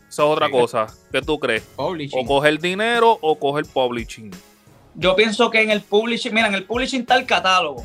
Esa 0.08 0.24
es 0.24 0.30
otra 0.30 0.46
Sí. 0.48 0.52
cosa. 0.52 0.86
¿Qué 1.12 1.22
tú 1.24 1.40
crees? 1.40 1.64
Publishing. 1.76 2.20
O 2.20 2.28
coger 2.28 2.60
dinero 2.60 3.18
o 3.22 3.40
coger 3.40 3.66
publishing. 3.66 4.30
Yo 4.94 5.16
pienso 5.16 5.50
que 5.50 5.64
en 5.64 5.72
el 5.72 5.82
publishing, 5.82 6.32
mira, 6.34 6.48
en 6.48 6.54
el 6.56 6.66
publishing 6.66 7.02
está 7.02 7.16
el 7.16 7.26
catálogo. 7.26 7.84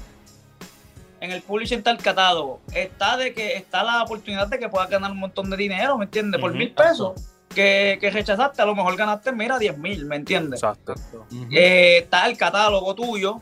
En 1.25 1.31
el 1.31 1.41
publishing 1.41 1.79
está 1.79 1.91
el 1.91 1.97
catálogo. 1.97 2.61
Está 2.75 3.17
de 3.17 3.33
que 3.33 3.57
está 3.57 3.83
la 3.83 4.03
oportunidad 4.03 4.47
de 4.47 4.59
que 4.59 4.69
puedas 4.69 4.91
ganar 4.91 5.11
un 5.11 5.19
montón 5.19 5.49
de 5.49 5.57
dinero, 5.57 5.97
¿me 5.97 6.05
entiendes? 6.05 6.39
Por 6.39 6.53
mil 6.53 6.71
pesos 6.73 7.15
que, 7.49 7.97
que 7.99 8.11
rechazaste, 8.11 8.61
a 8.61 8.67
lo 8.67 8.75
mejor 8.75 8.95
ganaste, 8.95 9.33
mira, 9.33 9.59
10 9.59 9.79
mil, 9.79 10.05
¿me 10.05 10.17
entiendes? 10.17 10.63
Exacto. 10.63 10.95
Eh, 11.51 11.99
está 12.03 12.27
el 12.27 12.37
catálogo 12.37 12.95
tuyo, 12.95 13.41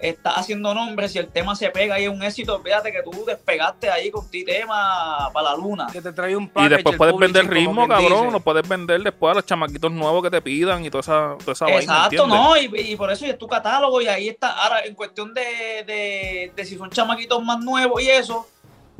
estás 0.00 0.34
haciendo 0.36 0.72
nombres, 0.74 1.12
si 1.12 1.18
el 1.18 1.28
tema 1.28 1.54
se 1.54 1.70
pega 1.70 1.98
y 2.00 2.04
es 2.04 2.08
un 2.08 2.22
éxito, 2.22 2.60
fíjate 2.62 2.90
que 2.92 3.02
tú 3.02 3.24
despegaste 3.24 3.90
ahí 3.90 4.10
con 4.10 4.28
ti 4.30 4.44
tema 4.44 5.30
para 5.32 5.50
la 5.50 5.56
luna. 5.56 5.86
Que 5.92 6.00
te 6.00 6.12
trae 6.12 6.34
un 6.36 6.44
Y 6.44 6.48
package, 6.48 6.76
después 6.76 6.92
el 6.92 6.98
puedes 6.98 7.18
vender 7.18 7.48
ritmo, 7.48 7.86
cabrón. 7.86 8.32
Lo 8.32 8.40
puedes 8.40 8.66
vender 8.68 9.02
después 9.02 9.32
a 9.32 9.34
los 9.36 9.46
chamaquitos 9.46 9.90
nuevos 9.92 10.22
que 10.22 10.30
te 10.30 10.40
pidan 10.40 10.84
y 10.84 10.90
toda 10.90 11.00
esa, 11.00 11.36
toda 11.38 11.52
esa 11.52 11.64
vaina. 11.66 11.80
Exacto, 11.80 12.26
no, 12.26 12.56
y, 12.56 12.70
y 12.74 12.96
por 12.96 13.10
eso 13.12 13.26
y 13.26 13.30
es 13.30 13.38
tu 13.38 13.46
catálogo 13.46 14.00
y 14.00 14.08
ahí 14.08 14.28
está. 14.28 14.52
Ahora, 14.52 14.84
en 14.84 14.94
cuestión 14.94 15.34
de, 15.34 15.84
de, 15.86 16.52
de 16.54 16.64
si 16.64 16.76
son 16.76 16.90
chamaquitos 16.90 17.42
más 17.42 17.58
nuevos 17.60 18.02
y 18.02 18.10
eso, 18.10 18.46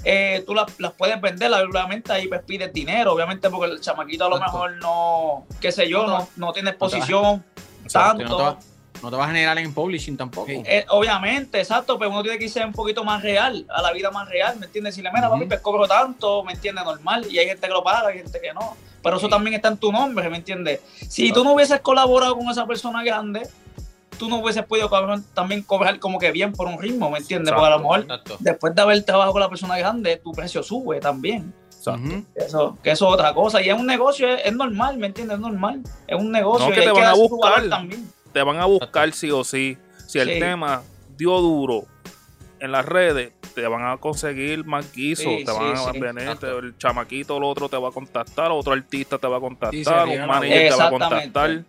eh, 0.04 0.42
tú 0.46 0.54
las, 0.54 0.78
las 0.80 0.92
puedes 0.92 1.20
vender, 1.20 1.52
obviamente 1.52 2.12
ahí 2.12 2.26
pues 2.28 2.42
pides 2.42 2.72
dinero, 2.72 3.12
obviamente 3.12 3.50
porque 3.50 3.72
el 3.72 3.80
chamaquito 3.80 4.24
a 4.24 4.28
lo 4.28 4.36
Exacto. 4.36 4.58
mejor 4.58 4.76
no, 4.78 5.46
qué 5.60 5.72
sé 5.72 5.88
yo, 5.88 6.06
no, 6.06 6.28
no 6.36 6.52
tiene 6.52 6.70
exposición 6.70 7.44
Exacto. 7.84 8.36
Tanto. 8.36 8.58
No 9.02 9.10
te 9.10 9.16
va 9.16 9.24
a 9.24 9.28
generar 9.28 9.58
en 9.58 9.72
publishing 9.72 10.16
tampoco. 10.16 10.46
Sí. 10.46 10.62
Eh, 10.64 10.84
obviamente, 10.88 11.58
exacto, 11.58 11.98
pero 11.98 12.10
uno 12.10 12.22
tiene 12.22 12.38
que 12.38 12.44
irse 12.44 12.64
un 12.64 12.72
poquito 12.72 13.02
más 13.04 13.22
real, 13.22 13.66
a 13.68 13.80
la 13.82 13.92
vida 13.92 14.10
más 14.10 14.28
real, 14.28 14.58
¿me 14.58 14.66
entiendes? 14.66 14.94
Si 14.94 15.02
le 15.02 15.10
mira, 15.10 15.28
papi, 15.28 15.40
Ujú. 15.42 15.48
pues 15.48 15.60
cobro 15.60 15.86
tanto, 15.88 16.44
¿me 16.44 16.52
entiendes? 16.52 16.84
Normal, 16.84 17.26
y 17.30 17.38
hay 17.38 17.46
gente 17.46 17.66
que 17.66 17.72
lo 17.72 17.82
paga, 17.82 18.08
hay 18.08 18.18
gente 18.18 18.40
que 18.40 18.52
no. 18.52 18.76
Pero 19.02 19.16
eso 19.16 19.26
Sí. 19.26 19.30
también 19.30 19.54
está 19.54 19.68
en 19.68 19.78
tu 19.78 19.90
nombre, 19.90 20.28
¿me 20.28 20.36
entiendes? 20.36 20.80
Si 21.08 21.32
tú 21.32 21.42
no 21.44 21.54
hubieses 21.54 21.80
colaborado 21.80 22.36
con 22.36 22.48
esa 22.50 22.66
persona 22.66 23.02
grande, 23.02 23.48
tú 24.18 24.28
no 24.28 24.36
hubieses 24.40 24.64
podido 24.64 24.90
cobrar- 24.90 25.20
también 25.32 25.62
cobrar 25.62 25.98
como 25.98 26.18
que 26.18 26.30
bien 26.30 26.52
por 26.52 26.66
un 26.66 26.78
ritmo, 26.78 27.10
¿me 27.10 27.18
entiendes? 27.18 27.54
Porque 27.54 27.66
a 27.66 27.70
lo 27.70 27.78
mejor 27.78 28.00
Exacto. 28.00 28.36
después 28.40 28.74
de 28.74 28.82
haber 28.82 29.02
trabajado 29.02 29.32
con 29.32 29.40
la 29.40 29.48
persona 29.48 29.78
grande, 29.78 30.16
tu 30.18 30.32
precio 30.32 30.62
sube 30.62 31.00
también. 31.00 31.54
Exacto. 31.74 32.10
Eso, 32.34 32.78
que 32.82 32.90
eso 32.90 33.08
es 33.08 33.14
otra 33.14 33.32
cosa. 33.32 33.62
Y 33.62 33.70
es 33.70 33.74
un 33.74 33.86
negocio, 33.86 34.28
es, 34.28 34.42
es 34.44 34.52
normal, 34.54 34.98
¿me 34.98 35.06
entiendes? 35.06 35.36
Es 35.36 35.40
normal. 35.40 35.80
Es 36.06 36.18
un 36.20 36.30
negocio. 36.30 36.66
No, 36.66 36.72
y 36.72 36.74
que 36.74 36.80
hay 36.80 36.86
te 36.88 36.92
van 36.92 37.02
a 37.04 37.06
darse 37.06 37.22
su 37.22 37.28
buscar. 37.30 37.52
valor 37.54 37.70
También. 37.70 38.12
Te 38.32 38.42
van 38.42 38.58
a 38.58 38.64
buscar 38.66 39.12
sí 39.12 39.30
o 39.30 39.44
sí. 39.44 39.76
Si 40.06 40.18
el 40.18 40.34
Sí. 40.34 40.38
tema 40.38 40.82
dio 41.16 41.38
duro 41.40 41.84
en 42.58 42.72
las 42.72 42.84
redes, 42.84 43.32
te 43.54 43.66
van 43.66 43.84
a 43.86 43.96
conseguir 43.96 44.64
más 44.64 44.92
guisos. 44.92 45.24
Sí, 45.24 45.44
te 45.44 45.50
van 45.52 45.76
sí, 45.76 45.84
a 45.88 45.92
sí. 45.92 45.98
venir, 45.98 46.22
Exacto. 46.22 46.58
el 46.58 46.76
chamaquito, 46.78 47.36
el 47.36 47.44
otro 47.44 47.68
te 47.68 47.76
va 47.76 47.88
a 47.88 47.92
contactar, 47.92 48.50
otro 48.52 48.72
artista 48.72 49.18
te 49.18 49.26
va 49.26 49.36
a 49.36 49.40
Sí, 49.40 49.44
contactar, 49.44 50.08
un 50.08 50.26
manager 50.26 50.50
te 50.68 50.76
va 50.76 50.84
a 50.84 50.88
Exactamente. 50.88 50.98
contactar. 51.32 51.64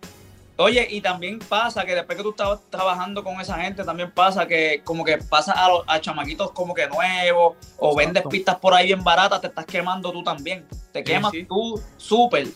Oye, 0.58 0.86
y 0.90 1.00
también 1.00 1.38
pasa 1.38 1.84
que 1.84 1.94
después 1.94 2.16
que 2.16 2.22
tú 2.22 2.30
estás 2.30 2.60
trabajando 2.70 3.24
con 3.24 3.40
esa 3.40 3.56
gente, 3.58 3.82
también 3.84 4.10
pasa 4.12 4.46
que 4.46 4.82
como 4.84 5.02
que 5.02 5.16
pasa 5.18 5.52
a, 5.52 5.68
los- 5.68 5.82
a 5.86 5.98
chamaquitos 6.00 6.52
como 6.52 6.74
que 6.74 6.86
nuevos, 6.88 7.54
o 7.78 7.88
Exacto. 7.92 7.96
vendes 7.96 8.22
pistas 8.30 8.56
por 8.56 8.74
ahí 8.74 8.86
bien 8.88 9.02
baratas, 9.02 9.40
te 9.40 9.46
estás 9.46 9.64
quemando 9.64 10.12
tú 10.12 10.22
también. 10.22 10.66
Te 10.92 11.02
quemas 11.02 11.32
sí. 11.32 11.44
tú 11.44 11.80
súper. 11.96 12.46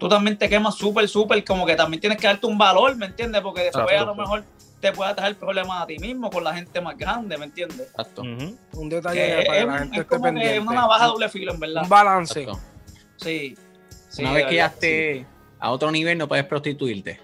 Tú 0.00 0.08
también 0.08 0.38
te 0.38 0.48
quemas 0.48 0.76
súper, 0.76 1.06
súper, 1.06 1.44
como 1.44 1.66
que 1.66 1.76
también 1.76 2.00
tienes 2.00 2.18
que 2.18 2.26
darte 2.26 2.46
un 2.46 2.56
valor, 2.56 2.96
¿me 2.96 3.04
entiendes? 3.04 3.42
Porque 3.42 3.64
después 3.64 3.84
Exacto. 3.84 4.02
a 4.02 4.06
lo 4.06 4.14
mejor 4.14 4.44
te 4.80 4.92
puede 4.92 5.14
traer 5.14 5.36
problemas 5.36 5.82
a 5.82 5.86
ti 5.86 5.98
mismo 5.98 6.30
con 6.30 6.42
la 6.42 6.54
gente 6.54 6.80
más 6.80 6.96
grande, 6.96 7.36
¿me 7.36 7.44
entiendes? 7.44 7.82
Exacto. 7.90 8.22
Un 8.22 8.56
Que 8.88 8.96
detalle 8.96 9.02
para 9.02 9.44
que 9.44 9.58
es, 9.60 9.66
la 9.66 9.78
gente 9.78 9.96
es 9.96 10.02
esté 10.02 10.16
como 10.16 10.24
que 10.24 10.32
pendiente. 10.32 10.60
una 10.60 10.72
navaja 10.72 11.06
doble 11.06 11.28
filo, 11.28 11.52
en 11.52 11.60
verdad. 11.60 11.82
Un 11.82 11.88
balance. 11.90 12.40
Exacto. 12.40 12.62
Sí. 13.16 13.54
sí, 14.08 14.22
Una 14.22 14.32
vez 14.32 14.46
que 14.46 14.54
ya 14.54 14.68
sí. 14.68 14.74
esté 14.74 15.26
a 15.58 15.70
otro 15.70 15.90
nivel, 15.90 16.16
no 16.16 16.26
puedes 16.26 16.46
prostituirte. 16.46 17.20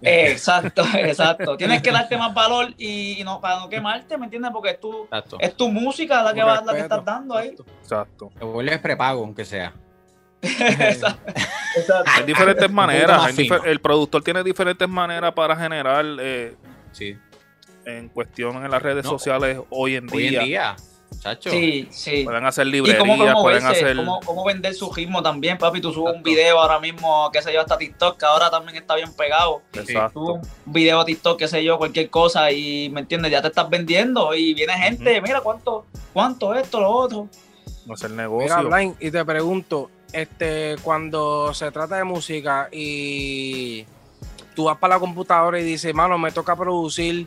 Exacto, 0.00 0.84
exacto. 0.94 1.56
Tienes 1.56 1.82
que 1.82 1.90
darte 1.90 2.16
más 2.16 2.32
valor 2.32 2.72
y, 2.78 3.20
no 3.24 3.40
para 3.40 3.58
no 3.58 3.68
quemarte, 3.68 4.16
¿me 4.16 4.26
entiendes? 4.26 4.52
Porque 4.52 4.70
es 4.70 4.80
tu, 4.80 5.04
Exacto. 5.04 5.38
es 5.40 5.56
tu 5.56 5.68
música 5.70 6.22
la 6.22 6.32
que, 6.32 6.42
Un 6.42 6.48
va, 6.48 6.62
la 6.64 6.72
que 6.72 6.80
estás 6.80 7.04
dando 7.04 7.36
ahí. 7.36 7.56
Exacto. 7.82 8.30
Te 8.38 8.44
vuelves 8.44 8.78
prepago, 8.78 9.24
aunque 9.24 9.44
sea. 9.44 9.72
Hay 12.06 12.24
diferentes 12.26 12.70
maneras. 12.70 13.22
hay 13.24 13.34
difer- 13.34 13.62
el 13.66 13.80
productor 13.80 14.22
tiene 14.22 14.42
diferentes 14.42 14.88
maneras 14.88 15.32
para 15.32 15.56
generar 15.56 16.04
eh, 16.20 16.54
Sí. 16.92 17.16
en 17.86 18.08
cuestión 18.08 18.64
en 18.64 18.70
las 18.70 18.82
redes 18.82 19.04
No. 19.04 19.10
sociales 19.10 19.58
hoy 19.70 19.96
en 19.96 20.08
Hoy 20.12 20.28
día. 20.28 20.40
en 20.40 20.46
día, 20.46 20.76
chacho. 21.20 21.50
Sí, 21.50 21.88
sí. 21.90 22.24
Pueden 22.24 22.44
hacer 22.44 22.66
Y 22.66 22.72
cómo 22.98 23.14
librerías, 23.14 23.36
pueden 23.40 23.64
hacer. 23.66 23.96
cómo, 23.96 24.20
cómo 24.20 24.44
vender 24.44 24.74
su 24.74 24.92
ritmo 24.92 25.22
también, 25.22 25.56
papi. 25.58 25.80
Tú 25.80 25.92
subes 25.92 26.14
un 26.14 26.22
video 26.22 26.60
ahora 26.60 26.78
mismo, 26.80 27.30
qué 27.32 27.40
sé 27.40 27.52
yo, 27.52 27.60
hasta 27.60 27.78
TikTok, 27.78 28.18
que 28.18 28.26
ahora 28.26 28.50
también 28.50 28.76
está 28.76 28.94
bien 28.96 29.12
pegado. 29.14 29.62
Exacto. 29.72 30.20
Sube 30.20 30.32
un 30.66 30.72
video 30.72 31.00
a 31.00 31.04
TikTok, 31.04 31.38
qué 31.38 31.48
sé 31.48 31.64
yo, 31.64 31.78
cualquier 31.78 32.10
cosa, 32.10 32.50
y 32.52 32.90
me 32.90 33.00
entiendes, 33.00 33.30
ya 33.32 33.40
te 33.40 33.48
estás 33.48 33.70
vendiendo. 33.70 34.34
Y 34.34 34.52
viene 34.54 34.74
gente, 34.74 35.20
mira 35.22 35.40
cuánto, 35.40 35.86
cuánto 36.12 36.54
esto, 36.54 36.80
lo 36.80 36.90
otro. 36.90 37.28
Hacer 37.92 38.10
Mira, 38.10 38.22
negocio. 38.24 38.68
Blind, 38.68 38.94
y 39.00 39.10
te 39.10 39.24
pregunto, 39.24 39.90
este, 40.12 40.76
cuando 40.82 41.52
se 41.54 41.70
trata 41.70 41.96
de 41.96 42.04
música 42.04 42.68
y 42.72 43.84
tú 44.54 44.64
vas 44.64 44.78
para 44.78 44.94
la 44.96 45.00
computadora 45.00 45.58
y 45.60 45.64
dices, 45.64 45.94
mano, 45.94 46.18
me 46.18 46.30
toca 46.32 46.54
producir, 46.56 47.26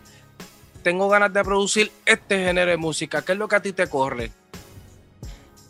tengo 0.83 1.09
ganas 1.09 1.33
de 1.33 1.43
producir 1.43 1.91
este 2.05 2.45
género 2.45 2.71
de 2.71 2.77
música, 2.77 3.21
¿qué 3.23 3.31
es 3.31 3.37
lo 3.37 3.47
que 3.47 3.55
a 3.55 3.61
ti 3.61 3.73
te 3.73 3.87
corre? 3.87 4.31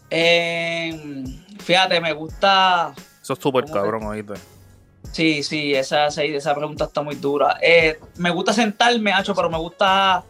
Eh, 0.09 1.23
fíjate, 1.59 1.99
me 1.99 2.13
gusta. 2.13 2.93
Eso 3.21 3.33
es 3.33 3.39
súper 3.39 3.63
¿Cómo 3.63 3.73
que- 3.73 3.79
cabrón, 3.79 4.03
oíste. 4.05 4.33
Sí, 5.11 5.43
sí, 5.43 5.73
esa, 5.73 6.07
esa, 6.07 6.23
esa 6.23 6.53
pregunta 6.55 6.85
está 6.85 7.01
muy 7.01 7.15
dura. 7.15 7.57
Eh, 7.61 7.99
me 8.17 8.31
gusta 8.31 8.51
sentarme, 8.51 9.13
hacho, 9.13 9.33
pero 9.33 9.49
me 9.49 9.57
gusta 9.57 10.23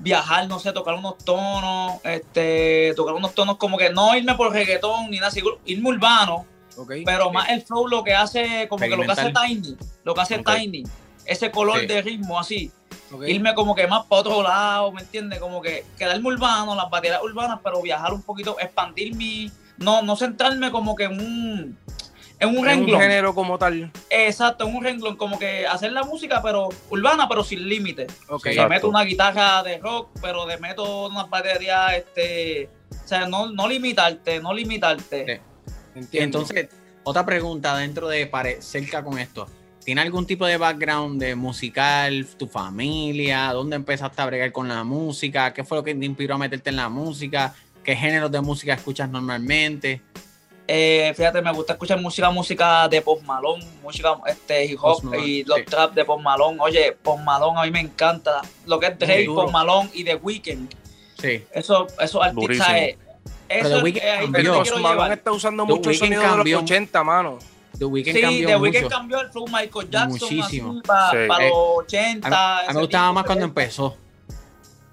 viajar, 0.00 0.48
no 0.48 0.58
sé, 0.58 0.72
tocar 0.72 0.94
unos 0.94 1.18
tonos, 1.18 1.94
este, 2.04 2.92
tocar 2.96 3.14
unos 3.14 3.34
tonos 3.34 3.56
como 3.56 3.76
que 3.78 3.90
no 3.90 4.16
irme 4.16 4.34
por 4.34 4.52
reggaetón 4.52 5.10
ni 5.10 5.16
nada, 5.16 5.28
así, 5.28 5.42
irme 5.66 5.88
urbano, 5.90 6.46
pero 7.04 7.30
más 7.30 7.50
el 7.50 7.62
flow 7.62 7.86
lo 7.86 8.02
que 8.02 8.14
hace, 8.14 8.66
como 8.68 8.80
que 8.80 8.88
lo 8.96 9.02
que 9.02 9.12
hace. 9.12 9.32
Tiny, 9.32 9.76
lo 10.04 10.14
que 10.14 10.20
hace 10.20 10.36
Ok. 10.36 10.50
Tiny, 10.56 10.84
ese 11.26 11.50
color 11.50 11.80
Sí. 11.80 11.86
de 11.86 12.02
ritmo 12.02 12.38
así, 12.40 12.72
irme 13.26 13.54
como 13.54 13.74
que 13.74 13.86
más 13.86 14.06
para 14.06 14.20
otro 14.20 14.42
lado, 14.42 14.90
¿me 14.92 15.02
entiendes? 15.02 15.38
Como 15.38 15.60
que 15.60 15.84
quedarme 15.98 16.28
urbano, 16.28 16.74
las 16.74 16.88
baterías 16.88 17.22
urbanas, 17.22 17.60
pero 17.62 17.82
viajar 17.82 18.12
un 18.14 18.22
poquito, 18.22 18.56
expandir 18.58 19.14
mi, 19.14 19.50
no, 19.76 20.00
no 20.02 20.16
centrarme 20.16 20.70
como 20.70 20.94
que 20.96 21.04
en 21.04 21.20
un, 21.20 21.78
en 22.40 22.48
un 22.48 22.54
Es 22.56 22.60
un 22.60 22.64
renglón. 22.66 23.00
género 23.00 23.34
como 23.34 23.58
tal. 23.58 23.92
Exacto, 24.08 24.66
en 24.66 24.74
un 24.74 24.82
renglón, 24.82 25.16
como 25.16 25.38
que 25.38 25.66
hacer 25.66 25.92
la 25.92 26.02
música, 26.02 26.40
pero 26.42 26.68
urbana, 26.90 27.28
pero 27.28 27.44
sin 27.44 27.68
límite. 27.68 28.06
Ok. 28.28 28.46
Le 28.46 28.66
meto 28.68 28.88
una 28.88 29.02
guitarra 29.04 29.62
de 29.62 29.78
rock, 29.78 30.08
pero 30.20 30.46
le 30.48 30.56
meto 30.58 31.06
unas 31.08 31.28
baterías, 31.30 31.92
este. 31.94 32.68
O 33.04 33.06
sea, 33.08 33.26
no, 33.28 33.50
no 33.52 33.68
limitarte, 33.68 34.40
no 34.40 34.52
limitarte. 34.54 35.24
Sí. 35.26 35.70
Entiendo. 35.94 36.38
Entonces, 36.40 36.68
otra 37.04 37.24
pregunta 37.26 37.76
dentro 37.76 38.08
de 38.08 38.26
pare- 38.26 38.62
cerca 38.62 39.02
con 39.04 39.18
esto. 39.18 39.46
¿Tiene 39.84 40.02
algún 40.02 40.26
tipo 40.26 40.46
de 40.46 40.56
background 40.56 41.20
de 41.20 41.34
musical, 41.34 42.26
tu 42.38 42.46
familia? 42.46 43.52
¿Dónde 43.52 43.76
empezaste 43.76 44.20
a 44.22 44.26
bregar 44.26 44.52
con 44.52 44.68
la 44.68 44.84
música? 44.84 45.52
¿Qué 45.52 45.64
fue 45.64 45.78
lo 45.78 45.84
que 45.84 45.94
te 45.94 46.04
inspiró 46.04 46.34
a 46.34 46.38
meterte 46.38 46.70
en 46.70 46.76
la 46.76 46.88
música? 46.88 47.54
¿Qué 47.82 47.96
géneros 47.96 48.30
de 48.30 48.40
música 48.40 48.74
escuchas 48.74 49.08
normalmente? 49.08 50.02
Eh, 50.72 51.12
fíjate, 51.16 51.42
me 51.42 51.52
gusta 51.52 51.72
escuchar 51.72 52.00
música, 52.00 52.30
música 52.30 52.86
de 52.86 53.02
Post 53.02 53.24
Malone, 53.24 53.64
música 53.82 54.16
este, 54.26 54.66
hip 54.66 54.78
hop 54.80 55.02
y 55.16 55.42
los 55.42 55.58
sí. 55.58 55.64
trap 55.64 55.94
de 55.94 56.04
Post 56.04 56.22
Malone. 56.22 56.58
Oye, 56.60 56.92
Post 57.02 57.24
Malone 57.24 57.58
a 57.58 57.64
mí 57.64 57.72
me 57.72 57.80
encanta. 57.80 58.40
Lo 58.66 58.78
que 58.78 58.86
es 58.86 58.96
Drake. 58.98 59.26
Post 59.26 59.52
Malone 59.52 59.90
y 59.94 60.04
The 60.04 60.14
Weeknd. 60.14 60.72
Sí. 61.18 61.44
Eso, 61.52 61.88
esos 61.98 62.22
artistas. 62.22 62.68
Eh, 62.70 62.96
Pero 63.48 63.60
Eso 63.60 63.68
The 63.70 63.76
es 63.78 63.82
Weeknd 63.82 63.98
eh, 64.04 64.18
cambió. 64.20 64.26
te 64.26 64.32
Pero 64.32 64.42
quiero 64.42 64.58
Post 64.62 64.70
Malone 64.82 64.94
llevar. 64.94 65.12
está 65.18 65.32
usando 65.32 65.66
The 65.66 65.72
mucho 65.74 65.92
sonido 65.94 66.22
de 66.22 66.28
cambió. 66.28 66.56
los 66.60 66.62
80, 66.70 67.04
mano. 67.04 67.38
The 67.76 67.84
Weeknd 67.86 68.14
Sí, 68.14 68.20
cambió 68.20 68.46
The 68.46 68.56
Weeknd 68.56 68.88
cambió 68.88 69.20
el 69.22 69.30
flow 69.30 69.46
Michael 69.48 69.90
Jackson 69.90 70.08
Muchísimo. 70.10 70.70
así 70.72 70.80
para 70.86 71.10
Sí. 71.10 71.16
Eh, 71.16 71.26
los 71.26 71.36
A 71.58 71.72
80. 71.80 72.28
mí, 72.28 72.34
a 72.36 72.60
mí 72.68 72.74
me 72.74 72.80
gustaba 72.80 73.04
tipo 73.08 73.12
más 73.14 73.24
cuando 73.24 73.44
empezó. 73.46 73.96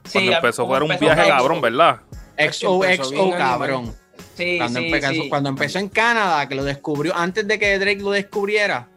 Sí, 0.05 0.11
Cuando 0.13 0.31
empezó 0.33 0.65
fue 0.67 0.81
un 0.81 0.97
viaje 0.99 1.27
cabrón, 1.27 1.61
¿verdad? 1.61 1.99
XO, 2.35 2.83
empezó 2.83 3.11
bien 3.11 3.29
XO, 3.31 3.37
cabrón. 3.37 3.95
Sí, 4.37 4.57
Cuando, 4.57 4.79
sí, 4.79 4.85
empezó, 4.85 5.09
sí. 5.11 5.29
cuando 5.29 5.49
empezó 5.49 5.79
en 5.79 5.89
Canadá, 5.89 6.47
que 6.47 6.53
lo 6.55 6.63
descubrió, 6.63 7.15
antes 7.15 7.47
de 7.47 7.57
que 7.57 7.79
Drake 7.79 8.01
lo 8.01 8.11
descubriera, 8.11 8.87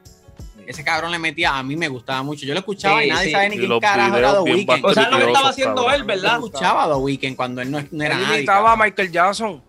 ese 0.66 0.84
cabrón 0.84 1.10
le 1.10 1.18
metía, 1.18 1.56
a 1.56 1.62
mí 1.62 1.74
me 1.76 1.88
gustaba 1.88 2.22
mucho. 2.22 2.44
Yo 2.46 2.52
lo 2.54 2.60
escuchaba 2.60 3.00
Sí, 3.00 3.06
y 3.06 3.10
nadie 3.10 3.26
sí. 3.26 3.32
sabe 3.32 3.48
ni 3.48 3.58
quién 3.58 3.80
carajo 3.80 4.16
era 4.16 4.32
The 4.34 4.40
Weeknd. 4.40 4.84
O 4.84 4.94
sea, 4.94 5.08
lo 5.10 5.16
que 5.18 5.24
estaba 5.26 5.48
haciendo 5.48 5.74
cabrón. 5.76 5.94
él, 5.94 6.00
Yo 6.02 6.06
¿verdad? 6.06 6.34
escuchaba 6.34 6.84
a 6.84 6.88
The 6.88 6.94
Weeknd 6.94 7.36
cuando 7.36 7.62
él 7.62 7.70
no, 7.70 7.80
no 7.90 8.04
era 8.04 8.14
Él 8.16 8.22
nadie. 8.22 8.36
imitaba 8.38 8.58
a 8.58 8.62
cabrón. 8.72 8.86
Michael 8.86 9.10
Jackson. 9.12 9.62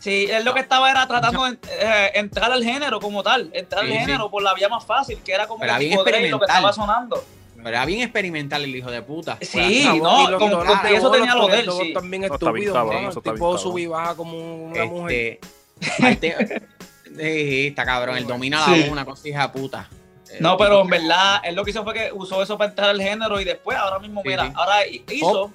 Sí, 0.00 0.28
él 0.30 0.44
lo 0.44 0.54
que 0.54 0.60
estaba 0.60 0.88
era 0.90 1.04
tratando 1.08 1.44
de 1.44 1.58
eh, 1.80 2.10
entrar 2.14 2.52
al 2.52 2.62
género 2.62 3.00
como 3.00 3.24
tal, 3.24 3.50
entrar 3.52 3.84
Sí, 3.84 3.90
al 3.90 3.92
sí. 3.94 3.98
género 4.04 4.30
por 4.30 4.40
la 4.42 4.54
vía 4.54 4.68
más 4.68 4.86
fácil, 4.86 5.18
que 5.24 5.32
era 5.32 5.48
como 5.48 5.58
Pero 5.60 5.72
que 5.74 5.78
bien 5.80 5.90
tipo 5.90 6.04
Drake, 6.04 6.28
lo 6.30 6.38
que 6.38 6.44
estaba 6.44 6.72
sonando. 6.72 7.24
Pero 7.66 7.78
era 7.78 7.84
bien 7.84 8.02
experimental 8.02 8.62
el 8.62 8.76
hijo 8.76 8.92
de 8.92 9.02
puta. 9.02 9.38
Sí, 9.40 9.82
no, 10.00 10.38
como- 10.38 10.50
tonos 10.60 10.76
y 10.84 10.88
de 10.88 10.94
eso 10.94 11.10
tenía 11.10 11.34
lo 11.34 11.48
de 11.48 11.58
él, 11.58 11.68
sí. 11.72 11.92
también 11.92 12.22
Eso 12.22 12.34
está 12.34 12.52
bien 12.52 12.62
estúpido, 12.68 12.74
cabrón, 12.74 13.04
El 13.06 13.22
tipo 13.34 13.58
sube 13.58 13.80
y 13.82 13.86
baja 13.88 14.14
como 14.14 14.66
una 14.66 14.84
mujer. 14.84 15.40
Este, 15.80 16.04
ahí 16.06 16.14
te- 16.14 16.62
sí, 17.18 17.66
está 17.66 17.84
cabrón, 17.84 18.18
él 18.18 18.24
domina 18.28 18.60
la 18.60 18.72
Sí. 18.72 18.82
voz, 18.82 18.90
una 18.90 19.04
cosa 19.04 19.28
hija 19.28 19.48
de 19.48 19.48
puta. 19.48 19.88
Eh, 20.30 20.36
No, 20.38 20.56
pero 20.56 20.82
en 20.82 20.86
verdad, 20.90 21.40
él 21.42 21.56
lo 21.56 21.64
que 21.64 21.72
hizo 21.72 21.82
fue 21.82 21.92
que 21.92 22.12
usó 22.12 22.40
eso 22.40 22.56
para 22.56 22.70
entrar 22.70 22.90
al 22.90 23.02
género 23.02 23.40
y 23.40 23.44
después, 23.44 23.76
ahora 23.76 23.98
mismo, 23.98 24.22
Sí, 24.22 24.28
mira, 24.28 24.44
sí. 24.46 24.52
ahora 24.54 24.86
hi- 24.86 25.04
hizo 25.10 25.50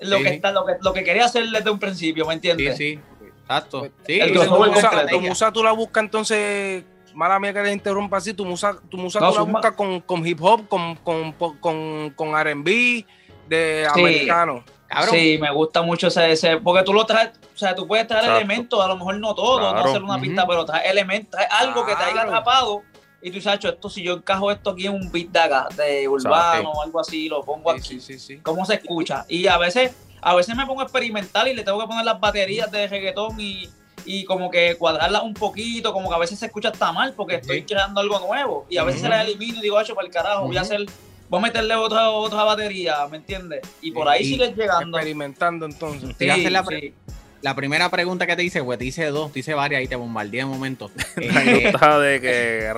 lo, 0.00 0.16
Sí, 0.16 0.22
que 0.22 0.28
sí. 0.30 0.34
está, 0.36 0.52
lo, 0.52 0.64
que, 0.64 0.72
lo 0.80 0.92
que 0.94 1.04
quería 1.04 1.26
hacer 1.26 1.46
desde 1.50 1.68
un 1.68 1.78
principio, 1.78 2.24
¿me 2.24 2.32
Sí, 2.32 2.36
entiendes? 2.36 2.78
sí, 2.78 2.98
exacto. 3.42 3.88
Sí, 4.06 4.20
El 4.20 4.32
que 4.32 4.46
con 4.46 5.20
musa 5.20 5.52
tú 5.52 5.62
la 5.62 5.72
buscas 5.72 6.02
entonces, 6.02 6.82
mala 7.16 7.40
mía 7.40 7.52
que 7.52 7.62
le 7.62 7.72
interrumpa 7.72 8.18
así, 8.18 8.34
tu 8.34 8.44
musa, 8.44 8.76
tu 8.90 8.98
musa 8.98 9.18
No, 9.20 9.28
tú 9.30 9.34
la 9.34 9.40
suma- 9.40 9.52
buscas 9.54 9.72
con, 9.72 10.00
con 10.00 10.26
hip 10.26 10.38
hop, 10.42 10.68
con, 10.68 10.94
con, 10.96 11.32
con, 11.32 12.10
con 12.10 12.28
R&B 12.38 13.06
de 13.48 13.86
Sí. 13.94 14.00
americano. 14.00 14.64
Cabrón, 14.86 15.14
Sí, 15.16 15.38
me 15.40 15.50
gusta 15.50 15.82
mucho 15.82 16.06
ese, 16.08 16.30
ese, 16.30 16.58
porque 16.58 16.84
tú 16.84 16.92
lo 16.92 17.04
traes, 17.06 17.30
o 17.54 17.58
sea, 17.58 17.74
tú 17.74 17.88
puedes 17.88 18.06
traer 18.06 18.24
Exacto. 18.24 18.38
elementos, 18.40 18.84
a 18.84 18.86
lo 18.86 18.96
mejor 18.96 19.18
no 19.18 19.34
todo, 19.34 19.72
no 19.74 19.80
hacer 19.80 20.02
una 20.02 20.20
pista, 20.20 20.46
pero 20.46 20.64
traes 20.64 20.90
elementos, 20.90 21.30
traes 21.32 21.48
algo 21.50 21.84
que 21.84 21.96
te 21.96 22.04
haya 22.04 22.22
atrapado 22.22 22.82
y 23.20 23.30
tú 23.30 23.36
dices, 23.36 23.52
"Acho, 23.52 23.68
esto 23.70 23.88
si 23.90 24.02
yo 24.04 24.12
encajo 24.12 24.52
esto 24.52 24.70
aquí 24.70 24.86
en 24.86 24.94
un 24.94 25.10
beat 25.10 25.28
de 25.30 25.40
acá, 25.40 25.68
de 25.76 26.06
urbano 26.06 26.70
o 26.70 26.82
algo 26.82 27.00
así, 27.00 27.28
lo 27.28 27.42
pongo 27.42 27.72
Sí, 27.72 27.78
aquí. 27.78 28.00
sí, 28.00 28.00
sí, 28.00 28.18
sí. 28.18 28.40
cómo 28.42 28.64
se 28.64 28.74
escucha. 28.74 29.24
Y 29.28 29.48
a 29.48 29.58
veces, 29.58 29.92
a 30.22 30.34
veces 30.36 30.54
me 30.54 30.64
pongo 30.66 30.82
a 30.82 30.84
experimentar 30.84 31.48
y 31.48 31.54
le 31.54 31.64
tengo 31.64 31.80
que 31.80 31.86
poner 31.88 32.04
las 32.04 32.20
baterías 32.20 32.70
de 32.70 32.86
reggaetón 32.86 33.40
y, 33.40 33.68
y 34.06 34.24
como 34.24 34.50
que 34.50 34.76
cuadrarlas 34.76 35.22
un 35.22 35.34
poquito, 35.34 35.92
como 35.92 36.08
que 36.08 36.14
a 36.14 36.18
veces 36.18 36.38
se 36.38 36.46
escucha 36.46 36.68
hasta 36.68 36.92
mal 36.92 37.12
porque 37.14 37.36
estoy 37.36 37.64
creando 37.64 38.00
algo 38.00 38.18
nuevo. 38.20 38.66
Y 38.70 38.76
a 38.78 38.84
veces 38.84 39.00
se 39.02 39.08
las 39.08 39.26
elimino 39.26 39.58
y 39.58 39.62
digo, 39.62 39.80
hecho 39.80 39.94
para 39.94 40.06
el 40.06 40.12
carajo, 40.12 40.46
voy 40.46 40.56
a 40.56 40.60
hacer, 40.62 40.86
voy 41.28 41.38
a 41.38 41.42
meterle 41.42 41.74
otra, 41.74 42.10
otra 42.10 42.44
batería, 42.44 43.06
¿me 43.10 43.16
entiendes? 43.18 43.60
Y 43.82 43.90
por 43.90 44.08
ahí 44.08 44.22
Y- 44.22 44.26
sigues 44.26 44.56
llegando. 44.56 44.96
Experimentando 44.96 45.66
entonces. 45.66 46.14
La 46.20 46.34
Sí, 46.36 46.48
pre- 46.64 46.80
sí. 46.80 46.94
La 47.42 47.54
primera 47.54 47.88
pregunta 47.90 48.26
que 48.26 48.34
te 48.36 48.42
hice, 48.44 48.60
güey, 48.60 48.78
te 48.78 48.84
hice 48.86 49.06
dos, 49.06 49.32
te 49.32 49.40
hice 49.40 49.54
varias 49.54 49.82
y 49.82 49.88
te 49.88 49.96
bombardeé 49.96 50.40
de 50.40 50.46
momento. 50.46 50.90
La 51.16 51.42
Eh, 51.44 51.70
nota 51.72 51.98
de 51.98 52.20
que. 52.20 52.72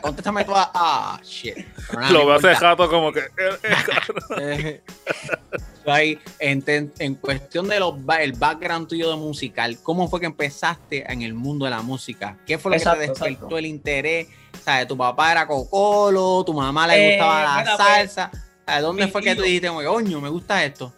Contéstame 0.00 0.44
tú 0.44 0.54
a. 0.54 0.70
Ah, 0.74 1.20
shit. 1.22 1.56
Nada, 1.92 2.10
Lo 2.10 2.26
veo 2.26 2.38
rato 2.38 2.88
como 2.88 3.12
que. 3.12 3.20
Eh, 4.40 4.80
Ahí, 5.86 6.18
en, 6.40 6.62
ten- 6.62 6.92
en 6.98 7.14
cuestión 7.14 7.68
de 7.68 7.78
los 7.78 7.94
el 8.18 8.32
background 8.32 8.88
tuyo 8.88 9.08
de 9.08 9.16
musical, 9.16 9.78
¿cómo 9.84 10.08
fue 10.08 10.18
que 10.18 10.26
empezaste 10.26 11.10
en 11.10 11.22
el 11.22 11.32
mundo 11.32 11.64
de 11.64 11.70
la 11.70 11.80
música? 11.82 12.36
¿Qué 12.44 12.58
fue 12.58 12.70
lo 12.72 12.76
Exacto, 12.76 12.98
que 13.00 13.04
te 13.06 13.10
despertó 13.12 13.34
exacto. 13.36 13.58
el 13.58 13.66
interés? 13.66 14.26
¿Sabes? 14.64 14.88
¿Tu 14.88 14.96
papá 14.96 15.30
era 15.30 15.46
cocolo? 15.46 16.42
¿Tu 16.44 16.52
mamá 16.52 16.88
le 16.88 16.94
Eh, 16.96 17.10
gustaba 17.12 17.42
la 17.44 17.58
mira, 17.62 17.76
pues, 17.76 17.88
salsa? 17.88 18.30
¿Sabes? 18.66 18.82
¿Dónde 18.82 19.06
fue 19.06 19.22
que 19.22 19.36
tú 19.36 19.42
dijiste, 19.42 19.68
coño, 19.68 20.20
me 20.20 20.28
gusta 20.28 20.64
esto? 20.64 20.92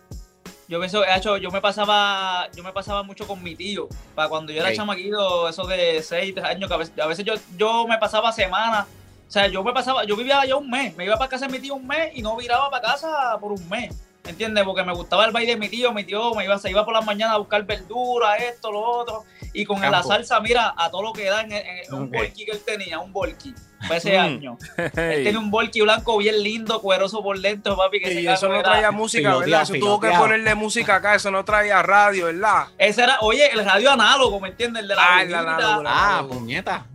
Yo 0.68 0.78
pienso, 0.78 1.02
hecho, 1.02 1.38
yo 1.38 1.50
me 1.50 1.62
pasaba, 1.62 2.50
yo 2.54 2.62
me 2.62 2.72
pasaba 2.72 3.02
mucho 3.02 3.26
con 3.26 3.42
mi 3.42 3.56
tío. 3.56 3.88
Para 4.14 4.28
cuando 4.28 4.52
yo 4.52 4.60
era 4.60 4.68
Ok. 4.68 4.74
chamaquito, 4.76 5.48
eso 5.48 5.66
de 5.66 6.02
6, 6.02 6.34
3 6.34 6.46
años, 6.46 6.68
que 6.68 6.74
a 6.74 6.76
veces, 6.76 6.98
a 6.98 7.06
veces 7.06 7.24
yo, 7.24 7.34
yo 7.56 7.86
me 7.88 7.96
pasaba 7.96 8.30
semanas. 8.32 8.86
O 9.26 9.30
sea, 9.30 9.46
yo 9.46 9.64
me 9.64 9.72
pasaba, 9.72 10.04
yo 10.04 10.14
vivía 10.14 10.40
allá 10.40 10.56
un 10.56 10.68
mes, 10.68 10.94
me 10.94 11.04
iba 11.06 11.16
para 11.16 11.30
casa 11.30 11.46
de 11.46 11.52
mi 11.52 11.58
tío 11.58 11.74
un 11.74 11.86
mes 11.86 12.12
y 12.14 12.20
no 12.22 12.36
viraba 12.36 12.68
para 12.70 12.86
casa 12.92 13.38
por 13.40 13.52
un 13.52 13.68
mes. 13.68 13.94
¿Entiendes? 14.28 14.62
Porque 14.64 14.84
me 14.84 14.92
gustaba 14.92 15.24
el 15.24 15.32
baile 15.32 15.52
de 15.52 15.58
mi 15.58 15.68
tío, 15.68 15.92
mi 15.92 16.04
tío 16.04 16.34
me 16.34 16.44
iba, 16.44 16.58
se 16.58 16.70
iba 16.70 16.84
por 16.84 16.92
las 16.94 17.04
mañanas 17.04 17.34
a 17.36 17.38
buscar 17.38 17.64
verduras, 17.64 18.40
esto, 18.42 18.70
lo 18.70 18.80
otro. 18.80 19.24
Y 19.54 19.64
con 19.64 19.80
la 19.80 20.02
salsa, 20.02 20.38
mira, 20.40 20.74
a 20.76 20.90
todo 20.90 21.02
lo 21.02 21.12
que 21.12 21.24
da 21.24 21.40
en, 21.40 21.52
en- 21.52 21.94
un 21.94 22.10
que 22.10 22.32
él 22.52 22.60
tenía, 22.64 22.98
un 22.98 23.10
volky, 23.12 23.54
para 23.80 23.96
ese 23.96 24.16
Mm. 24.18 24.20
año. 24.20 24.58
Él 24.76 25.24
tenía 25.24 25.38
un 25.38 25.50
volky 25.50 25.80
blanco 25.80 26.18
bien 26.18 26.42
lindo, 26.42 26.80
cueroso 26.82 27.22
por 27.22 27.40
dentro, 27.40 27.76
papi, 27.76 28.00
que 28.00 28.20
y 28.20 28.26
eso 28.28 28.48
no 28.48 28.54
era- 28.56 28.64
traía 28.64 28.90
música, 28.90 29.36
¿verdad? 29.38 29.62
Eso 29.62 29.74
tuvo 29.80 29.98
que 30.00 30.10
ponerle 30.10 30.54
música 30.54 30.96
acá, 30.96 31.14
eso 31.14 31.30
no 31.30 31.44
traía 31.44 31.82
radio, 31.82 32.26
¿verdad? 32.26 32.66
Ese 32.76 33.04
era, 33.04 33.18
oye, 33.20 33.50
el 33.50 33.64
radio 33.64 33.92
análogo, 33.92 34.38
¿me 34.40 34.48
entiendes? 34.50 34.82
El 34.82 34.88
de 34.88 34.94
la 34.94 35.02
Ah, 35.16 35.22
el 35.22 35.34
análogo, 35.34 35.82
Ah, 35.86 36.24
puñeta. 36.28 36.86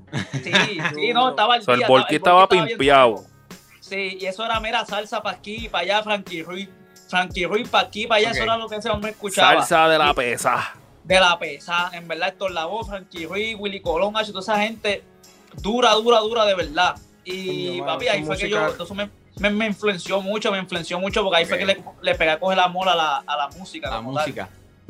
Sí, 0.44 0.52
sí, 0.94 1.14
no, 1.14 1.30
estaba 1.32 1.56
el 1.56 1.64
So, 1.64 1.72
el 1.74 1.80
día, 1.80 1.88
Volky 1.88 2.14
el 2.16 2.18
estaba 2.18 2.46
bien 2.48 2.66
pimpeado. 2.68 3.26
Sí, 3.80 4.18
y 4.22 4.26
eso 4.28 4.46
era 4.46 4.60
mera 4.60 4.86
salsa 4.86 5.22
para 5.24 5.38
aquí, 5.38 5.68
para 5.70 5.84
allá, 5.84 6.04
Frankie 6.04 6.44
Ruiz. 6.44 6.70
Frankie 7.14 7.46
Ruiz 7.46 7.70
para 7.70 7.88
aquí, 7.88 8.08
para 8.08 8.18
allá, 8.20 8.30
Ok. 8.30 8.34
eso 8.36 8.44
era 8.44 8.58
lo 8.58 8.68
que 8.68 8.76
ese 8.78 8.90
hombre 8.90 9.12
escuchaba. 9.12 9.54
Salsa 9.60 9.88
de 9.88 9.98
la 10.00 10.14
pesa. 10.14 10.74
De 11.04 11.20
la 11.20 11.38
pesa, 11.38 11.92
en 11.94 12.08
verdad, 12.08 12.30
Héctor 12.30 12.52
Lavoe, 12.52 12.86
Frankie 12.86 13.26
Ruiz, 13.28 13.56
Willy 13.60 13.82
Colón, 13.82 14.18
Hacho, 14.18 14.32
toda 14.32 14.42
esa 14.42 14.58
gente 14.64 15.04
dura, 15.62 15.92
dura, 15.94 16.20
dura 16.22 16.46
de 16.46 16.56
verdad. 16.56 16.96
Y 17.24 17.68
Coño, 17.80 17.86
papi, 17.86 18.08
ahí 18.08 18.24
fue 18.24 18.36
que 18.38 18.46
música- 18.46 18.66
yo, 18.66 18.72
entonces 18.72 18.96
me, 18.98 19.10
me, 19.40 19.50
me 19.50 19.66
influenció 19.68 20.22
mucho, 20.22 20.52
me 20.52 20.58
influenció 20.58 21.00
mucho 21.00 21.22
porque 21.24 21.38
ahí 21.38 21.46
fue 21.46 21.58
que 21.60 21.66
le, 21.66 21.84
le 22.02 22.16
pegué 22.16 22.32
a 22.32 22.40
coger 22.40 22.60
amor 22.60 22.90
a 22.90 22.96
la, 22.96 23.18
a 23.28 23.38
la 23.38 23.48
música. 23.50 23.90
La 23.90 23.96
tal. 23.98 24.04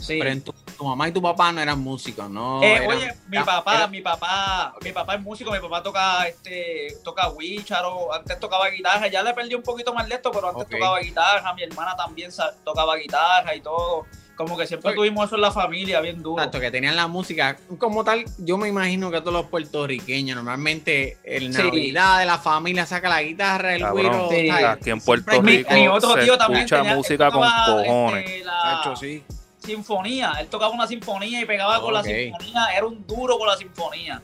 Sí. 0.03 0.17
Pero 0.19 0.29
en 0.31 0.41
tu, 0.41 0.51
tu 0.53 0.83
mamá 0.85 1.07
y 1.07 1.11
tu 1.11 1.21
papá 1.21 1.51
no 1.51 1.61
eran 1.61 1.79
músicos, 1.79 2.29
¿no? 2.29 2.61
Eh, 2.61 2.73
eran- 2.75 2.87
oye, 2.89 3.13
mi 3.29 3.37
era- 3.37 3.45
papá, 3.45 3.75
era- 3.77 3.87
mi 3.87 4.01
papá, 4.01 4.73
mi 4.83 4.91
papá 4.91 5.15
es 5.15 5.21
músico, 5.21 5.51
mi 5.51 5.59
papá 5.59 5.81
toca 5.81 6.27
este, 6.27 6.97
toca 7.03 7.31
guícharo, 7.39 8.13
antes 8.13 8.39
tocaba 8.39 8.67
guitarra, 8.69 9.07
ya 9.07 9.23
le 9.23 9.33
perdí 9.33 9.55
un 9.55 9.63
poquito 9.63 9.93
más 9.93 10.07
de 10.09 10.15
esto, 10.15 10.31
pero 10.31 10.49
antes 10.49 10.67
tocaba 10.67 10.99
guitarra, 10.99 11.53
mi 11.53 11.63
hermana 11.63 11.95
también 11.95 12.31
tocaba 12.63 12.95
guitarra 12.97 13.55
y 13.55 13.61
todo. 13.61 14.05
Como 14.35 14.57
que 14.57 14.65
siempre 14.65 14.89
Oye. 14.89 14.95
tuvimos 14.97 15.27
eso 15.27 15.35
en 15.35 15.41
la 15.41 15.51
familia, 15.51 16.01
bien 16.01 16.23
duro. 16.23 16.41
Exacto, 16.41 16.59
que 16.59 16.71
tenían 16.71 16.95
la 16.95 17.07
música 17.07 17.55
como 17.77 18.03
tal. 18.03 18.25
Yo 18.39 18.57
me 18.57 18.67
imagino 18.67 19.11
que 19.11 19.19
todos 19.19 19.31
los 19.33 19.45
puertorriqueños, 19.45 20.35
normalmente 20.35 21.19
en 21.23 21.53
Sí. 21.53 21.61
Navidad 21.61 22.17
de 22.17 22.25
la 22.25 22.39
familia 22.39 22.87
saca 22.87 23.09
la 23.09 23.21
guitarra, 23.21 23.75
el 23.75 23.81
Cabrón, 23.83 24.01
güiro. 24.01 24.29
Sí. 24.31 24.47
¿sabes? 24.49 24.65
Aquí 24.65 24.89
en 24.89 25.01
Puerto 25.01 25.39
mi, 25.43 25.57
Rico 25.57 25.73
mi 25.75 25.87
otro 25.87 26.13
se 26.15 26.23
tío 26.23 26.35
también 26.37 26.63
escucha 26.63 26.77
tenía- 26.81 26.95
música 26.95 27.29
con 27.31 27.41
tocaba, 27.43 27.65
cojones. 27.83 28.25
este, 28.29 28.43
la 28.43 28.95
sí. 28.99 29.23
Sinfonía, 29.63 30.33
él 30.39 30.47
tocaba 30.47 30.73
una 30.73 30.87
sinfonía 30.87 31.41
y 31.41 31.45
pegaba 31.45 31.81
con 31.81 31.93
la 31.93 32.03
sinfonía, 32.03 32.67
era 32.75 32.85
un 32.85 33.05
duro 33.07 33.37
con 33.37 33.47
la 33.47 33.57
sinfonía. 33.57 34.21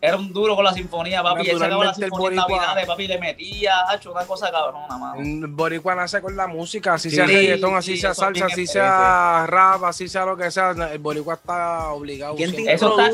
Era 0.00 0.18
un 0.18 0.30
duro 0.34 0.54
con 0.54 0.64
la 0.66 0.74
sinfonía, 0.74 1.22
papi. 1.22 1.48
Él 1.48 1.58
sacaba 1.58 1.82
la 1.86 1.94
sinfonía 1.94 2.28
en 2.28 2.36
boricua- 2.36 2.56
Navidades, 2.58 2.86
papi, 2.86 3.06
le 3.06 3.18
metía, 3.18 3.88
hacho, 3.88 4.12
una 4.12 4.26
cosa 4.26 4.50
cabrona, 4.50 4.98
mano. 4.98 5.14
El 5.18 5.46
boricua 5.46 5.94
nace 5.94 6.20
con 6.20 6.36
la 6.36 6.46
música, 6.46 6.92
así 6.94 7.08
Sí. 7.08 7.16
sea 7.16 7.24
reggaetón, 7.26 7.74
así 7.74 7.92
Sí, 7.94 8.02
sea 8.02 8.12
salsa, 8.12 8.44
así 8.46 8.66
sea 8.66 9.46
rap, 9.46 9.82
así 9.84 10.06
sea 10.06 10.26
lo 10.26 10.36
que 10.36 10.50
sea, 10.50 10.72
el 10.92 10.98
boricua 10.98 11.34
está 11.34 11.88
obligado. 11.88 12.36
¿Quién 12.36 12.54
te. 12.54 12.70
Eso 12.74 13.00
está, 13.00 13.10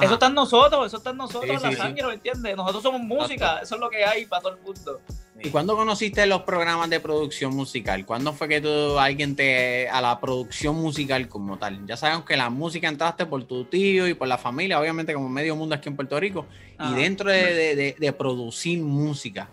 eso 0.00 0.14
está 0.14 0.26
en 0.26 0.34
nosotros, 0.34 0.86
eso 0.86 0.96
está 0.98 1.10
en 1.10 1.16
nosotros, 1.16 1.56
Sí, 1.58 1.62
la 1.64 1.70
sí, 1.70 1.76
sangre, 1.76 2.06
¿me 2.06 2.14
entiendes? 2.14 2.56
Nosotros 2.56 2.82
somos 2.82 3.00
música, 3.00 3.60
eso 3.62 3.74
es 3.74 3.80
lo 3.80 3.90
que 3.90 4.04
hay 4.04 4.26
para 4.26 4.42
todo 4.42 4.54
el 4.54 4.60
mundo. 4.62 5.00
¿Y 5.42 5.48
cuándo 5.48 5.74
conociste 5.74 6.26
los 6.26 6.42
programas 6.42 6.90
de 6.90 7.00
producción 7.00 7.54
musical? 7.56 8.04
¿Cuándo 8.04 8.34
fue 8.34 8.46
que 8.46 8.60
tú, 8.60 8.98
alguien 8.98 9.34
te, 9.36 9.88
a 9.88 10.02
la 10.02 10.20
producción 10.20 10.76
musical 10.76 11.28
como 11.28 11.58
tal? 11.58 11.86
Ya 11.86 11.96
sabemos 11.96 12.26
que 12.26 12.36
la 12.36 12.50
música 12.50 12.88
entraste 12.88 13.24
por 13.24 13.44
tu 13.44 13.64
tío 13.64 14.06
y 14.06 14.12
por 14.14 14.28
la 14.28 14.36
familia, 14.36 14.78
obviamente 14.78 15.14
como 15.14 15.28
medio 15.30 15.56
mundo 15.56 15.74
aquí 15.74 15.88
en 15.88 15.96
Puerto 15.96 16.20
Rico, 16.20 16.46
Ajá. 16.76 16.90
y 16.90 17.02
dentro 17.02 17.30
de, 17.30 17.54
de- 17.54 17.74
de- 17.74 17.96
de 17.98 18.12
producir 18.12 18.80
música, 18.82 19.48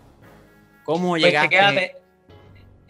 ¿cómo 0.84 1.10
Pues, 1.10 1.22
llegaste? 1.22 1.48
quédate. 1.48 1.94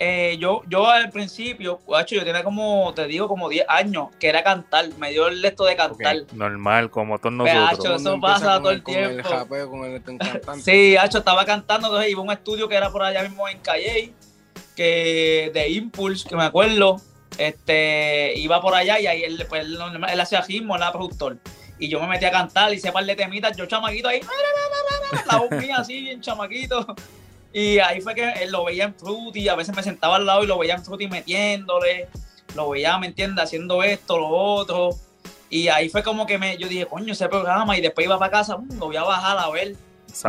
Eh, 0.00 0.36
yo, 0.38 0.62
yo 0.68 0.86
al 0.88 1.10
principio, 1.10 1.80
guacho, 1.84 2.14
yo 2.14 2.24
tenía 2.24 2.44
como, 2.44 2.94
te 2.94 3.06
digo, 3.08 3.26
como 3.26 3.48
10 3.48 3.66
años, 3.68 4.08
que 4.20 4.28
era 4.28 4.44
cantar, 4.44 4.88
me 4.96 5.10
dio 5.10 5.26
el 5.26 5.44
esto 5.44 5.64
de 5.64 5.74
cantar. 5.74 6.18
Normal, 6.34 6.88
como 6.88 7.18
todos 7.18 7.32
nosotros. 7.32 7.68
hacho, 7.72 7.96
eso 7.96 8.20
pasa 8.20 8.58
todo 8.60 8.70
el- 8.70 8.76
el 8.76 8.82
con 8.84 8.94
el 8.94 9.10
tiempo. 9.10 9.28
japeo, 9.28 9.68
con 9.70 9.84
el 9.84 10.02
con 10.02 10.18
cantante. 10.18 10.62
Sí, 10.62 10.96
hacho, 10.96 11.18
estaba 11.18 11.44
cantando, 11.44 11.88
entonces 11.88 12.10
iba 12.12 12.20
a 12.20 12.24
un 12.24 12.30
estudio 12.30 12.68
que 12.68 12.76
era 12.76 12.90
por 12.92 13.02
allá 13.02 13.22
mismo 13.24 13.48
en 13.48 13.58
Calle, 13.58 14.12
que 14.76 15.50
de 15.52 15.68
Impulse, 15.70 16.28
que 16.28 16.36
me 16.36 16.44
acuerdo, 16.44 17.00
este, 17.36 18.34
iba 18.36 18.60
por 18.60 18.74
allá 18.76 19.00
y 19.00 19.08
ahí 19.08 19.24
él, 19.24 19.44
pues, 19.48 19.62
él, 19.64 19.78
él 20.12 20.20
hacía 20.20 20.42
ritmo, 20.42 20.76
él 20.76 20.82
era 20.82 20.92
productor. 20.92 21.38
Y 21.80 21.88
yo 21.88 22.00
me 22.00 22.06
metí 22.06 22.24
a 22.24 22.30
cantar, 22.30 22.72
hice 22.72 22.92
par 22.92 23.04
de 23.04 23.16
temitas, 23.16 23.56
yo 23.56 23.66
chamaquito 23.66 24.08
ahí, 24.08 24.20
la 25.30 25.38
voz 25.38 25.50
mía 25.50 25.76
así, 25.78 26.00
bien 26.02 26.20
chamaquito. 26.20 26.94
Y 27.52 27.78
ahí 27.78 28.00
fue 28.00 28.14
que 28.14 28.28
él 28.42 28.50
lo 28.50 28.64
veía 28.64 28.84
en 28.84 28.94
Fruity, 28.94 29.48
a 29.48 29.54
veces 29.54 29.74
me 29.74 29.82
sentaba 29.82 30.16
al 30.16 30.26
lado 30.26 30.44
y 30.44 30.46
lo 30.46 30.58
veía 30.58 30.74
en 30.74 30.84
Fruity 30.84 31.08
metiéndole, 31.08 32.08
lo 32.54 32.70
veía, 32.70 32.98
¿me 32.98 33.06
entiendes? 33.06 33.44
Haciendo 33.44 33.82
esto, 33.82 34.18
lo 34.18 34.28
otro. 34.28 34.90
Y 35.50 35.68
ahí 35.68 35.88
fue 35.88 36.02
como 36.02 36.26
que 36.26 36.36
me, 36.38 36.58
yo 36.58 36.68
dije, 36.68 36.86
coño, 36.86 37.12
ese 37.12 37.28
programa, 37.28 37.76
y 37.76 37.80
después 37.80 38.06
iba 38.06 38.18
para 38.18 38.30
casa, 38.30 38.56
"Mm, 38.58 38.78
lo 38.78 38.86
voy 38.86 38.96
a 38.96 39.02
bajar 39.02 39.38
a 39.38 39.48
ver, 39.50 39.74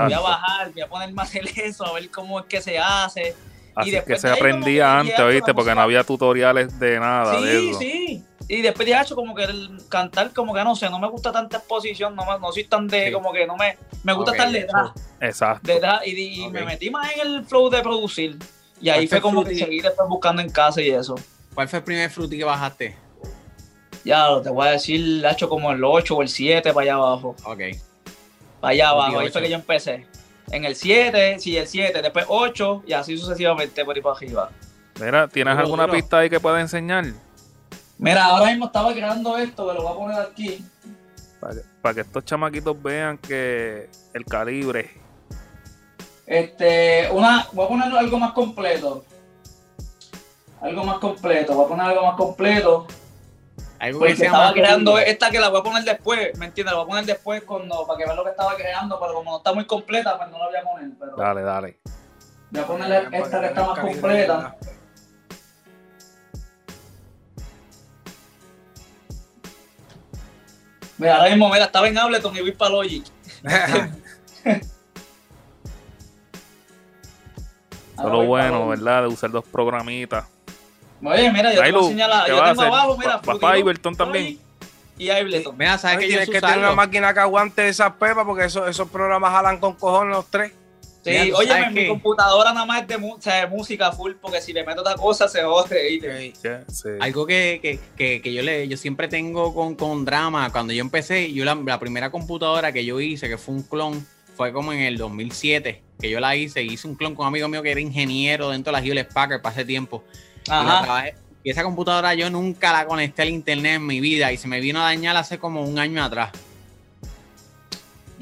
voy 0.05 0.13
a 0.13 0.19
bajar, 0.19 0.71
voy 0.71 0.81
a 0.81 0.87
ponerme 0.87 1.21
a 1.21 1.25
hacer 1.25 1.43
eso, 1.63 1.85
a 1.85 1.93
ver 1.93 2.09
cómo 2.09 2.39
es 2.39 2.45
que 2.45 2.61
se 2.61 2.77
hace. 2.79 3.35
Así 3.75 3.91
que 3.91 3.95
después 3.97 4.21
se 4.21 4.29
aprendía 4.29 4.83
que 4.85 5.09
antes, 5.11 5.33
¿viste? 5.35 5.53
Porque 5.53 5.73
no 5.75 5.81
había 5.81 6.03
tutoriales 6.03 6.79
de 6.79 6.99
nada 6.99 7.39
de 7.39 7.59
Sí, 7.59 7.69
eso. 7.69 7.79
sí. 7.79 8.23
Y 8.47 8.61
después 8.63 8.87
de 8.87 8.99
hecho 8.99 9.15
como 9.15 9.35
que 9.35 9.43
el 9.43 9.77
cantar, 9.89 10.33
como 10.33 10.53
que 10.55 10.63
no 10.63 10.75
sé, 10.75 10.89
no 10.89 10.97
me 10.99 11.07
gusta 11.07 11.31
tanta 11.31 11.57
exposición, 11.57 12.15
no, 12.15 12.25
me- 12.25 12.39
no 12.39 12.51
soy 12.51 12.63
tan 12.63 12.87
de, 12.87 13.07
Sí. 13.07 13.11
como 13.11 13.31
que 13.31 13.45
no 13.45 13.55
me, 13.55 13.77
me 14.03 14.13
gusta 14.13 14.31
estar 14.31 14.51
detrás, 14.51 14.91
Exacto. 15.21 15.71
detrás, 15.71 16.01
y, 16.05 16.43
y 16.43 16.49
me 16.49 16.63
metí 16.63 16.89
más 16.89 17.11
en 17.13 17.21
el 17.27 17.45
flow 17.45 17.69
de 17.69 17.81
producir. 17.81 18.37
Y 18.81 18.89
ahí 18.89 19.07
¿Cuál 19.07 19.21
fue 19.21 19.21
como 19.21 19.43
que 19.43 19.55
seguí 19.55 19.81
después 19.81 20.07
buscando 20.09 20.41
en 20.41 20.49
casa 20.49 20.81
y 20.81 20.89
eso. 20.89 21.15
¿Cuál 21.53 21.67
fue 21.69 21.79
el 21.79 21.85
primer 21.85 22.09
fruity 22.09 22.37
que 22.39 22.43
bajaste? 22.43 22.95
Ya, 24.03 24.27
te 24.41 24.49
voy 24.49 24.67
a 24.67 24.71
decir, 24.71 25.23
hecho 25.29 25.47
como 25.49 25.71
el 25.71 25.83
8 25.83 26.15
o 26.15 26.21
el 26.21 26.29
7 26.29 26.73
para 26.73 26.83
allá 26.85 26.93
abajo. 26.95 27.35
Ok. 27.43 27.59
Para 28.61 28.71
allá 28.71 28.89
abajo, 28.89 29.19
ahí 29.19 29.25
8. 29.27 29.33
fue 29.33 29.41
que 29.43 29.49
yo 29.49 29.55
empecé. 29.55 30.07
En 30.51 30.65
el 30.65 30.75
7, 30.75 31.37
sí, 31.39 31.57
el 31.57 31.67
7, 31.67 32.01
después 32.01 32.25
8 32.27 32.83
y 32.87 32.93
así 32.93 33.17
sucesivamente 33.17 33.85
por 33.85 33.95
ahí 33.95 34.01
para 34.01 34.15
arriba. 34.15 34.49
Mira, 34.99 35.27
¿tienes 35.27 35.57
alguna 35.57 35.87
pista 35.87 36.19
ahí 36.19 36.29
que 36.29 36.39
pueda 36.39 36.59
enseñar? 36.59 37.05
Mira, 37.97 38.25
ahora 38.25 38.49
mismo 38.49 38.65
estaba 38.65 38.93
creando 38.93 39.37
esto, 39.37 39.67
que 39.67 39.73
lo 39.73 39.83
voy 39.83 39.91
a 39.91 39.95
poner 39.95 40.19
aquí. 40.19 40.65
Para 41.39 41.53
que, 41.53 41.61
para 41.81 41.95
que 41.95 42.01
estos 42.01 42.25
chamaquitos 42.25 42.81
vean 42.81 43.17
que 43.17 43.89
el 44.13 44.25
calibre. 44.25 44.91
Este, 46.25 47.09
una, 47.11 47.47
voy 47.53 47.65
a 47.65 47.67
poner 47.67 47.97
algo 47.97 48.19
más 48.19 48.31
completo. 48.33 49.05
Algo 50.61 50.83
más 50.83 50.97
completo, 50.97 51.53
voy 51.53 51.65
a 51.65 51.67
poner 51.67 51.85
algo 51.85 52.05
más 52.05 52.15
completo. 52.15 52.87
Algo 53.79 54.01
que 54.01 54.11
estaba 54.11 54.45
más 54.45 54.53
creando 54.53 54.99
esta 54.99 55.31
que 55.31 55.39
la 55.39 55.49
voy 55.49 55.61
a 55.61 55.63
poner 55.63 55.83
después, 55.83 56.37
¿me 56.37 56.47
entiendes? 56.47 56.73
La 56.73 56.79
voy 56.79 56.83
a 56.83 56.87
poner 56.89 57.05
después 57.05 57.43
cuando, 57.43 57.87
para 57.87 57.97
que 57.97 58.03
vean 58.05 58.17
lo 58.17 58.23
que 58.25 58.31
estaba 58.31 58.55
creando, 58.55 58.99
pero 58.99 59.13
como 59.13 59.31
no 59.31 59.37
está 59.37 59.53
muy 59.53 59.65
completa, 59.65 60.17
pues 60.17 60.29
no 60.29 60.37
la 60.37 60.45
voy 60.47 60.55
a 60.57 60.63
poner. 60.63 60.89
Pero 60.99 61.15
Dale, 61.15 61.41
dale. 61.43 61.79
voy 62.51 62.61
a 62.61 62.67
ponerle 62.67 63.17
esta 63.17 63.39
que 63.39 63.45
está 63.47 63.63
más 63.63 63.79
completa. 63.79 64.55
Mira, 70.97 71.15
ahora 71.15 71.29
mismo, 71.29 71.49
mira, 71.49 71.63
estaba 71.63 71.87
en 71.87 71.97
Ableton 71.97 72.35
y 72.35 72.41
voy 72.41 72.51
para 72.51 72.71
Logic. 72.71 73.05
Solo 77.95 78.17
voy 78.17 78.25
pa' 78.25 78.27
bueno. 78.27 78.67
¿verdad? 78.67 79.03
De 79.03 79.07
usar 79.07 79.31
dos 79.31 79.45
programitas. 79.45 80.25
Oye, 81.03 81.31
mira, 81.31 81.53
yo 81.53 81.55
te 81.55 81.55
voy 81.55 81.59
a 81.59 81.63
Ailu, 81.65 81.79
enseñar 81.81 82.09
la, 82.09 82.23
¿qué 82.25 82.31
yo 82.31 82.43
tengo 82.43 82.61
abajo, 82.63 82.97
mira, 82.97 83.21
Loop, 83.25 83.45
Ableton 83.45 83.95
también. 83.95 84.39
Y 84.97 85.09
Ableton. 85.09 85.57
Mira, 85.57 85.77
¿sabes 85.77 85.99
que 85.99 86.07
Tienes 86.07 86.27
yo 86.27 86.33
que 86.33 86.41
tener 86.41 86.57
una 86.59 86.73
máquina 86.73 87.13
que 87.13 87.19
aguante 87.21 87.67
esas 87.69 87.93
pepas 87.93 88.25
porque 88.25 88.45
esos, 88.45 88.69
esos 88.69 88.89
programas 88.89 89.31
jalan 89.31 89.57
con 89.59 89.73
cojones 89.75 90.15
los 90.15 90.25
tres. 90.29 90.51
Sí, 91.01 91.11
Mira, 91.11 91.25
¿tú 91.27 91.35
oye, 91.37 91.69
mi 91.69 91.73
qué? 91.75 91.87
computadora 91.87 92.51
nada 92.51 92.65
más 92.65 92.81
es 92.81 92.87
de, 92.89 92.97
mu- 92.97 93.13
o 93.15 93.21
sea, 93.21 93.35
de 93.35 93.47
música 93.47 93.93
full, 93.93 94.15
porque 94.21 94.41
si 94.41 94.51
le 94.51 94.65
meto 94.65 94.81
otra 94.81 94.95
cosa 94.95 95.29
se 95.29 95.41
jode. 95.41 96.33
sí. 96.67 96.89
Algo 96.99 97.25
que, 97.25 97.59
que, 97.61 97.79
que, 97.95 98.21
que 98.21 98.33
yo 98.33 98.41
le 98.41 98.67
yo 98.67 98.75
siempre 98.75 99.07
tengo 99.07 99.53
con, 99.53 99.75
con 99.75 100.03
drama, 100.03 100.51
cuando 100.51 100.73
yo 100.73 100.81
empecé, 100.81 101.31
yo 101.31 101.45
la, 101.45 101.55
la 101.55 101.79
primera 101.79 102.11
computadora 102.11 102.73
que 102.73 102.83
yo 102.83 102.99
hice, 102.99 103.29
que 103.29 103.37
fue 103.37 103.55
un 103.55 103.63
clon, 103.63 104.05
fue 104.35 104.51
como 104.51 104.73
en 104.73 104.81
el 104.81 104.97
2007, 104.97 105.81
que 106.01 106.09
yo 106.09 106.19
la 106.19 106.35
hice, 106.35 106.63
hice 106.63 106.85
un 106.85 106.95
clon 106.95 107.15
con 107.15 107.23
un 107.23 107.27
amigo 107.29 107.47
mío 107.47 107.63
que 107.63 107.71
era 107.71 107.79
ingeniero 107.79 108.49
dentro 108.49 108.73
de 108.73 108.81
la 108.81 108.85
Hewlett 108.85 109.13
Packard 109.13 109.41
para 109.41 109.55
ese 109.55 109.63
tiempo. 109.63 110.03
Y, 110.49 110.53
Ajá. 110.53 111.05
esa 111.43 111.63
computadora 111.63 112.13
yo 112.15 112.29
nunca 112.29 112.73
la 112.73 112.85
conecté 112.85 113.21
al 113.21 113.29
internet 113.29 113.75
en 113.75 113.85
mi 113.85 113.99
vida 113.99 114.31
y 114.31 114.37
se 114.37 114.47
me 114.47 114.59
vino 114.59 114.79
a 114.79 114.83
dañar 114.83 115.15
hace 115.15 115.37
como 115.37 115.63
un 115.63 115.79
año 115.79 116.03
atrás. 116.03 116.31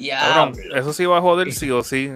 Cabrón, 0.09 0.53
eso 0.75 0.93
sí 0.93 1.05
va 1.05 1.17
a 1.17 1.21
joder 1.21 1.51
sí 1.53 1.71
o 1.71 1.83
sí. 1.83 2.11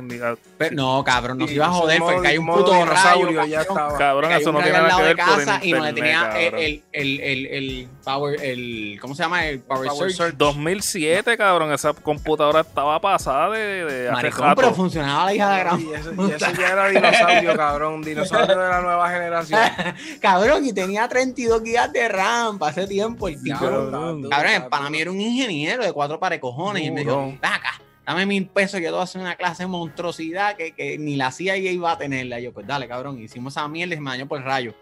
Pero, 0.57 0.75
no, 0.75 1.03
cabrón, 1.03 1.39
no 1.39 1.45
se 1.45 1.49
Sí, 1.51 1.55
iba 1.55 1.65
a 1.65 1.69
joder, 1.69 1.99
modo- 1.99 2.11
fue 2.11 2.21
que 2.21 2.27
hay 2.27 2.37
un 2.37 2.47
puto 2.47 2.73
dinosaurio, 2.73 3.39
rayo. 3.39 3.51
ya 3.51 3.65
cabrón. 3.65 3.91
estaba. 3.93 4.37
Eso 4.37 4.51
no 4.51 4.59
tiene 4.61 4.77
al 4.77 4.83
nada 4.83 4.87
lado 4.87 4.99
que 5.01 5.07
de 5.07 5.13
ver 5.15 5.25
por 5.25 5.45
casa 5.45 5.59
y 5.65 5.71
no 5.71 5.79
le 5.83 5.89
internet, 5.89 5.95
tenía 5.95 6.19
el, 6.39 6.51
cabrón. 6.51 6.61
el, 6.61 6.83
el, 6.91 7.19
el, 7.21 7.45
el 7.47 7.87
power, 8.03 8.41
el, 8.43 8.97
¿cómo 9.01 9.15
se 9.15 9.23
llama? 9.23 9.45
El 9.47 9.59
power, 9.61 9.87
Power 9.89 10.11
surge. 10.11 10.31
surge. 10.31 10.33
2007, 10.37 11.37
cabrón, 11.37 11.71
esa 11.73 11.93
computadora 11.93 12.61
estaba 12.61 12.99
pasada 13.01 13.49
de, 13.49 14.09
Maricón, 14.11 14.53
pero 14.55 14.73
funcionaba 14.73 15.25
la 15.25 15.33
hija 15.33 15.49
de 15.51 15.59
gran 15.59 15.81
Y 15.81 15.93
eso, 15.93 16.11
y 16.15 16.31
eso 16.31 16.45
ya 16.59 16.67
era 16.69 16.87
dinosaurio, 16.89 17.55
cabrón. 17.57 18.01
Dinosaurio 18.03 18.57
de 18.57 18.69
la 18.69 18.81
nueva 18.81 19.09
generación. 19.09 19.59
Cabrón, 20.21 20.65
y 20.65 20.73
tenía 20.73 21.07
32 21.07 21.61
gigas 21.63 21.91
de 21.91 22.07
RAM 22.07 22.59
para 22.59 22.71
ese 22.71 22.87
tiempo 22.87 23.27
el 23.27 23.41
tipo. 23.41 23.59
Cabrón. 23.59 24.29
Cabrón, 24.29 24.67
para 24.69 24.89
mí 24.89 24.99
era 24.99 25.11
un 25.11 25.19
ingeniero 25.19 25.83
de 25.83 25.91
cuatro 25.93 26.19
pares 26.19 26.39
cojones. 26.39 26.83
Y 26.83 26.91
me 26.91 27.01
dijo, 27.01 27.11
Duro. 27.11 27.25
"Ven 27.41 27.51
acá, 27.51 27.70
dame 28.05 28.25
mil 28.25 28.47
pesos 28.47 28.79
que 28.79 28.83
yo 28.85 28.89
te 28.89 28.93
voy 28.93 29.01
a 29.01 29.03
hacer 29.03 29.21
una 29.21 29.35
clase 29.35 29.63
de 29.63 29.67
monstruosidad 29.67 30.55
que, 30.55 30.73
que 30.73 30.97
ni 30.97 31.15
la 31.15 31.31
CIA 31.31 31.57
iba 31.57 31.91
a 31.91 31.97
tenerla. 31.97 32.39
Y 32.39 32.43
yo, 32.43 32.53
pues 32.53 32.65
dale, 32.67 32.87
cabrón, 32.87 33.21
hicimos 33.21 33.53
esa 33.53 33.67
mierda 33.67 33.93
y 33.93 33.97
se 33.97 34.01
me 34.01 34.11
dañó 34.11 34.27
por 34.27 34.39
el 34.39 34.45
rayo. 34.45 34.73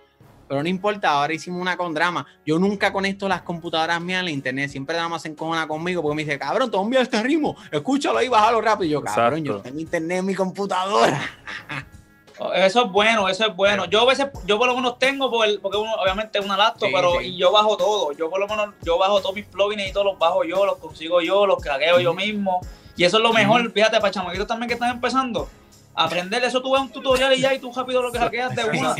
Pero 0.47 0.63
no 0.63 0.69
importa, 0.69 1.11
ahora 1.11 1.31
hicimos 1.31 1.61
una 1.61 1.77
con 1.77 1.93
drama. 1.93 2.25
Yo 2.43 2.57
nunca 2.57 2.91
conecto 2.91 3.29
las 3.29 3.43
computadoras 3.43 4.01
mías 4.01 4.21
a 4.21 4.23
la 4.23 4.31
internet. 4.31 4.71
Siempre 4.71 4.95
drama 4.95 5.19
se 5.19 5.27
encojona 5.27 5.67
conmigo 5.67 6.01
porque 6.01 6.15
me 6.15 6.23
dice, 6.23 6.39
cabrón, 6.39 6.71
te 6.71 6.77
voy 6.77 6.83
a 6.83 6.85
enviar 6.85 7.03
este 7.03 7.21
ritmo. 7.21 7.55
Escúchalo 7.71 8.17
ahí, 8.17 8.29
bájalo 8.29 8.59
rápido. 8.59 8.85
Y 8.85 8.89
yo, 8.89 9.03
cabrón, 9.03 9.43
yo 9.43 9.57
tengo 9.61 9.79
internet 9.79 10.19
en 10.19 10.25
mi 10.25 10.33
computadora. 10.33 11.21
Eso 12.55 12.85
es 12.85 12.91
bueno, 12.93 13.27
eso 13.27 13.45
es 13.47 13.53
bueno. 13.53 13.83
Yo 13.83 13.99
a 13.99 14.05
veces, 14.05 14.27
yo 14.45 14.57
por 14.57 14.65
lo 14.67 14.73
menos 14.73 14.97
tengo, 14.97 15.29
por 15.29 15.45
el- 15.45 15.59
porque 15.59 15.77
uno, 15.77 15.91
obviamente 15.95 16.39
es 16.39 16.45
una 16.45 16.55
laptop, 16.55 16.87
Sí, 16.87 16.93
pero 16.95 17.11
sí. 17.19 17.25
y 17.25 17.37
yo 17.37 17.51
bajo 17.51 17.75
todo. 17.75 18.13
Yo 18.13 18.29
por 18.29 18.39
lo 18.39 18.47
menos, 18.47 18.75
yo 18.81 18.97
bajo 18.97 19.19
todos 19.19 19.35
mis 19.35 19.43
plugins 19.45 19.89
y 19.89 19.91
todos 19.91 20.05
los 20.05 20.17
bajo 20.17 20.45
yo, 20.45 20.65
los 20.65 20.77
consigo 20.77 21.19
yo, 21.21 21.45
los 21.45 21.61
craqueo 21.61 21.99
yo 21.99 22.13
mismo. 22.13 22.61
Y 22.99 23.05
eso 23.05 23.15
es 23.15 23.23
lo 23.23 23.31
mejor, 23.31 23.71
fíjate, 23.71 23.97
para 24.01 24.11
chamaquitos 24.11 24.45
también 24.45 24.67
que 24.67 24.73
están 24.73 24.89
empezando. 24.89 25.49
Aprender 25.95 26.43
eso, 26.43 26.61
tú 26.61 26.73
ves 26.73 26.81
un 26.81 26.89
tutorial 26.91 27.33
y 27.33 27.39
ya, 27.39 27.53
y 27.53 27.59
tú 27.59 27.71
rápido 27.73 28.01
lo 28.01 28.11
que 28.11 28.19
hackeas 28.19 28.53
de 28.55 28.63
una. 28.65 28.91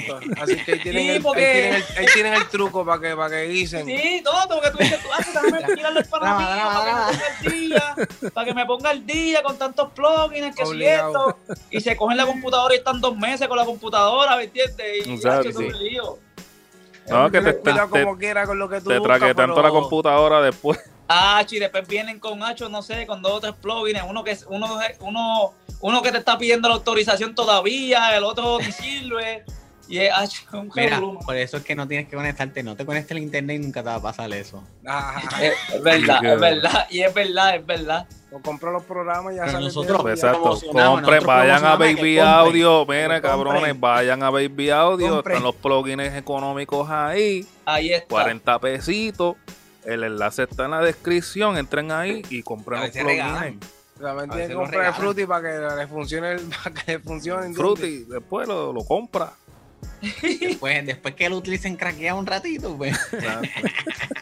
Así 0.41 0.55
que 0.65 0.71
ahí 0.73 0.79
tienen, 0.79 1.01
Sí, 1.03 1.09
el, 1.09 1.15
ahí 1.15 1.19
porque- 1.19 1.51
tienen 1.51 1.73
el- 1.75 1.97
ahí 1.97 2.05
tienen 2.13 2.33
el 2.33 2.47
truco 2.47 2.85
para 2.85 3.01
que, 3.01 3.15
para 3.15 3.29
que 3.29 3.41
dicen. 3.43 3.85
Sí, 3.85 4.21
todo, 4.23 4.47
porque 4.47 4.71
tú 4.71 4.77
dices, 4.77 4.99
tú, 5.01 5.07
ah, 5.13 5.17
déjame 5.43 5.75
tirarle 5.75 5.99
el 5.99 6.05
para 6.07 6.37
mí, 6.39 6.45
para 6.45 6.55
que 6.55 6.63
me 6.63 6.95
ponga 6.95 7.21
el 7.43 7.51
día, 7.51 7.95
para 8.33 8.45
que 8.45 8.53
me 8.53 8.65
ponga 8.65 8.91
el 8.91 9.05
día 9.05 9.43
con 9.43 9.57
tantos 9.57 9.91
plugins, 9.91 10.55
que 10.55 10.65
si 10.65 10.71
Obligado. 10.71 11.29
esto, 11.47 11.57
y 11.71 11.81
se 11.81 11.97
cogen 11.97 12.15
la 12.17 12.25
computadora 12.25 12.73
y 12.73 12.77
están 12.77 13.01
dos 13.01 13.17
meses 13.17 13.49
con 13.49 13.57
la 13.57 13.65
computadora, 13.65 14.37
¿me 14.37 14.43
entiendes? 14.45 15.05
Y 15.07 15.13
eso 15.15 15.39
es 15.41 15.55
un 15.57 15.77
lío. 15.77 16.17
No, 17.09 17.29
que 17.29 17.41
te, 17.41 17.53
te, 17.53 17.73
te- 17.73 17.87
como 17.87 18.17
quiera 18.17 18.45
con 18.45 18.57
lo 18.59 18.69
que 18.69 18.79
tú 18.81 18.89
te 18.89 18.97
buscas, 18.99 19.19
traquetean 19.19 19.47
pero- 19.49 19.55
toda 19.55 19.67
la 19.67 19.71
computadora 19.73 20.41
después. 20.41 20.79
Ah, 21.09 21.43
y 21.49 21.57
después 21.59 21.87
vienen 21.87 22.19
con 22.19 22.43
Hacho, 22.43 22.69
no 22.69 22.83
sé, 22.83 23.07
con 23.07 23.21
dos 23.23 23.31
o 23.33 23.39
tres 23.39 23.53
plugins, 23.59 24.01
uno 24.07 24.23
que 24.23 24.37
uno, 24.47 24.79
uno, 25.01 25.53
uno 25.81 26.01
que 26.03 26.11
te 26.11 26.19
está 26.19 26.37
pidiendo 26.37 26.69
la 26.69 26.75
autorización 26.75 27.33
todavía, 27.33 28.15
el 28.15 28.23
otro 28.23 28.59
ni 28.65 28.71
sirve. 28.71 29.43
Y 29.87 29.97
es 29.97 30.11
Hacho, 30.15 30.43
un 30.53 30.71
Mira, 30.75 31.01
por 31.25 31.35
eso 31.35 31.57
es 31.57 31.63
que 31.63 31.73
no 31.73 31.87
tienes 31.87 32.07
que 32.07 32.15
conectarte, 32.15 32.61
no 32.61 32.75
te 32.75 32.85
conectes 32.85 33.11
al 33.13 33.23
internet 33.23 33.59
y 33.59 33.65
nunca 33.65 33.81
te 33.81 33.89
va 33.89 33.95
a 33.95 34.01
pasar 34.01 34.31
eso. 34.33 34.63
Ah, 34.85 35.19
Es, 35.41 35.53
es 35.73 35.81
verdad, 35.81 36.23
es 36.23 36.39
verdad, 36.39 36.87
y 36.91 36.99
es 37.01 37.11
verdad, 37.11 37.55
es 37.55 37.65
verdad. 37.65 38.05
o 38.31 38.39
compro 38.39 38.71
los 38.71 38.83
programas 38.83 39.33
y 39.33 39.37
ya 39.37 39.47
sale 39.47 39.65
nosotros- 39.65 40.03
bien. 40.03 40.13
Exacto. 40.15 40.59
Compren, 40.71 41.25
vayan 41.25 41.65
a 41.65 41.75
Baby. 41.75 42.19
Audio. 42.19 42.85
Mira, 42.85 43.19
cabrones, 43.19 43.79
vayan 43.79 44.21
a 44.21 44.29
Baby 44.29 44.69
Audio. 44.69 45.17
Están 45.25 45.41
los 45.41 45.55
plugins 45.55 46.13
económicos 46.13 46.87
ahí. 46.87 47.47
Ahí 47.65 47.91
está. 47.91 48.09
40 48.09 48.59
pesitos. 48.59 49.37
El 49.93 50.03
enlace 50.03 50.43
está 50.43 50.65
en 50.65 50.71
la 50.71 50.81
descripción. 50.81 51.57
Entren 51.57 51.91
ahí 51.91 52.21
y 52.29 52.43
compren 52.43 52.81
los 52.81 52.89
plugins. 52.91 53.65
También 53.99 54.29
tienen 54.29 54.47
que 54.47 54.53
lo 54.53 54.59
comprar 54.61 54.85
el. 54.85 54.93
Fruity 54.93 55.25
para 55.25 55.41
que 55.69 55.75
le 55.75 55.87
funcione, 55.87 56.31
el- 56.31 56.41
para 56.63 56.73
que 56.73 56.91
le 56.93 56.99
funcione. 56.99 57.53
Fruity, 57.53 58.05
después 58.05 58.47
lo, 58.47 58.71
lo 58.71 58.83
compra. 58.85 59.33
Después, 60.01 60.85
después 60.85 61.15
que 61.15 61.29
lo 61.29 61.37
utilicen 61.37 61.75
craquea 61.75 62.15
un 62.15 62.25
ratito, 62.25 62.75
pues. 62.77 62.97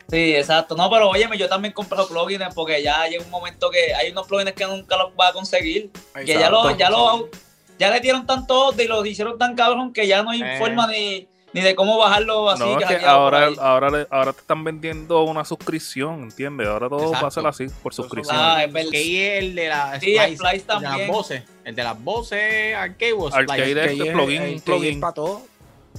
Sí, 0.10 0.36
exacto. 0.36 0.76
No, 0.76 0.90
pero 0.90 1.10
óyeme, 1.10 1.38
yo 1.38 1.48
también 1.50 1.74
compro 1.74 2.08
plugins 2.08 2.54
porque 2.56 2.82
ya 2.82 3.08
llega 3.08 3.24
un 3.24 3.30
momento 3.30 3.70
que 3.70 3.94
hay 3.94 4.12
unos 4.12 4.26
plugins 4.28 4.54
que 4.54 4.66
nunca 4.66 4.98
los 4.98 5.12
va 5.20 5.30
a 5.30 5.34
conseguir. 5.34 5.92
Que 6.16 6.26
ya 6.26 6.50
lo, 6.50 6.76
ya 6.76 6.90
lo, 6.90 7.30
ya 7.78 7.92
le 7.92 8.00
dieron 8.00 8.26
tanto 8.26 8.74
y 8.78 8.88
los 8.88 9.06
hicieron 9.06 9.38
tan 9.38 9.56
cabrón 9.56 9.94
que 9.94 10.08
ya 10.08 10.24
no 10.24 10.32
hay 10.32 10.42
Eh. 10.42 10.56
forma 10.58 10.88
ni, 10.88 11.28
ni 11.54 11.62
de 11.62 11.76
cómo 11.76 11.98
bajarlo 11.98 12.50
así. 12.50 12.64
no, 12.64 12.80
es 12.80 12.86
que 12.86 13.06
ahora, 13.06 13.50
ahora, 13.60 14.06
ahora 14.12 14.34
te 14.34 14.40
están 14.42 14.64
vendiendo 14.64 15.24
una 15.24 15.46
suscripción, 15.46 16.24
¿entiendes? 16.24 16.68
Ahora 16.68 16.90
todo 16.90 17.12
va 17.12 17.20
a 17.28 17.32
ser 17.32 17.46
Exacto. 17.46 17.48
así, 17.50 17.68
por 17.82 17.94
suscripción. 17.94 18.36
Ah, 18.38 18.64
es 18.64 18.72
verdad. 18.72 18.92
Que 18.92 19.38
el 19.40 19.56
de 19.56 19.68
la 19.70 20.00
Sí, 20.00 20.16
el 20.16 20.36
Splice 20.38 20.56
el 20.56 20.68
de 20.68 20.74
las 20.74 20.82
también. 20.84 21.08
voces, 21.12 21.44
el 21.64 21.76
de 21.76 21.84
las 21.84 22.04
voces 22.04 22.76
Arcade 22.76 23.14
o 23.14 23.28
Arcade 23.34 23.72
Splice. 23.72 23.86
es- 23.86 23.92
este 24.00 24.12
plugin, 24.12 24.62
plugin. 24.62 25.00
para 25.00 25.14
todo. 25.14 25.42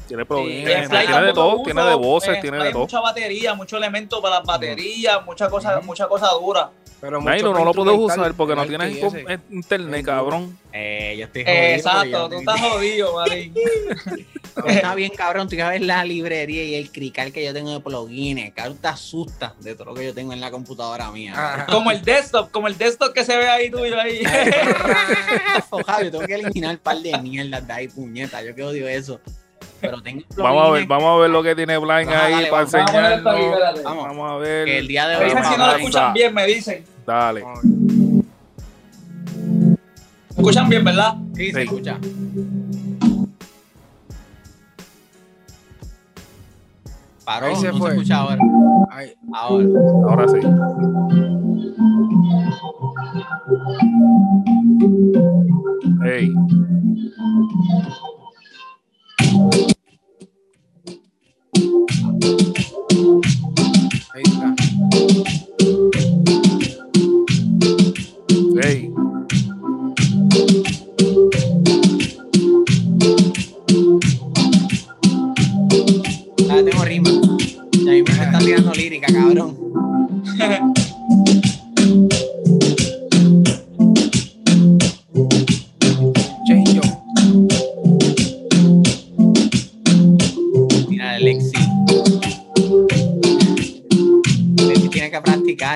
Tiene 0.07 0.23
Sí, 0.23 0.65
tiene, 0.65 0.89
de 1.27 1.33
todo, 1.33 1.55
uso, 1.57 1.63
tiene 1.65 1.83
de 1.83 1.95
voces, 1.95 2.37
eh, 2.37 2.41
tiene 2.41 2.59
de 2.65 2.71
todo. 2.71 2.83
mucha 2.83 3.01
batería, 3.01 3.55
mucho 3.55 3.77
elemento 3.77 4.23
para 4.23 4.37
las 4.37 4.45
baterías, 4.47 5.25
mucha 5.27 5.49
cosa, 5.51 5.79
Ujú. 5.79 5.87
mucha 5.87 6.07
cosa 6.09 6.29
dura. 6.41 6.71
Pero 7.01 7.21
Nailo, 7.21 7.53
no 7.53 7.65
lo 7.65 7.73
puedes 7.73 7.97
usar 7.97 8.35
porque 8.35 8.57
no 8.57 8.67
tienes 8.67 8.97
ese. 8.97 9.39
internet, 9.51 10.05
cabrón. 10.05 10.59
Eh, 10.73 11.15
yo 11.19 11.27
estoy 11.27 11.45
jodido. 11.45 11.63
Exacto, 11.63 12.29
tú 12.29 12.39
estás 12.41 12.61
jodido, 12.61 13.15
Marín. 13.15 13.55
Está 14.67 14.95
bien, 14.97 15.13
cabrón. 15.17 15.49
Tú 15.49 15.57
vas 15.57 15.67
a 15.67 15.71
ver 15.71 15.83
la 15.83 16.05
librería 16.05 16.65
y 16.65 16.75
el 16.75 16.91
crical 16.91 17.33
que 17.33 17.45
yo 17.45 17.53
tengo 17.55 17.71
de 17.71 17.79
plugins. 17.79 18.53
Cabrón, 18.53 18.79
te 18.79 18.89
asustas 18.89 19.53
de 19.63 19.75
todo 19.77 19.85
lo 19.87 19.95
que 19.95 20.07
yo 20.07 20.15
tengo 20.15 20.33
en 20.33 20.41
la 20.41 20.51
computadora 20.51 21.13
mía. 21.13 21.35
Ah, 21.37 21.67
como 21.71 21.93
el 21.93 22.03
desktop, 22.03 22.51
como 22.51 22.67
el 22.67 22.77
desktop 22.77 23.13
que 23.13 23.25
se 23.25 23.37
ve 23.37 23.49
ahí 23.49 23.71
tuyo 23.71 23.97
ahí. 24.01 24.21
Javi, 25.87 26.11
tengo 26.11 26.27
que 26.27 26.35
eliminar 26.35 26.73
un 26.73 26.79
par 26.79 26.99
de 26.99 27.17
mierdas 27.19 27.65
de 27.67 27.73
ahí, 27.73 27.89
puñeta. 27.89 28.43
Yo 28.43 28.55
que 28.57 28.65
odio 28.65 28.89
eso. 28.89 29.21
Pero 29.81 30.03
tengo 30.03 30.23
Vamos 30.37 30.69
a 30.69 30.71
ver, 30.73 30.87
vamos 30.87 31.17
a 31.19 31.21
ver 31.23 31.31
lo 31.31 31.43
que 31.43 31.55
tiene 31.55 31.79
Blind 31.79 32.09
Ah, 32.11 32.25
ahí 32.25 32.33
dale, 32.33 32.47
para 32.49 32.65
vamos, 32.65 33.23
vamos. 33.25 33.85
Vamos. 33.85 34.05
Vamos 34.09 34.31
a 34.33 34.37
ver. 34.39 34.65
que 34.67 34.79
el 34.79 34.89
día 34.89 35.07
de 35.09 35.17
hoy. 35.17 35.25
dicen 35.27 35.45
si 35.45 35.57
no 35.57 35.67
lo 35.67 35.73
escuchan 35.77 36.13
bien, 36.15 36.35
me 36.35 36.47
dicen. 36.47 36.85
Dale. 37.07 37.45
Escuchan 40.37 40.69
bien, 40.69 40.85
¿verdad? 40.85 41.15
Sí, 41.35 41.47
se 41.53 41.53
Sí. 41.53 41.61
escucha. 41.63 41.99
Paró, 47.25 47.47
Ahí 47.47 47.57
se 47.57 47.69
no 47.69 47.79
fue. 47.79 47.91
se 47.91 47.97
escucha 47.97 48.17
ahora. 48.17 48.39
Ay, 48.91 49.15
Ahora. 49.35 49.67
Ahora 50.09 50.29
sí. 50.29 50.39
Ey, 56.05 56.33
ahí 64.15 64.23
está. 64.25 64.55
Ah, 76.51 76.63
tengo 76.65 76.85
rima. 76.85 77.11
Y 77.73 77.89
ahí 77.89 78.03
me 78.03 78.11
está 78.11 78.39
tirando 78.39 78.73
lírica, 78.75 79.13
cabrón. 79.13 79.57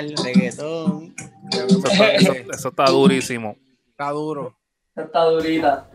reggaetón. 0.00 1.14
Eso 1.52 1.78
está, 1.78 2.08
eso- 2.14 2.32
eso 2.52 2.68
está 2.68 2.84
durísimo. 2.86 3.56
Está 3.90 4.10
duro. 4.10 4.54
Está 4.96 5.24
durita. 5.24 5.88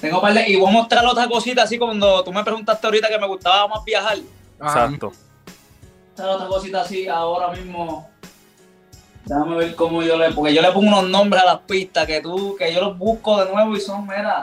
Tengo 0.00 0.16
un 0.16 0.22
par 0.22 0.34
de- 0.34 0.48
Y 0.48 0.56
voy 0.56 0.68
a 0.68 0.72
mostrar 0.72 1.04
otra 1.06 1.28
cosita 1.28 1.62
así 1.64 1.78
cuando 1.78 2.24
tú 2.24 2.32
me 2.32 2.42
preguntaste 2.42 2.86
ahorita 2.86 3.08
que 3.08 3.18
me 3.18 3.26
gustaba 3.26 3.68
más 3.68 3.84
viajar. 3.84 4.18
Exacto. 4.60 5.12
Mostrar 6.08 6.28
otra 6.30 6.46
cosita 6.48 6.80
así 6.82 7.06
ahora 7.08 7.50
mismo. 7.52 8.08
Déjame 9.26 9.56
ver 9.56 9.74
cómo 9.76 10.02
yo 10.02 10.16
le. 10.16 10.32
Porque 10.32 10.54
yo 10.54 10.62
le 10.62 10.72
pongo 10.72 10.88
unos 10.88 11.08
nombres 11.08 11.42
a 11.42 11.46
las 11.46 11.58
pistas 11.60 12.06
que 12.06 12.20
tú, 12.20 12.56
que 12.56 12.72
yo 12.72 12.80
los 12.80 12.98
busco 12.98 13.44
de 13.44 13.52
nuevo 13.52 13.76
y 13.76 13.80
son, 13.80 14.02
mira. 14.06 14.42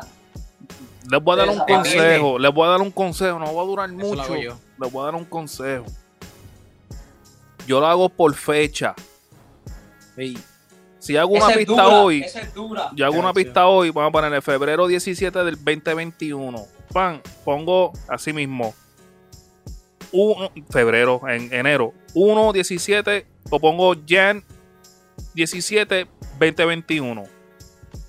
Les 1.09 1.23
voy 1.23 1.33
a 1.33 1.45
dar 1.45 1.49
un 1.49 1.59
consejo. 1.65 2.39
Les 2.39 2.53
voy 2.53 2.67
a 2.67 2.69
dar 2.71 2.81
un 2.81 2.91
consejo. 2.91 3.39
No 3.39 3.55
va 3.55 3.61
a 3.61 3.65
durar 3.65 3.89
Eso 3.89 3.97
mucho. 3.97 4.33
Les 4.79 4.91
voy 4.91 5.01
a 5.01 5.05
dar 5.05 5.15
un 5.15 5.25
consejo. 5.25 5.85
Yo 7.67 7.79
lo 7.79 7.85
hago 7.87 8.09
por 8.09 8.33
fecha. 8.33 8.95
Si 10.99 11.15
hago 11.15 11.31
una 11.33 11.39
Esa 11.45 11.51
es 11.51 11.57
pista 11.57 11.83
dura, 11.83 12.01
hoy, 12.01 12.21
Esa 12.21 12.41
es 12.41 12.53
dura. 12.53 12.89
yo 12.95 13.05
hago 13.05 13.19
una 13.19 13.33
pista 13.33 13.67
hoy, 13.67 13.91
vamos 13.91 14.09
a 14.09 14.11
ponerle 14.11 14.41
febrero 14.41 14.87
17 14.87 15.43
del 15.43 15.55
2021. 15.55 16.65
Pan, 16.91 17.21
pongo 17.45 17.93
así 18.07 18.33
mismo. 18.33 18.73
Uno- 20.11 20.51
febrero, 20.69 21.21
en 21.27 21.53
enero. 21.53 21.93
1, 22.13 22.51
17, 22.53 23.27
o 23.49 23.59
pongo 23.59 23.95
Jan 24.07 24.43
17, 25.35 26.07
2021. 26.39 27.23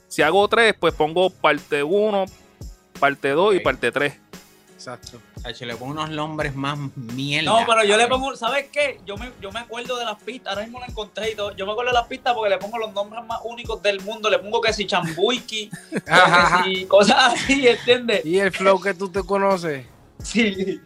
Si 0.06 0.22
hago 0.22 0.48
3, 0.48 0.74
pues 0.78 0.94
pongo 0.94 1.28
parte 1.30 1.82
1, 1.82 2.24
parte 2.98 3.30
2 3.30 3.54
y 3.54 3.59
Ok. 3.59 3.62
parte 3.64 3.92
3. 3.92 4.14
Exacto. 4.79 5.20
Le 5.61 5.76
pongo 5.76 5.93
unos 5.93 6.11
nombres 6.11 6.55
más 6.55 6.79
mierda. 6.95 7.51
No, 7.51 7.66
pero 7.66 7.85
yo 7.85 7.97
le 7.97 8.07
pongo, 8.07 8.37
¿sabes 8.37 8.66
qué? 8.72 9.01
Yo 9.05 9.16
me, 9.16 9.33
yo 9.41 9.51
me 9.51 9.61
acuerdo 9.61 9.99
de 9.99 10.05
las 10.05 10.22
pistas, 10.22 10.53
ahora 10.53 10.62
mismo 10.62 10.79
la 10.79 10.87
encontré 10.87 11.33
y 11.33 11.35
todo. 11.35 11.55
Yo 11.57 11.66
me 11.66 11.72
acuerdo 11.72 11.91
de 11.91 11.99
las 11.99 12.07
pistas 12.07 12.33
porque 12.33 12.51
le 12.51 12.59
pongo 12.59 12.79
los 12.79 12.93
nombres 12.93 13.24
más 13.26 13.41
únicos 13.45 13.83
del 13.83 14.01
mundo. 14.03 14.31
Le 14.31 14.39
pongo 14.39 14.61
que 14.61 14.72
si 14.72 14.87
chambuiki, 14.87 15.68
que 15.91 16.64
si 16.64 16.87
cosas 16.87 17.35
así, 17.35 17.66
¿entiendes? 17.66 18.24
Y 18.24 18.39
el 18.39 18.53
flow 18.53 18.81
que 18.81 18.95
tú 18.95 19.09
te 19.09 19.22
conoces. 19.22 19.85
Sí. 20.22 20.81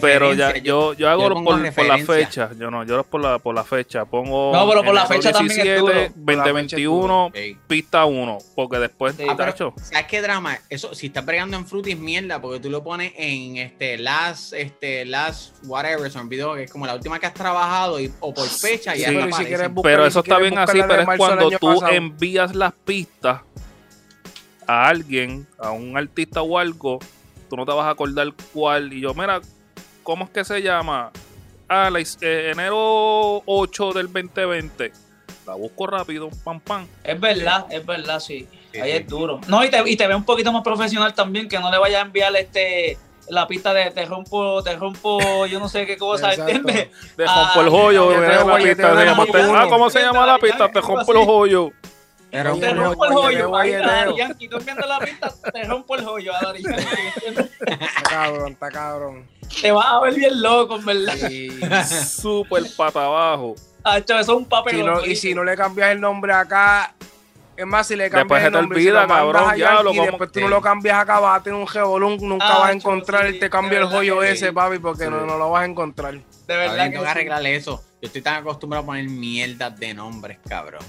Pero 0.00 0.34
ya, 0.34 0.58
yo, 0.58 0.92
yo 0.92 1.08
hago 1.08 1.22
yo 1.22 1.28
por, 1.42 1.44
por 1.74 1.86
la 1.86 1.98
fecha. 1.98 2.50
Yo 2.58 2.70
no, 2.70 2.84
yo 2.84 2.98
lo 2.98 3.04
por 3.04 3.22
la, 3.22 3.38
por 3.38 3.54
la 3.54 3.64
fecha. 3.64 4.04
Pongo. 4.04 4.52
No, 4.52 4.68
pero 4.68 4.84
por 4.84 4.94
la 4.94 5.06
fecha 5.06 5.32
también 5.32 5.66
es 5.66 5.80
duro. 5.80 5.94
2021, 6.14 7.30
Ey. 7.32 7.56
pista 7.66 8.04
1. 8.04 8.38
Porque 8.54 8.78
después, 8.78 9.14
Sí. 9.16 9.24
Ah, 9.28 9.34
pero, 9.36 9.52
tacho, 9.52 9.74
¿Sabes 9.80 10.06
qué 10.08 10.20
drama? 10.20 10.58
Eso, 10.68 10.94
si 10.94 11.06
estás 11.06 11.24
bregando 11.24 11.56
en 11.56 11.66
Fruity 11.66 11.92
es 11.92 11.98
mierda, 11.98 12.40
porque 12.40 12.60
tú 12.60 12.68
lo 12.68 12.84
pones 12.84 13.14
en 13.16 13.56
este 13.56 13.96
last, 13.96 14.52
este, 14.52 15.06
last, 15.06 15.56
whatever, 15.64 16.10
son 16.10 16.28
video 16.28 16.54
que 16.54 16.64
es 16.64 16.70
como 16.70 16.86
la 16.86 16.94
última 16.94 17.18
que 17.18 17.26
has 17.26 17.34
trabajado 17.34 17.98
y, 17.98 18.12
o 18.20 18.34
por 18.34 18.46
fecha 18.48 18.94
y 18.94 18.98
Sí. 19.00 19.04
Pero 19.06 19.22
si 19.22 19.44
buscar- 19.44 19.82
Pero 19.82 20.06
eso 20.06 20.22
si 20.22 20.28
está 20.30 20.38
bien 20.38 20.58
así, 20.58 20.80
pero 20.86 21.02
es 21.02 21.16
cuando 21.16 21.50
tú 21.50 21.58
pasado. 21.76 21.92
envías 21.92 22.54
las 22.54 22.72
pistas 22.74 23.40
a 24.66 24.88
alguien, 24.88 25.46
a 25.58 25.70
un 25.70 25.96
artista 25.96 26.42
o 26.42 26.58
algo, 26.58 26.98
tú 27.48 27.56
no 27.56 27.64
te 27.64 27.72
vas 27.72 27.86
a 27.86 27.90
acordar 27.90 28.32
cuál. 28.52 28.92
Y 28.92 29.00
yo, 29.00 29.12
mira, 29.14 29.40
¿cómo 30.02 30.24
es 30.24 30.30
que 30.30 30.44
se 30.44 30.60
llama? 30.62 31.10
Ah, 31.68 31.88
la 31.90 32.00
eh, 32.00 32.50
enero 32.52 33.42
8 33.46 33.92
del 33.92 34.12
2020. 34.12 34.92
La 35.46 35.54
busco 35.54 35.86
rápido, 35.86 36.30
pam, 36.44 36.60
pam. 36.60 36.86
Es 37.02 37.18
verdad, 37.18 37.66
es 37.70 37.84
verdad, 37.84 38.20
sí. 38.20 38.46
Sí, 38.72 38.80
Ahí 38.80 38.92
sí. 38.92 38.96
es 38.98 39.06
duro. 39.06 39.40
No, 39.48 39.64
y 39.64 39.70
te, 39.70 39.82
y 39.90 39.96
te 39.96 40.06
ve 40.06 40.14
un 40.14 40.24
poquito 40.24 40.52
más 40.52 40.62
profesional 40.62 41.12
también, 41.14 41.48
que 41.48 41.58
no 41.58 41.70
le 41.70 41.78
vayas 41.78 42.02
a 42.02 42.06
enviar 42.06 42.34
este 42.36 42.96
la 43.28 43.46
pista 43.46 43.72
de 43.72 43.90
te 43.92 44.04
rompo, 44.04 44.62
te 44.62 44.74
rompo, 44.76 45.46
yo 45.46 45.58
no 45.60 45.68
sé 45.68 45.86
qué 45.86 45.96
cosa. 45.96 46.32
¿entiendes? 46.34 46.88
Te 47.16 47.24
Ah, 47.26 47.52
rompo 47.54 47.60
el 47.62 47.68
joyo. 47.70 48.10
llama- 48.12 48.58
Lamborghini. 48.58 49.54
Ah, 49.56 49.66
¿cómo 49.68 49.90
se 49.90 50.00
llama 50.00 50.26
la 50.26 50.38
pista? 50.38 50.68
Te 50.70 50.80
rompo 50.80 51.12
el 51.12 51.24
joyo. 51.24 51.70
Era 52.32 52.54
un 52.54 52.60
Te 52.60 52.72
rompo 52.72 53.04
el 53.04 53.12
joyo. 53.12 53.56
Ahí. 53.56 53.72
Yankee, 54.16 54.48
tú 54.48 54.58
viendo 54.64 54.86
la 54.86 54.98
pista, 55.00 55.30
te 55.52 55.64
rompo 55.64 55.94
el 55.96 56.04
joyo. 56.04 56.32
a 56.34 56.54
¿entiendes? 56.56 57.50
Está 57.60 58.02
cabrón, 58.08 58.52
está 58.52 58.70
cabrón. 58.70 59.28
Te 59.60 59.70
vas 59.70 59.86
a 59.86 60.00
ver 60.00 60.14
bien 60.14 60.40
loco, 60.40 60.76
en 60.76 60.84
verdad. 60.86 61.30
Y, 61.30 61.50
Súper 61.84 62.64
pata 62.74 63.04
abajo. 63.04 63.54
Hacho, 63.84 64.14
eso 64.18 64.32
es 64.32 64.38
un 64.38 64.46
papel. 64.46 64.76
si 64.76 64.82
no, 64.82 65.04
y 65.04 65.14
si 65.16 65.34
no 65.34 65.44
le 65.44 65.54
cambias 65.56 65.90
el 65.90 66.00
nombre 66.00 66.32
acá, 66.32 66.94
es 67.54 67.66
más, 67.66 67.86
si 67.86 67.96
le 67.96 68.04
Después 68.04 68.20
cambias 68.22 68.40
se 68.40 68.46
el 68.46 68.52
te 68.54 68.58
nombre, 68.60 68.78
olvida, 68.78 69.02
si 69.02 69.08
cabrón, 69.08 69.50
a 69.50 69.56
ya, 69.56 69.82
lo 69.82 69.92
y 69.92 69.98
después 69.98 70.32
tú 70.32 70.38
Sí. 70.38 70.44
no 70.44 70.48
lo 70.48 70.62
cambias 70.62 70.98
acá, 71.00 71.20
vas 71.20 71.40
a 71.40 71.42
tener 71.42 71.60
un 71.60 71.66
revolún, 71.66 72.16
nunca 72.22 72.46
Ah, 72.48 72.58
vas 72.60 72.70
a 72.70 72.72
encontrar 72.72 73.22
sí, 73.26 73.34
el 73.34 73.38
te 73.40 73.50
cambio 73.50 73.78
de 73.78 73.84
el 73.84 73.90
joyo 73.90 74.22
ese, 74.22 74.46
sí. 74.46 74.52
papi, 74.52 74.78
porque 74.78 75.10
no, 75.10 75.20
Sí. 75.20 75.26
no 75.26 75.36
lo 75.36 75.50
vas 75.50 75.62
a 75.62 75.66
encontrar. 75.66 76.14
De 76.14 76.56
verdad 76.56 76.84
que 76.86 76.90
tengo 76.92 77.02
que 77.02 77.08
sí. 77.08 77.10
arreglarle 77.10 77.56
eso. 77.56 77.84
Yo 78.00 78.06
estoy 78.06 78.22
tan 78.22 78.36
acostumbrado 78.36 78.84
a 78.84 78.86
poner 78.86 79.04
mierdas 79.08 79.78
de 79.78 79.92
nombres, 79.92 80.38
cabrón. 80.48 80.82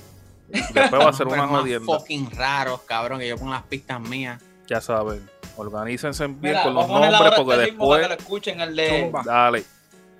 Después 0.74 1.02
va 1.02 1.10
a 1.10 1.14
ser 1.14 1.28
una 1.28 1.48
jodienda. 1.48 1.86
fucking 1.86 2.30
raros, 2.32 2.82
cabrón, 2.82 3.20
que 3.20 3.28
yo 3.28 3.38
pongo 3.38 3.52
las 3.52 3.64
pistas 3.64 4.00
mías. 4.00 4.42
Ya 4.68 4.80
saben. 4.80 5.28
Organícense 5.58 6.26
bien 6.28 6.40
Mira, 6.42 6.64
con 6.64 6.74
los 6.74 6.88
nombres 6.88 7.32
porque 7.36 7.52
este 7.54 7.66
después. 7.72 8.02
que 8.02 8.08
lo 8.08 8.14
escuchen, 8.16 8.62
el 8.62 8.76
de... 8.76 9.12
Dale. 9.26 9.60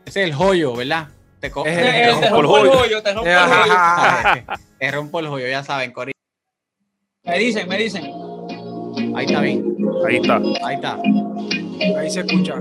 Ese 0.06 0.22
es 0.24 0.28
el 0.30 0.34
joyo, 0.34 0.76
¿verdad? 0.76 1.08
Te, 1.40 1.50
co- 1.50 1.66
Es 1.66 1.78
Eh, 1.78 2.04
el- 2.04 2.10
eh, 2.10 2.12
rompo 2.12 2.22
te 2.22 2.26
el 2.28 2.32
rompo 2.34 2.58
el 2.58 2.70
joyo. 2.70 3.04
te 3.04 3.14
rompo 3.14 3.30
el 3.30 3.36
Ajá, 3.38 4.24
joyo. 4.46 4.46
te 4.80 4.92
rompo 4.92 5.20
el 5.20 5.28
joyo, 5.28 5.48
ya 5.48 5.64
saben, 5.64 5.92
Cori. 5.92 6.12
Me 7.24 7.40
dicen, 7.40 7.68
me 7.70 7.78
dicen. 7.78 8.04
Ahí 9.16 9.26
está 9.26 9.42
bien, 9.42 9.64
Ahí 10.08 10.18
está. 10.18 10.36
ahí 10.66 10.76
está. 10.76 11.00
Ahí 12.00 12.10
se 12.12 12.20
escucha. 12.22 12.56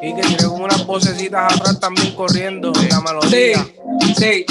Y 0.00 0.14
que 0.14 0.22
tiene 0.22 0.44
como 0.44 0.64
unas 0.64 0.84
vocecitas 0.86 1.54
atrás 1.54 1.78
también 1.80 2.14
corriendo 2.14 2.72
en 2.80 2.88
la 2.88 2.96
Sí, 2.98 3.02
melodía. 3.06 3.66
sí. 4.16 4.44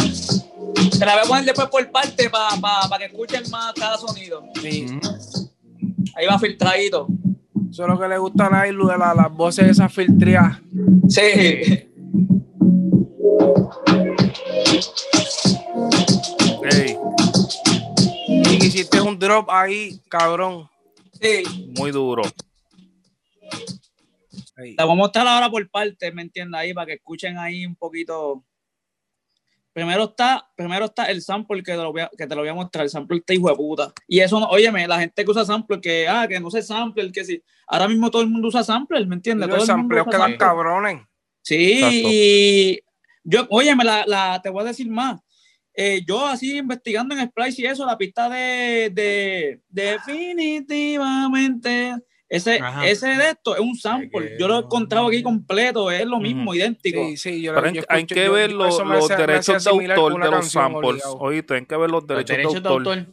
Te 0.97 1.05
la 1.05 1.13
voy 1.15 1.21
a 1.23 1.27
poner 1.27 1.45
después 1.45 1.67
por 1.69 1.91
parte 1.91 2.29
para 2.29 2.97
que 2.97 3.05
escuchen 3.05 3.43
más 3.51 3.73
cada 3.73 3.97
sonido. 3.97 4.43
Sí. 4.61 4.85
Ujú. 4.85 5.49
Ahí 6.15 6.25
va 6.27 6.39
filtradito. 6.39 7.07
Eso 7.69 7.83
es 7.83 7.89
lo 7.89 7.99
que 7.99 8.07
le 8.07 8.17
gusta 8.17 8.47
a 8.47 8.49
Nailu 8.49 8.87
de 8.87 8.97
la- 8.97 9.13
las 9.13 9.31
voces 9.33 9.67
esas 9.69 9.91
filtreadas. 9.93 10.57
Sí. 11.07 11.21
Ey, 16.63 16.97
Y 18.51 18.59
que 18.59 18.65
hiciste 18.65 18.99
un 18.99 19.17
drop 19.17 19.49
ahí, 19.49 20.01
cabrón. 20.09 20.69
Sí. 21.21 21.43
muy 21.77 21.91
duro. 21.91 22.23
Ahí. 24.57 24.75
La 24.77 24.83
voy 24.83 24.93
a 24.93 24.97
mostrar 24.97 25.25
ahora 25.25 25.49
por 25.49 25.69
parte, 25.69 26.11
¿me 26.11 26.21
entiendes? 26.21 26.59
Ahí 26.59 26.73
para 26.73 26.87
que 26.87 26.93
escuchen 26.93 27.37
ahí 27.37 27.65
un 27.65 27.75
poquito. 27.75 28.43
Primero 29.71 30.03
está, 30.03 30.45
primero 30.57 30.85
está 30.85 31.05
el 31.05 31.21
sample 31.21 31.63
que 31.63 31.71
te, 31.71 31.77
lo 31.77 31.93
voy 31.93 32.01
a, 32.01 32.11
que 32.17 32.27
te 32.27 32.35
lo 32.35 32.41
voy 32.41 32.49
a 32.49 32.53
mostrar. 32.53 32.83
El 32.83 32.89
sample 32.89 33.19
está 33.19 33.33
hijo 33.33 33.47
de 33.47 33.55
puta. 33.55 33.93
Y 34.05 34.19
eso, 34.19 34.37
no, 34.37 34.47
óyeme, 34.47 34.85
la 34.85 34.99
gente 34.99 35.23
que 35.23 35.31
usa 35.31 35.45
sample, 35.45 35.79
que, 35.79 36.09
ah, 36.09 36.27
que 36.27 36.37
no 36.39 36.47
usa 36.47 36.61
sample, 36.61 37.09
que 37.13 37.23
sí. 37.23 37.41
Ahora 37.67 37.87
mismo 37.87 38.11
todo 38.11 38.21
el 38.21 38.27
mundo 38.27 38.49
usa 38.49 38.65
sample, 38.65 39.05
¿me 39.05 39.15
entiendes? 39.15 39.47
Los 39.47 39.59
Todo 39.59 39.75
el 39.75 39.81
mundo 39.81 39.95
sampleos 39.95 40.07
quedan 40.07 40.37
cabrones. 40.37 41.01
Sí, 41.41 41.75
Exacto. 41.75 41.97
y 42.11 42.79
yo, 43.23 43.47
óyeme, 43.49 43.85
la, 43.85 44.03
la, 44.05 44.41
te 44.41 44.49
voy 44.49 44.63
a 44.63 44.67
decir 44.67 44.89
más. 44.89 45.21
Eh, 45.83 46.03
yo 46.07 46.25
así 46.27 46.57
investigando 46.57 47.15
en 47.15 47.27
Splice 47.29 47.61
y 47.61 47.65
eso, 47.65 47.85
la 47.87 47.97
pista 47.97 48.29
de, 48.29 48.91
de 48.93 49.59
definitivamente, 49.69 51.95
ese, 52.29 52.59
Ajá. 52.61 52.87
ese 52.87 53.07
de 53.07 53.29
esto 53.31 53.55
es 53.55 53.61
un 53.61 53.75
sample. 53.75 54.35
Yo 54.39 54.47
lo 54.47 54.55
he 54.55 54.59
encontrado 54.59 55.07
aquí 55.07 55.21
completo, 55.23 55.89
es 55.91 56.05
lo 56.05 56.19
mismo, 56.19 56.53
idéntico. 56.53 57.03
Sí, 57.09 57.17
sí, 57.17 57.41
yo, 57.41 57.53
Pero 57.55 57.71
yo 57.71 57.81
hay, 57.81 57.85
hay 57.89 57.99
escucho- 58.03 58.15
que 58.15 58.25
yo- 58.25 58.33
ver 58.33 58.51
yo 58.51 58.57
los, 58.57 58.79
hace- 58.79 59.15
derechos 59.15 59.63
de 59.63 59.69
autor 59.71 60.23
de 60.23 60.31
los 60.31 60.51
samples. 60.51 60.89
obligado. 60.91 61.17
Oíste, 61.17 61.53
hay 61.55 61.65
que 61.65 61.77
ver 61.77 61.89
los 61.89 62.03
Los 62.07 62.25
derechos, 62.25 62.63
de 62.63 62.69
autor. 62.69 63.05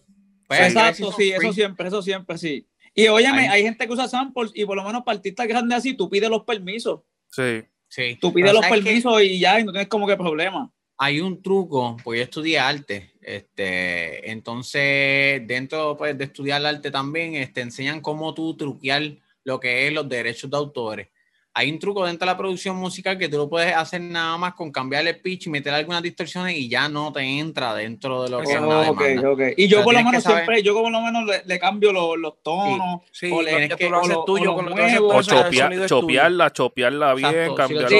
Pues, 0.46 0.60
Exacto, 0.60 1.12
sí, 1.12 1.30
eso 1.30 1.40
free. 1.40 1.52
siempre, 1.52 1.88
eso 1.88 2.02
siempre, 2.02 2.38
sí. 2.38 2.66
Y 2.94 3.06
óyeme, 3.08 3.48
hay 3.48 3.62
gente 3.62 3.86
que 3.86 3.92
usa 3.92 4.08
samples 4.08 4.50
y 4.54 4.64
por 4.64 4.76
lo 4.76 4.84
menos 4.84 5.02
para 5.04 5.16
artistas 5.16 5.46
grandes 5.46 5.78
así, 5.78 5.94
tú 5.94 6.08
pides 6.08 6.30
los 6.30 6.44
permisos. 6.44 7.00
Sí. 7.30 7.62
Sí. 7.88 8.18
Tú 8.20 8.32
pides 8.32 8.50
Pero 8.50 8.60
los 8.60 8.70
permisos 8.70 9.22
y 9.22 9.38
ya, 9.38 9.60
y 9.60 9.64
no 9.64 9.72
tienes 9.72 9.88
como 9.88 10.06
que 10.06 10.16
problema. 10.16 10.70
Hay 11.00 11.20
un 11.20 11.40
truco, 11.42 11.96
porque 12.02 12.18
yo 12.18 12.24
estudié 12.24 12.58
arte, 12.58 13.12
este, 13.22 14.30
entonces 14.30 15.46
dentro 15.46 15.96
pues, 15.96 16.16
de 16.18 16.24
estudiar 16.24 16.64
arte 16.66 16.90
también 16.90 17.34
este, 17.36 17.60
enseñan 17.60 18.00
cómo 18.00 18.34
tú 18.34 18.56
truquear 18.56 19.02
lo 19.44 19.60
que 19.60 19.86
es 19.86 19.92
los 19.92 20.08
derechos 20.08 20.50
de 20.50 20.56
autores. 20.56 21.08
Hay 21.54 21.72
un 21.72 21.78
truco 21.80 22.04
dentro 22.06 22.24
de 22.26 22.32
la 22.32 22.36
producción 22.38 22.76
musical 22.76 23.18
que 23.18 23.28
tú 23.28 23.36
lo 23.36 23.48
puedes 23.48 23.74
hacer 23.74 24.00
nada 24.00 24.36
más 24.38 24.54
con 24.54 24.70
cambiar 24.70 25.04
el 25.08 25.20
pitch 25.20 25.46
y 25.46 25.50
meter 25.50 25.72
algunas 25.74 26.02
distorsiones 26.02 26.56
y 26.56 26.68
ya 26.68 26.88
no 26.88 27.12
te 27.12 27.20
entra 27.22 27.74
dentro 27.74 28.22
de 28.22 28.30
lo 28.30 28.38
que 28.42 28.52
es 28.52 28.60
una 28.60 28.90
Ok, 28.90 29.00
demanda. 29.02 29.30
ok. 29.32 29.40
Y 29.56 29.66
yo 29.66 29.78
O 29.78 29.80
sea, 29.80 29.84
por 29.84 29.94
lo 29.94 30.04
menos 30.04 30.22
saber- 30.22 30.38
siempre, 30.44 30.62
yo 30.62 30.74
por 30.74 30.92
lo 30.92 31.00
menos 31.00 31.24
le, 31.24 31.42
le 31.44 31.58
cambio 31.58 31.92
los, 31.92 32.16
los 32.16 32.42
tonos. 32.44 33.00
Sí, 33.10 33.28
o 33.32 33.42
le- 33.42 33.68
ya 33.68 33.76
que- 33.76 33.88
lo 33.90 33.98
haces 34.00 34.18
tuyo 34.24 34.52
o 34.52 34.54
con 34.54 34.66
lo 34.66 34.74
que 34.76 34.82
haces 34.82 35.00
O 35.00 35.18
es 35.20 35.88
chopearla, 35.88 36.52
chopearla 36.52 37.14
bien, 37.14 37.28
Exacto, 37.30 37.66
si 37.68 37.74
lo 37.74 37.80
cambiarle. 37.80 37.98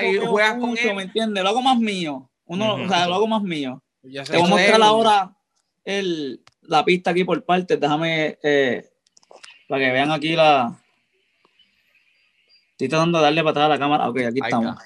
Sí, 0.00 0.18
Sí, 0.20 0.26
juegas 0.26 0.50
con 0.54 0.60
mucho, 0.70 0.88
él. 0.90 0.96
¿me 0.96 1.02
entiendes? 1.02 1.44
Lo 1.44 1.50
hago 1.50 1.62
más 1.62 1.78
mío. 1.78 2.28
Uno, 2.46 2.74
Ujú. 2.74 2.84
o 2.84 2.88
sea, 2.88 3.06
lo 3.06 3.14
hago 3.14 3.26
más 3.26 3.42
mío. 3.42 3.82
Ya 4.02 4.24
sé 4.24 4.32
Te 4.32 4.38
voy 4.38 4.46
a 4.46 4.50
mostrar 4.50 4.82
ahora 4.82 5.36
el, 5.84 6.40
la 6.62 6.84
pista 6.84 7.10
aquí 7.10 7.24
por 7.24 7.44
partes. 7.44 7.78
Déjame 7.78 8.38
eh, 8.42 8.88
para 9.68 9.84
que 9.84 9.92
vean 9.92 10.12
aquí 10.12 10.36
la. 10.36 10.80
Estoy 12.72 12.88
tratando 12.88 13.18
de 13.18 13.24
darle 13.24 13.42
para 13.42 13.50
atrás 13.50 13.64
a 13.66 13.68
la 13.70 13.78
cámara. 13.78 14.08
Ok, 14.08 14.18
aquí 14.20 14.40
estamos. 14.42 14.76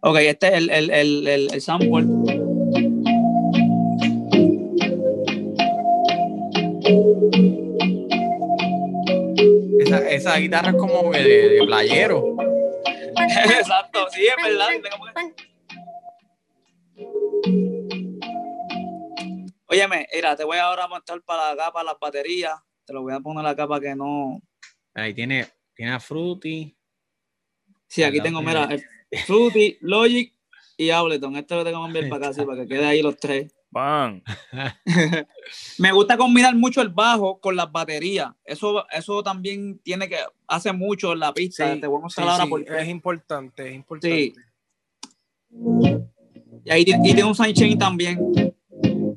Ok, 0.00 0.16
este 0.18 0.48
es 0.48 0.54
el, 0.54 0.70
el, 0.70 0.90
el, 0.90 1.26
el, 1.26 1.54
el 1.54 1.60
sample. 1.60 2.06
Esa, 9.80 10.08
esa 10.08 10.36
guitarra 10.36 10.70
es 10.70 10.76
como 10.76 11.10
de 11.10 11.62
playero. 11.66 12.36
Exacto, 13.18 14.06
sí, 14.12 14.24
es 14.26 14.36
verdad. 14.42 14.68
Óyeme, 19.72 20.08
mira, 20.12 20.34
te 20.34 20.42
voy 20.42 20.58
ahora 20.58 20.84
a 20.84 20.88
mostrar 20.88 21.22
para 21.22 21.50
acá, 21.50 21.70
para 21.72 21.84
las 21.84 22.00
baterías. 22.00 22.58
Te 22.84 22.92
lo 22.92 23.02
voy 23.02 23.14
a 23.14 23.20
poner 23.20 23.46
acá 23.46 23.68
para 23.68 23.80
que 23.80 23.94
no. 23.94 24.42
Ahí 24.94 25.14
tiene, 25.14 25.46
tiene 25.74 25.92
a 25.92 26.00
Fruity. 26.00 26.76
Sí, 27.86 28.02
aquí 28.02 28.20
tengo, 28.20 28.42
mira, 28.42 28.68
Fruity, 29.26 29.78
Logic 29.80 30.34
y 30.76 30.90
Ableton. 30.90 31.36
Este 31.36 31.54
lo 31.54 31.64
tengo 31.64 31.80
que 31.82 31.86
enviar 31.86 32.08
para 32.08 32.26
acá, 32.26 32.34
sí, 32.34 32.44
para 32.44 32.62
que 32.62 32.68
quede 32.68 32.84
ahí 32.84 33.00
los 33.00 33.16
tres. 33.16 33.54
Van. 33.70 34.24
Me 35.78 35.92
gusta 35.92 36.16
combinar 36.16 36.56
mucho 36.56 36.82
el 36.82 36.88
bajo 36.88 37.38
con 37.38 37.54
las 37.54 37.70
baterías. 37.70 38.32
Eso, 38.44 38.84
eso 38.90 39.22
también 39.22 39.78
tiene 39.84 40.08
que, 40.08 40.18
hace 40.48 40.72
mucho 40.72 41.12
en 41.12 41.20
la 41.20 41.32
pista. 41.32 41.72
Sí, 41.72 41.80
te 41.80 41.86
voy 41.86 41.98
a 41.98 42.00
sí, 42.00 42.02
mostrar 42.02 42.28
ahora 42.28 42.42
sí, 42.42 42.50
por 42.50 42.64
qué. 42.64 42.80
es 42.80 42.88
importante, 42.88 43.68
es 43.68 43.74
importante. 43.76 44.16
Sí. 44.16 44.34
Y 46.64 46.70
ahí 46.70 46.84
tiene, 46.84 47.08
y 47.08 47.14
tiene 47.14 47.24
un 47.24 47.36
sidechain 47.36 47.78
también. 47.78 48.18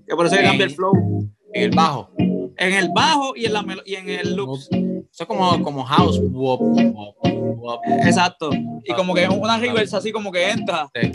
Que 0.07 0.15
por 0.15 0.25
eso 0.25 0.35
que 0.35 0.43
cambia 0.43 0.65
el 0.65 0.71
flow. 0.71 1.29
En 1.53 1.63
el 1.63 1.71
bajo. 1.71 2.09
En 2.17 2.73
el 2.73 2.89
bajo 2.93 3.33
y 3.35 3.45
en, 3.45 3.53
la, 3.53 3.61
melo- 3.63 3.83
y 3.85 3.95
en 3.95 4.09
el 4.09 4.35
loop. 4.35 4.57
Eso 4.59 5.23
es 5.23 5.25
como, 5.25 5.61
como 5.63 5.83
house. 5.83 6.19
Wop, 6.31 6.61
wop, 6.61 7.15
wop. 7.57 7.81
Exacto. 8.05 8.49
Y 8.83 8.93
como 8.93 9.13
que 9.13 9.23
es 9.23 9.29
una 9.29 9.57
reversa 9.57 9.97
así 9.97 10.11
como 10.11 10.31
que 10.31 10.49
entra. 10.49 10.89
Sí, 10.93 11.11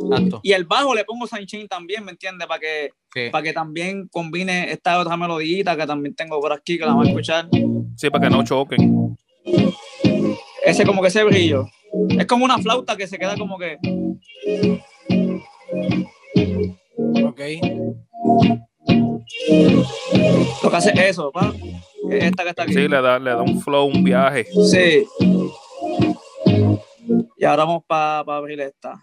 Exacto. 0.00 0.40
Y 0.44 0.52
el 0.52 0.64
bajo 0.64 0.94
le 0.94 1.04
pongo 1.04 1.26
sidechain 1.26 1.66
también, 1.66 2.04
¿me 2.04 2.12
entiendes? 2.12 2.46
Para 2.46 2.60
que, 2.60 2.90
Sí. 3.12 3.30
para 3.32 3.42
que 3.42 3.52
también 3.52 4.06
combine 4.08 4.70
esta 4.70 5.00
otra 5.00 5.16
melodita 5.16 5.76
que 5.76 5.86
también 5.86 6.14
tengo 6.14 6.40
por 6.40 6.52
aquí, 6.52 6.78
que 6.78 6.84
la 6.86 6.94
van 6.94 7.06
a 7.06 7.08
escuchar. 7.08 7.48
Sí, 7.96 8.08
para 8.10 8.28
que 8.28 8.30
no 8.36 8.44
choquen. 8.44 9.16
Ese 10.64 10.84
como 10.86 11.00
que 11.02 11.08
ese 11.08 11.24
brillo. 11.24 11.66
Es 12.10 12.26
como 12.26 12.44
una 12.44 12.58
flauta 12.58 12.96
que 12.96 13.06
se 13.06 13.18
queda 13.18 13.36
como 13.36 13.58
que. 13.58 13.78
Ok. 17.24 17.40
Lo 20.62 20.70
que 20.70 20.76
hace 20.76 21.08
eso, 21.08 21.30
pa. 21.32 21.52
Esta 22.10 22.42
que 22.42 22.50
está 22.50 22.62
aquí. 22.62 22.72
Sí, 22.74 22.88
le 22.88 23.00
da, 23.02 23.18
le 23.18 23.30
da 23.30 23.42
un 23.42 23.60
flow, 23.60 23.86
un 23.86 24.02
viaje. 24.04 24.46
Sí. 24.70 25.06
Y 27.36 27.44
ahora 27.44 27.64
vamos 27.64 27.82
para 27.86 28.18
abrir 28.36 28.60
esta. 28.60 29.00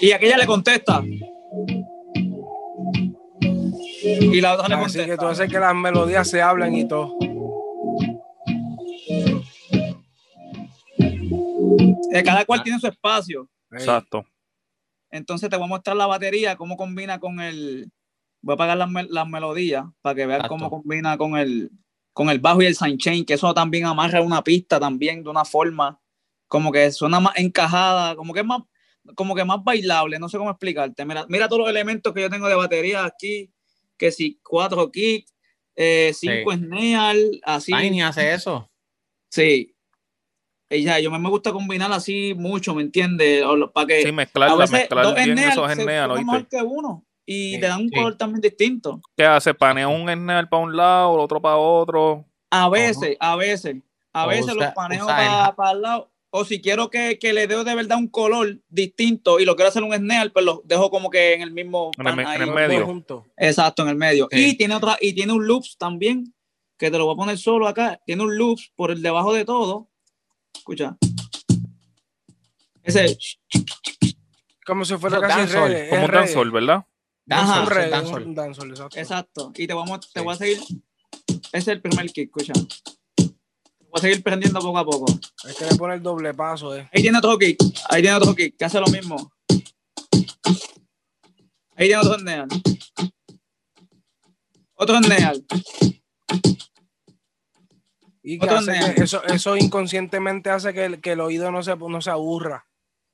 Y 0.00 0.10
aquella 0.12 0.36
le 0.36 0.46
contesta. 0.46 1.02
Y 4.04 4.40
la 4.40 4.54
otra 4.54 4.68
le 4.68 4.74
Así 4.74 4.82
contesta. 4.98 5.06
que 5.06 5.16
tú 5.16 5.26
haces 5.26 5.50
que 5.50 5.58
las 5.58 5.74
melodías 5.74 6.28
se 6.28 6.42
hablan 6.42 6.74
y 6.74 6.86
todo. 6.88 7.16
Eh, 12.14 12.22
cada 12.24 12.44
cual 12.44 12.62
tiene 12.62 12.78
su 12.78 12.88
espacio. 12.88 13.48
Exacto. 13.70 14.24
Entonces 15.12 15.48
te 15.50 15.56
voy 15.56 15.66
a 15.66 15.68
mostrar 15.68 15.96
la 15.96 16.06
batería, 16.06 16.56
cómo 16.56 16.76
combina 16.76 17.20
con 17.20 17.38
el. 17.40 17.90
Voy 18.40 18.54
a 18.54 18.56
apagar 18.56 18.76
las, 18.76 18.90
las 19.10 19.28
melodías 19.28 19.84
para 20.00 20.16
que 20.16 20.22
Exacto. 20.22 20.48
cómo 20.48 20.70
combina 20.70 21.16
con 21.16 21.36
el, 21.36 21.70
con 22.12 22.28
el 22.28 22.40
bajo 22.40 22.62
y 22.62 22.66
el 22.66 22.74
sidechain, 22.74 23.24
que 23.24 23.34
eso 23.34 23.54
también 23.54 23.86
amarra 23.86 24.20
una 24.20 24.42
pista 24.42 24.80
también 24.80 25.22
de 25.22 25.30
una 25.30 25.44
forma 25.44 26.00
como 26.48 26.72
que 26.72 26.90
suena 26.90 27.20
más 27.20 27.34
encajada, 27.38 28.16
como 28.16 28.34
que 28.34 28.40
es 28.40 28.46
más, 28.46 28.62
como 29.14 29.34
que 29.34 29.44
más 29.44 29.62
bailable, 29.62 30.18
no 30.18 30.28
sé 30.28 30.38
cómo 30.38 30.50
explicarte. 30.50 31.04
Mira, 31.04 31.24
mira 31.28 31.48
todos 31.48 31.60
los 31.60 31.70
elementos 31.70 32.12
que 32.12 32.20
yo 32.20 32.28
tengo 32.28 32.48
de 32.48 32.54
batería 32.54 33.04
aquí, 33.04 33.50
que 33.96 34.10
si 34.10 34.38
cuatro 34.42 34.90
kicks, 34.90 35.32
eh, 35.76 36.12
cinco 36.14 36.52
Sí. 36.52 37.40
así. 37.44 37.72
Tiny 37.72 38.02
hace 38.02 38.34
eso. 38.34 38.70
Sí. 39.30 39.71
Y 40.72 40.82
ya, 40.84 40.98
yo 40.98 41.10
me 41.10 41.18
me 41.18 41.28
gusta 41.28 41.52
combinar 41.52 41.92
así 41.92 42.34
mucho, 42.34 42.74
¿me 42.74 42.82
entiendes? 42.82 43.44
Para 43.74 43.86
que 43.86 44.02
Sí, 44.02 44.12
mezclar, 44.12 44.56
mezclar 44.56 45.04
dos 45.04 45.14
bien 45.14 45.38
esos 45.38 45.68
mejor 45.76 46.48
que 46.48 46.62
uno 46.62 47.04
y 47.26 47.54
Sí, 47.54 47.60
te 47.60 47.66
dan 47.68 47.82
un 47.82 47.88
sí. 47.88 47.94
color 47.94 48.16
también 48.16 48.40
distinto. 48.40 49.00
¿Qué 49.16 49.24
hace? 49.24 49.54
¿Panea 49.54 49.86
un 49.88 50.08
snare 50.10 50.46
para 50.48 50.62
un 50.62 50.76
lado, 50.76 51.14
el 51.14 51.20
otro 51.20 51.40
para 51.40 51.56
otro? 51.56 52.24
A 52.50 52.68
veces, 52.68 53.16
a 53.20 53.36
veces, 53.36 53.76
a 54.12 54.24
O 54.26 54.28
veces 54.28 54.44
usa- 54.46 54.54
los 54.54 54.74
paneo 54.74 55.04
usa 55.04 55.54
para 55.56 55.70
el- 55.72 55.82
lado. 55.82 56.08
O 56.34 56.46
si 56.46 56.62
quiero 56.62 56.88
que, 56.88 57.18
que 57.18 57.34
le 57.34 57.46
dé 57.46 57.62
de 57.62 57.74
verdad 57.74 57.98
un 57.98 58.08
color 58.08 58.58
distinto 58.70 59.38
y 59.38 59.44
lo 59.44 59.54
quiero 59.54 59.68
hacer 59.68 59.82
un 59.82 59.92
snare, 59.94 60.30
pues 60.30 60.44
lo 60.46 60.62
dejo 60.64 60.88
como 60.90 61.10
que 61.10 61.34
en 61.34 61.42
el 61.42 61.50
mismo 61.52 61.90
En 61.98 62.06
el 62.06 62.16
pan 62.16 62.26
ahí. 62.26 62.36
en 62.36 62.42
el 62.42 62.50
medio. 62.52 63.04
Exacto, 63.36 63.82
en 63.82 63.90
el 63.90 63.96
medio. 63.96 64.28
Sí. 64.30 64.46
Y 64.48 64.56
tiene 64.56 64.74
otra, 64.74 64.96
y 64.98 65.12
tiene 65.12 65.34
un 65.34 65.46
loops 65.46 65.76
también, 65.76 66.32
que 66.78 66.90
te 66.90 66.96
lo 66.96 67.04
voy 67.04 67.12
a 67.12 67.16
poner 67.18 67.36
solo 67.36 67.68
acá. 67.68 68.00
Tiene 68.06 68.22
un 68.22 68.36
loops 68.38 68.72
por 68.74 68.90
el 68.90 69.02
debajo 69.02 69.34
de 69.34 69.44
todo. 69.44 69.90
Escucha. 70.54 70.96
Ese. 72.82 73.16
Como 74.66 74.84
si 74.84 74.96
fuera 74.96 75.20
casi 75.20 75.52
reggae. 75.52 75.88
Como 75.90 76.04
un 76.04 76.10
dancehall, 76.10 76.50
¿verdad? 76.50 76.84
Ajá. 77.30 77.62
Un 77.62 77.90
Dancehall, 77.90 78.22
un 78.26 78.34
dancehall, 78.34 78.70
exacto. 78.70 78.98
Exacto. 78.98 79.52
Y 79.56 79.66
te, 79.66 79.74
vamos, 79.74 80.00
te 80.12 80.20
Sí. 80.20 80.24
voy 80.24 80.34
a 80.34 80.36
seguir. 80.36 80.58
Ese 81.28 81.58
es 81.58 81.68
el 81.68 81.80
primer 81.80 82.06
kick, 82.12 82.26
escucha. 82.26 82.52
Te 83.14 83.24
voy 83.80 83.92
a 83.94 84.00
seguir 84.00 84.22
prendiendo 84.22 84.60
poco 84.60 84.78
a 84.78 84.84
poco. 84.84 85.06
Es 85.48 85.54
que 85.56 85.66
le 85.66 85.76
pone 85.76 85.94
el 85.94 86.02
doble 86.02 86.34
paso, 86.34 86.76
eh. 86.76 86.88
Ahí 86.92 87.02
tiene 87.02 87.18
otro 87.18 87.38
kick. 87.38 87.58
Ahí 87.88 88.02
tiene 88.02 88.16
otro 88.16 88.34
kick, 88.34 88.56
que 88.56 88.64
hace 88.64 88.80
lo 88.80 88.86
mismo. 88.88 89.32
Ahí 91.76 91.88
tiene 91.88 91.96
otro 91.98 92.18
snare. 92.18 92.48
Otro 94.74 94.98
snare. 94.98 95.42
Y 98.22 98.38
que 98.38 98.48
hace 98.48 99.02
eso, 99.02 99.22
eso 99.24 99.56
inconscientemente 99.56 100.50
hace 100.50 100.72
que 100.72 100.84
el, 100.84 101.00
que 101.00 101.12
el 101.12 101.20
oído 101.20 101.50
no 101.50 101.62
se, 101.62 101.74
no 101.76 102.00
se 102.00 102.10
aburra. 102.10 102.66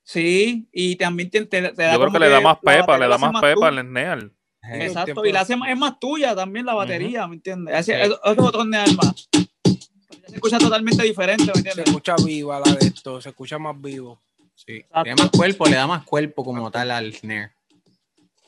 Sí, 0.03 0.69
y 0.73 0.97
también 0.97 1.31
te, 1.31 1.45
te- 1.47 1.71
te 1.73 1.83
da 1.83 1.93
Yo 1.95 2.01
creo 2.01 2.13
que 2.13 2.19
le 2.19 2.29
da 2.29 2.41
más 2.41 2.59
pepa, 2.59 2.99
le 2.99 3.09
da 3.09 3.19
más 3.19 3.41
pepa 3.43 3.69
al 3.69 3.81
snare. 3.81 4.31
Eh, 4.71 4.87
Exacto, 4.87 5.25
y 5.25 5.33
la 5.33 5.41
hace 5.41 5.57
más- 5.57 5.71
es 5.71 5.79
más 5.79 5.99
tuya 6.01 6.35
también 6.35 6.67
la 6.67 6.75
batería, 6.75 7.27
¿me 7.27 7.37
entiendes? 7.37 7.87
Sí. 7.87 7.93
es- 7.93 8.09
es 8.11 8.19
otro 8.39 8.63
snare 8.63 8.93
más. 8.95 9.29
Se 10.27 10.35
escucha 10.35 10.59
totalmente 10.59 11.03
diferente, 11.05 11.45
¿me 11.47 11.53
Se 11.53 11.59
entiendes? 11.59 11.87
escucha 11.87 12.15
viva 12.25 12.61
la 12.61 12.73
de 12.73 12.87
esto, 12.87 13.21
se 13.21 13.31
escucha 13.31 13.59
más 13.59 13.81
vivo. 13.81 14.21
sí. 14.55 14.83
Tiene 15.03 15.23
más 15.23 15.31
cuerpo, 15.31 15.67
le 15.67 15.77
da 15.77 15.87
más 15.87 16.05
cuerpo 16.05 16.45
como 16.45 16.71
tal 16.71 16.91
al 16.91 17.15
snare. 17.15 17.53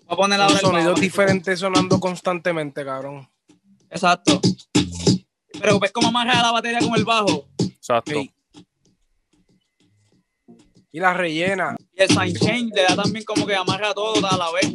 Voy 0.04 0.14
a 0.14 0.16
poner 0.16 0.38
Son 0.38 0.46
ahora 0.48 0.54
el 0.60 0.60
sonidos 0.66 1.00
diferentes 1.00 1.58
sonando 1.60 1.98
constantemente, 2.00 2.84
cabrón. 2.84 3.28
Exacto. 3.90 4.40
Pero 5.58 5.78
ves 5.80 5.92
cómo 5.92 6.08
amarra 6.08 6.42
la 6.42 6.52
batería 6.52 6.78
con 6.80 6.94
el 6.96 7.04
bajo. 7.04 7.48
Exacto. 7.58 8.12
Y 10.92 10.98
la 11.00 11.14
rellena. 11.14 11.76
Y 11.94 12.02
el 12.02 12.08
sidechain 12.08 12.68
le 12.74 12.82
da 12.82 12.96
también 12.96 13.24
como 13.24 13.46
que 13.46 13.54
amarra 13.54 13.94
todo 13.94 14.14
a 14.26 14.36
la 14.36 14.50
vez. 14.52 14.74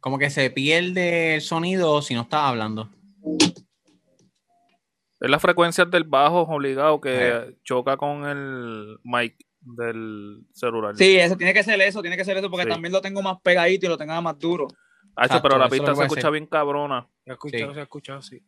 Como 0.00 0.18
que 0.18 0.30
se 0.30 0.50
pierde 0.50 1.36
el 1.36 1.40
sonido 1.40 2.00
si 2.02 2.14
no 2.14 2.22
estás 2.22 2.42
hablando. 2.42 2.90
Es 5.20 5.30
las 5.30 5.40
frecuencias 5.40 5.90
del 5.90 6.04
bajo 6.04 6.42
obligado 6.42 7.00
que 7.00 7.28
Eh. 7.28 7.56
choca 7.64 7.96
con 7.96 8.26
el 8.26 8.98
mic 9.04 9.36
del 9.60 10.46
celular. 10.52 10.94
Sí, 10.96 11.16
eso 11.16 11.36
tiene 11.36 11.54
que 11.54 11.62
ser 11.62 11.80
eso, 11.80 12.02
tiene 12.02 12.16
que 12.18 12.24
ser 12.24 12.36
eso, 12.36 12.50
porque 12.50 12.64
Sí. 12.64 12.70
también 12.70 12.92
lo 12.92 13.00
tengo 13.00 13.22
más 13.22 13.38
pegadito 13.42 13.86
y 13.86 13.88
lo 13.88 13.96
tengo 13.96 14.20
más 14.20 14.38
duro. 14.38 14.68
Hacho, 15.16 15.40
pero 15.42 15.58
la 15.58 15.68
pista 15.68 15.94
se 15.94 16.02
escucha 16.02 16.30
bien 16.30 16.46
cabrona. 16.46 17.06
Se 17.24 17.30
ha 17.30 17.34
escuchado, 17.34 17.68
Sí. 17.68 17.74
se 17.74 17.80
ha 17.80 17.82
escuchado, 17.82 18.22
sí. 18.22 18.42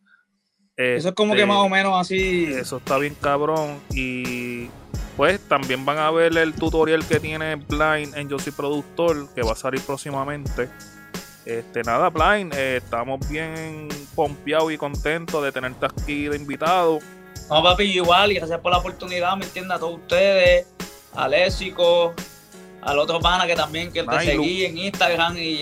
Eso 0.76 1.08
es 1.08 1.14
como 1.14 1.32
que 1.32 1.40
Este, 1.40 1.46
más 1.52 1.58
o 1.58 1.68
menos 1.68 1.98
así. 1.98 2.44
Eso 2.52 2.76
está 2.78 2.98
bien 2.98 3.14
cabrón. 3.20 3.80
Y 3.90 4.68
pues 5.16 5.40
también 5.48 5.84
van 5.86 5.98
a 5.98 6.10
ver 6.10 6.36
el 6.36 6.52
tutorial 6.54 7.06
que 7.06 7.18
tiene 7.18 7.56
Blind 7.56 8.14
en 8.16 8.28
Yo 8.28 8.38
Soy 8.38 8.52
Productor, 8.52 9.32
que 9.34 9.42
va 9.42 9.52
a 9.52 9.56
salir 9.56 9.80
próximamente. 9.80 10.68
Este, 11.46 11.82
nada, 11.82 12.10
Blind, 12.10 12.52
eh, 12.54 12.78
estamos 12.78 13.26
bien 13.30 13.88
pompeados 14.14 14.72
y 14.72 14.76
contentos 14.76 15.42
de 15.42 15.52
tenerte 15.52 15.86
aquí 15.86 16.24
de 16.28 16.36
invitado. 16.36 16.98
No, 17.48 17.62
papi, 17.62 17.84
igual, 17.84 18.32
y 18.32 18.34
gracias 18.34 18.58
por 18.60 18.72
la 18.72 18.78
oportunidad, 18.78 19.36
¿me 19.36 19.44
entiendes? 19.44 19.76
A 19.76 19.78
todos 19.78 20.00
ustedes, 20.00 20.66
a 21.14 21.28
Léxico, 21.28 22.12
al 22.86 22.98
otro 22.98 23.20
pana 23.20 23.46
que 23.46 23.54
también 23.56 23.92
que 23.92 24.02
te 24.02 24.06
seguí 24.24 24.64
en 24.64 24.78
Instagram 24.78 25.36
y, 25.36 25.58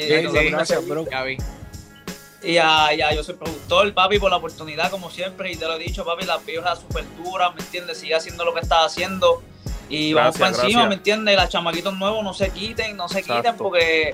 gracias, 0.50 0.86
bro. 0.86 1.04
Y 2.42 2.58
a, 2.58 2.92
y 2.94 3.00
a- 3.00 3.14
yo 3.14 3.24
soy 3.24 3.34
productor, 3.36 3.92
papi, 3.94 4.18
por 4.18 4.30
la 4.30 4.36
oportunidad, 4.36 4.90
como 4.90 5.10
siempre, 5.10 5.50
y 5.50 5.56
te 5.56 5.64
lo 5.66 5.76
he 5.76 5.78
dicho, 5.78 6.04
papi, 6.04 6.26
las 6.26 6.44
vibras 6.44 6.78
súper 6.80 7.04
duras, 7.16 7.54
¿me 7.54 7.62
entiendes? 7.62 7.98
Sigue 7.98 8.14
haciendo 8.14 8.44
lo 8.44 8.52
que 8.52 8.60
estás 8.60 8.84
haciendo 8.84 9.42
y 9.88 10.12
vamos 10.12 10.36
para 10.36 10.48
encima, 10.48 10.66
gracias. 10.68 10.88
¿me 10.88 10.94
entiendes? 10.96 11.36
Las 11.36 11.48
chamaquitos 11.48 11.94
nuevos 11.94 12.22
no 12.22 12.34
se 12.34 12.50
quiten, 12.50 12.96
no 12.96 13.08
se 13.08 13.22
quiten, 13.22 13.56
porque 13.56 14.12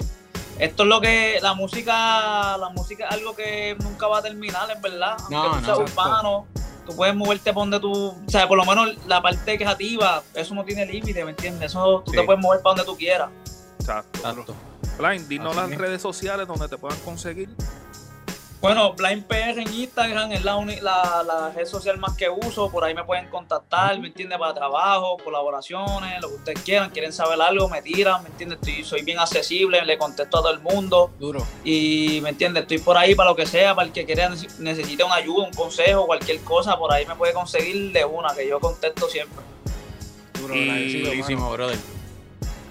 esto 0.60 0.82
es 0.84 0.88
lo 0.88 1.00
que, 1.00 1.38
la 1.42 1.54
música, 1.54 2.56
la 2.58 2.68
música 2.72 3.06
es 3.08 3.12
algo 3.16 3.34
que 3.34 3.76
nunca 3.80 4.06
va 4.06 4.18
a 4.18 4.22
terminar, 4.22 4.70
en 4.70 4.80
verdad. 4.80 5.16
Aunque 5.18 5.34
No, 5.34 5.42
tú 5.50 5.56
no, 5.56 5.64
seas 5.64 5.78
exacto. 5.80 6.46
Tú 6.86 6.94
puedes 6.96 7.14
moverte 7.14 7.52
por 7.52 7.62
donde 7.62 7.80
tú, 7.80 7.92
o 7.92 8.16
sea, 8.30 8.46
por 8.48 8.56
lo 8.58 8.64
menos 8.64 8.96
la 9.06 9.20
parte 9.22 9.56
creativa, 9.56 10.22
eso 10.34 10.54
no 10.54 10.64
tiene 10.64 10.86
límite, 10.86 11.24
¿me 11.24 11.30
entiendes? 11.30 11.70
Eso 11.70 12.02
tú 12.04 12.12
Sí. 12.12 12.16
te 12.18 12.24
puedes 12.24 12.40
mover 12.42 12.60
para 12.62 12.76
donde 12.76 12.90
tú 12.90 12.96
quieras. 12.96 13.30
Exacto. 13.78 14.18
Exacto. 14.18 14.54
Blind, 14.98 15.28
dinos 15.28 15.56
Así 15.56 15.70
las 15.70 15.78
redes 15.78 16.02
sociales 16.02 16.46
donde 16.46 16.68
te 16.68 16.76
puedan 16.76 16.98
conseguir. 17.00 17.48
Bueno, 18.60 18.92
Blind 18.92 19.24
PR 19.24 19.58
en 19.58 19.72
Instagram 19.72 20.32
es 20.32 20.44
la, 20.44 20.54
la, 20.82 21.22
la 21.26 21.50
red 21.50 21.64
social 21.64 21.96
más 21.96 22.14
que 22.14 22.28
uso. 22.28 22.70
Por 22.70 22.84
ahí 22.84 22.94
me 22.94 23.02
pueden 23.04 23.26
contactar, 23.30 23.98
¿me 23.98 24.08
entiendes? 24.08 24.38
Para 24.38 24.52
trabajo, 24.52 25.16
colaboraciones, 25.24 26.20
lo 26.20 26.28
que 26.28 26.34
ustedes 26.34 26.60
quieran. 26.60 26.90
Quieren 26.90 27.10
saber 27.10 27.40
algo, 27.40 27.70
me 27.70 27.80
tiran, 27.80 28.22
¿me 28.22 28.28
entiendes? 28.28 28.58
Estoy, 28.60 28.84
soy 28.84 29.02
bien 29.02 29.18
accesible, 29.18 29.82
le 29.86 29.96
contesto 29.96 30.38
a 30.38 30.42
todo 30.42 30.52
el 30.52 30.60
mundo. 30.60 31.10
Duro. 31.18 31.46
Y, 31.64 32.20
¿me 32.22 32.28
entiendes? 32.28 32.64
Estoy 32.64 32.78
por 32.80 32.98
ahí 32.98 33.14
para 33.14 33.30
lo 33.30 33.36
que 33.36 33.46
sea, 33.46 33.74
para 33.74 33.86
el 33.86 33.94
que 33.94 34.04
quiera, 34.04 34.28
nece- 34.28 34.54
necesite 34.58 35.04
una 35.04 35.14
ayuda, 35.14 35.46
un 35.46 35.54
consejo, 35.54 36.04
cualquier 36.06 36.40
cosa. 36.42 36.76
Por 36.76 36.92
ahí 36.92 37.06
me 37.06 37.14
puede 37.14 37.32
conseguir 37.32 37.92
de 37.92 38.04
una, 38.04 38.34
que 38.34 38.46
yo 38.46 38.60
contesto 38.60 39.08
siempre. 39.08 39.42
Duro, 40.38 40.54
Y-. 40.54 41.00
Durísimo, 41.00 41.50
brother. 41.50 41.78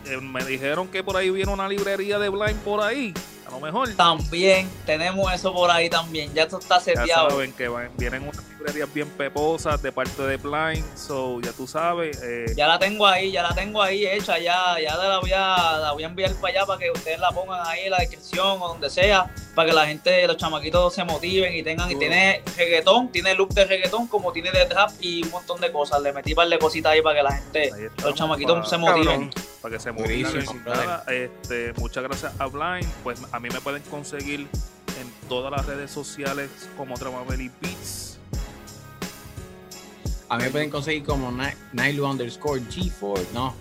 Eh, 0.06 0.18
me 0.18 0.44
dijeron 0.46 0.88
que 0.88 1.04
por 1.04 1.18
ahí 1.18 1.32
viene 1.32 1.52
una 1.52 1.68
librería 1.68 2.20
de 2.20 2.30
Blind 2.30 2.60
por 2.60 2.82
ahí. 2.84 3.12
A 3.50 3.52
lo 3.54 3.60
mejor. 3.60 3.90
También 3.96 4.70
tenemos 4.86 5.34
eso 5.34 5.52
por 5.52 5.72
ahí 5.72 5.90
también. 5.90 6.32
Ya 6.36 6.44
esto 6.44 6.60
está 6.60 6.76
Ya 6.78 6.82
seteado. 6.82 7.32
saben 7.32 7.52
que 7.54 7.68
van- 7.68 7.90
vienen 7.98 8.22
unas 8.22 8.48
librerías 8.50 8.94
bien 8.94 9.10
peposas 9.10 9.82
de 9.82 9.92
parte 9.92 10.22
de 10.22 10.38
Blind. 10.38 10.86
So, 10.96 11.42
ya 11.42 11.52
tú 11.54 11.66
sabes. 11.66 12.22
eh, 12.22 12.54
Ya 12.56 12.68
la 12.68 12.78
tengo 12.78 13.08
ahí, 13.08 13.32
ya 13.32 13.42
la 13.42 13.56
tengo 13.56 13.82
ahí 13.82 14.06
hecha, 14.06 14.38
ya, 14.38 14.76
ya 14.80 14.96
la 14.96 15.20
voy 15.20 15.32
a, 15.34 15.78
la 15.80 15.92
voy 15.94 16.04
a 16.04 16.08
enviar 16.08 16.32
para 16.36 16.54
allá 16.60 16.66
para 16.68 16.80
que 16.80 16.92
ustedes 16.92 17.20
la 17.20 17.32
pongan 17.32 17.66
ahí 17.66 17.86
en 17.86 17.92
la 17.92 17.98
descripción 17.98 18.62
o 18.62 18.68
donde 18.68 18.90
sea, 18.90 19.26
para 19.60 19.72
que 19.72 19.76
la 19.76 19.88
gente, 19.88 20.26
los 20.26 20.38
chamaquitos 20.38 20.94
se 20.94 21.04
motiven 21.04 21.54
y 21.54 21.62
tengan, 21.64 21.92
y 21.92 21.96
tiene 21.96 22.42
reggaetón, 22.56 23.12
tiene 23.12 23.36
look 23.36 23.50
de 23.50 23.66
reggaetón 23.66 24.08
como 24.08 24.32
tiene 24.32 24.52
de 24.52 24.66
trap 24.66 24.92
y 25.02 25.22
un 25.22 25.32
montón 25.32 25.60
de 25.60 25.70
cosas. 25.70 26.02
Le 26.02 26.14
metí 26.14 26.32
un 26.32 26.38
par 26.38 26.48
de 26.48 26.58
cositas 26.58 26.94
ahí 26.94 27.02
para 27.02 27.18
que 27.18 27.24
la 27.24 27.32
gente, 27.34 27.64
estamos, 27.66 28.04
los 28.06 28.16
chamaquitos 28.16 28.70
se 28.70 28.78
motiven. 28.78 29.30
Cabrón. 29.30 29.32
para 29.62 29.76
que 29.76 29.82
se 29.82 29.92
motiven. 29.92 30.46
Nada, 30.66 31.04
este, 31.10 31.74
muchas 31.74 32.04
gracias 32.06 32.32
a 32.40 32.46
Blind. 32.46 32.90
Pues 33.04 33.20
a 33.34 33.40
mí 33.42 33.50
me 33.50 33.60
pueden 33.60 33.84
conseguir 33.84 34.48
en 35.02 35.28
todas 35.28 35.52
las 35.52 35.66
redes 35.66 35.92
sociales 35.92 36.50
como 36.78 36.98
Tramabelly 36.98 37.52
Beats. 37.60 38.18
A 40.30 40.38
mí 40.38 40.44
me 40.44 40.52
pueden 40.52 40.70
conseguir 40.70 41.04
como 41.04 41.34
Ni- 41.34 41.52
Nailu 41.74 42.08
underscore 42.08 42.62
G4. 42.62 43.26
No, 43.34 43.54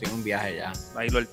tengo 0.00 0.14
un 0.16 0.24
viaje 0.24 0.56
ya. 0.56 0.72
Ahí 0.96 1.08
lo 1.10 1.20
el. 1.20 1.28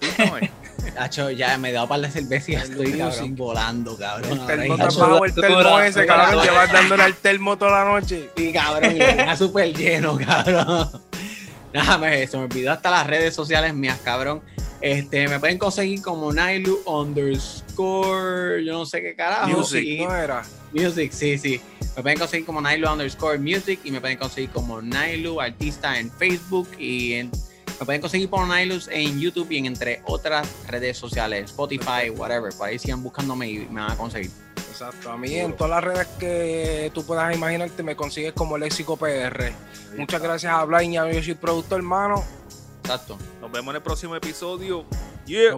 Hacho, 0.98 1.30
ya 1.32 1.58
me 1.58 1.70
he 1.70 1.74
dado 1.74 1.88
par 1.88 2.00
de 2.00 2.10
cerveza 2.12 2.52
y 2.52 2.54
ya 2.54 2.62
estoy 2.64 2.94
cabrón, 2.98 3.36
volando, 3.36 3.98
cabrón. 3.98 4.40
El 4.40 4.46
termo 4.46 4.78
bajo 4.78 5.26
el 5.26 5.34
termo 5.34 5.80
ese, 5.80 6.06
cabrón. 6.06 6.44
Llevas 6.44 6.72
dándole 6.72 7.04
al 7.04 7.16
termo 7.16 7.58
toda 7.58 7.84
la 7.84 7.92
noche. 8.00 8.30
Sí, 8.38 8.54
cabrón, 8.54 8.96
y 8.96 9.00
lo 9.00 9.36
súper 9.36 9.74
lleno, 9.76 10.18
cabrón. 10.18 10.90
Nada, 11.74 11.98
me, 11.98 12.26
se 12.28 12.38
me 12.38 12.44
olvidó 12.44 12.72
hasta 12.72 12.90
las 12.90 13.06
redes 13.08 13.34
sociales 13.36 13.74
mías, 13.74 14.00
cabrón. 14.04 14.42
Este, 14.80 15.28
me 15.28 15.40
pueden 15.40 15.58
conseguir 15.58 16.02
como 16.02 16.32
Nailu 16.32 16.80
underscore, 16.86 18.64
yo 18.64 18.74
no 18.74 18.86
sé 18.86 19.02
qué 19.02 19.16
carajo. 19.16 19.48
Music, 19.50 19.84
y- 19.84 20.06
¿no 20.06 20.16
era? 20.16 20.44
Music, 20.72 21.12
sí, 21.12 21.38
sí. 21.38 21.60
Me 21.96 22.04
pueden 22.04 22.20
conseguir 22.20 22.46
como 22.46 22.62
Nailu 22.62 22.90
underscore 22.92 23.40
music 23.40 23.80
y 23.84 23.92
me 23.92 24.00
pueden 24.00 24.18
conseguir 24.18 24.52
como 24.52 24.82
Nailu 24.82 25.42
artista 25.42 25.98
en 26.00 26.12
Facebook 26.12 26.70
y 26.78 27.14
en- 27.14 27.32
me 27.80 27.86
pueden 27.86 28.02
conseguir 28.02 28.30
por 28.30 28.48
Nailu 28.48 28.80
en 28.90 29.20
YouTube 29.20 29.52
y 29.52 29.58
en 29.58 29.68
entre 29.68 30.02
otras 30.06 30.48
redes 30.68 30.98
sociales, 30.98 31.46
Spotify, 31.46 32.10
whatever. 32.16 32.54
Por 32.54 32.68
ahí 32.68 32.80
sigan 32.80 33.04
buscándome 33.04 33.50
y 33.50 33.60
me 33.60 33.82
van 33.82 33.92
a 33.92 33.98
conseguir. 33.98 34.32
Exacto. 34.56 35.12
A 35.12 35.18
mí 35.18 35.36
en 35.36 35.56
todas 35.56 35.72
las 35.72 35.84
redes 35.84 36.08
que 36.20 36.92
tú 36.94 37.04
puedas 37.04 37.36
imaginarte 37.36 37.84
me 37.84 37.96
consigues 37.96 38.34
como 38.34 38.58
Léxico 38.58 38.98
PR. 38.98 39.52
Muchas 39.96 40.22
gracias 40.22 40.54
a 40.54 40.64
Blaine 40.66 40.94
y 40.94 40.98
a 40.98 41.12
yo 41.12 41.24
soy 41.24 41.36
productor, 41.36 41.80
hermano. 41.80 42.24
Exacto. 42.82 43.18
Nos 43.42 43.52
vemos 43.52 43.72
en 43.72 43.78
el 43.78 43.84
próximo 43.84 44.16
episodio. 44.16 44.86
Yeah. 45.26 45.58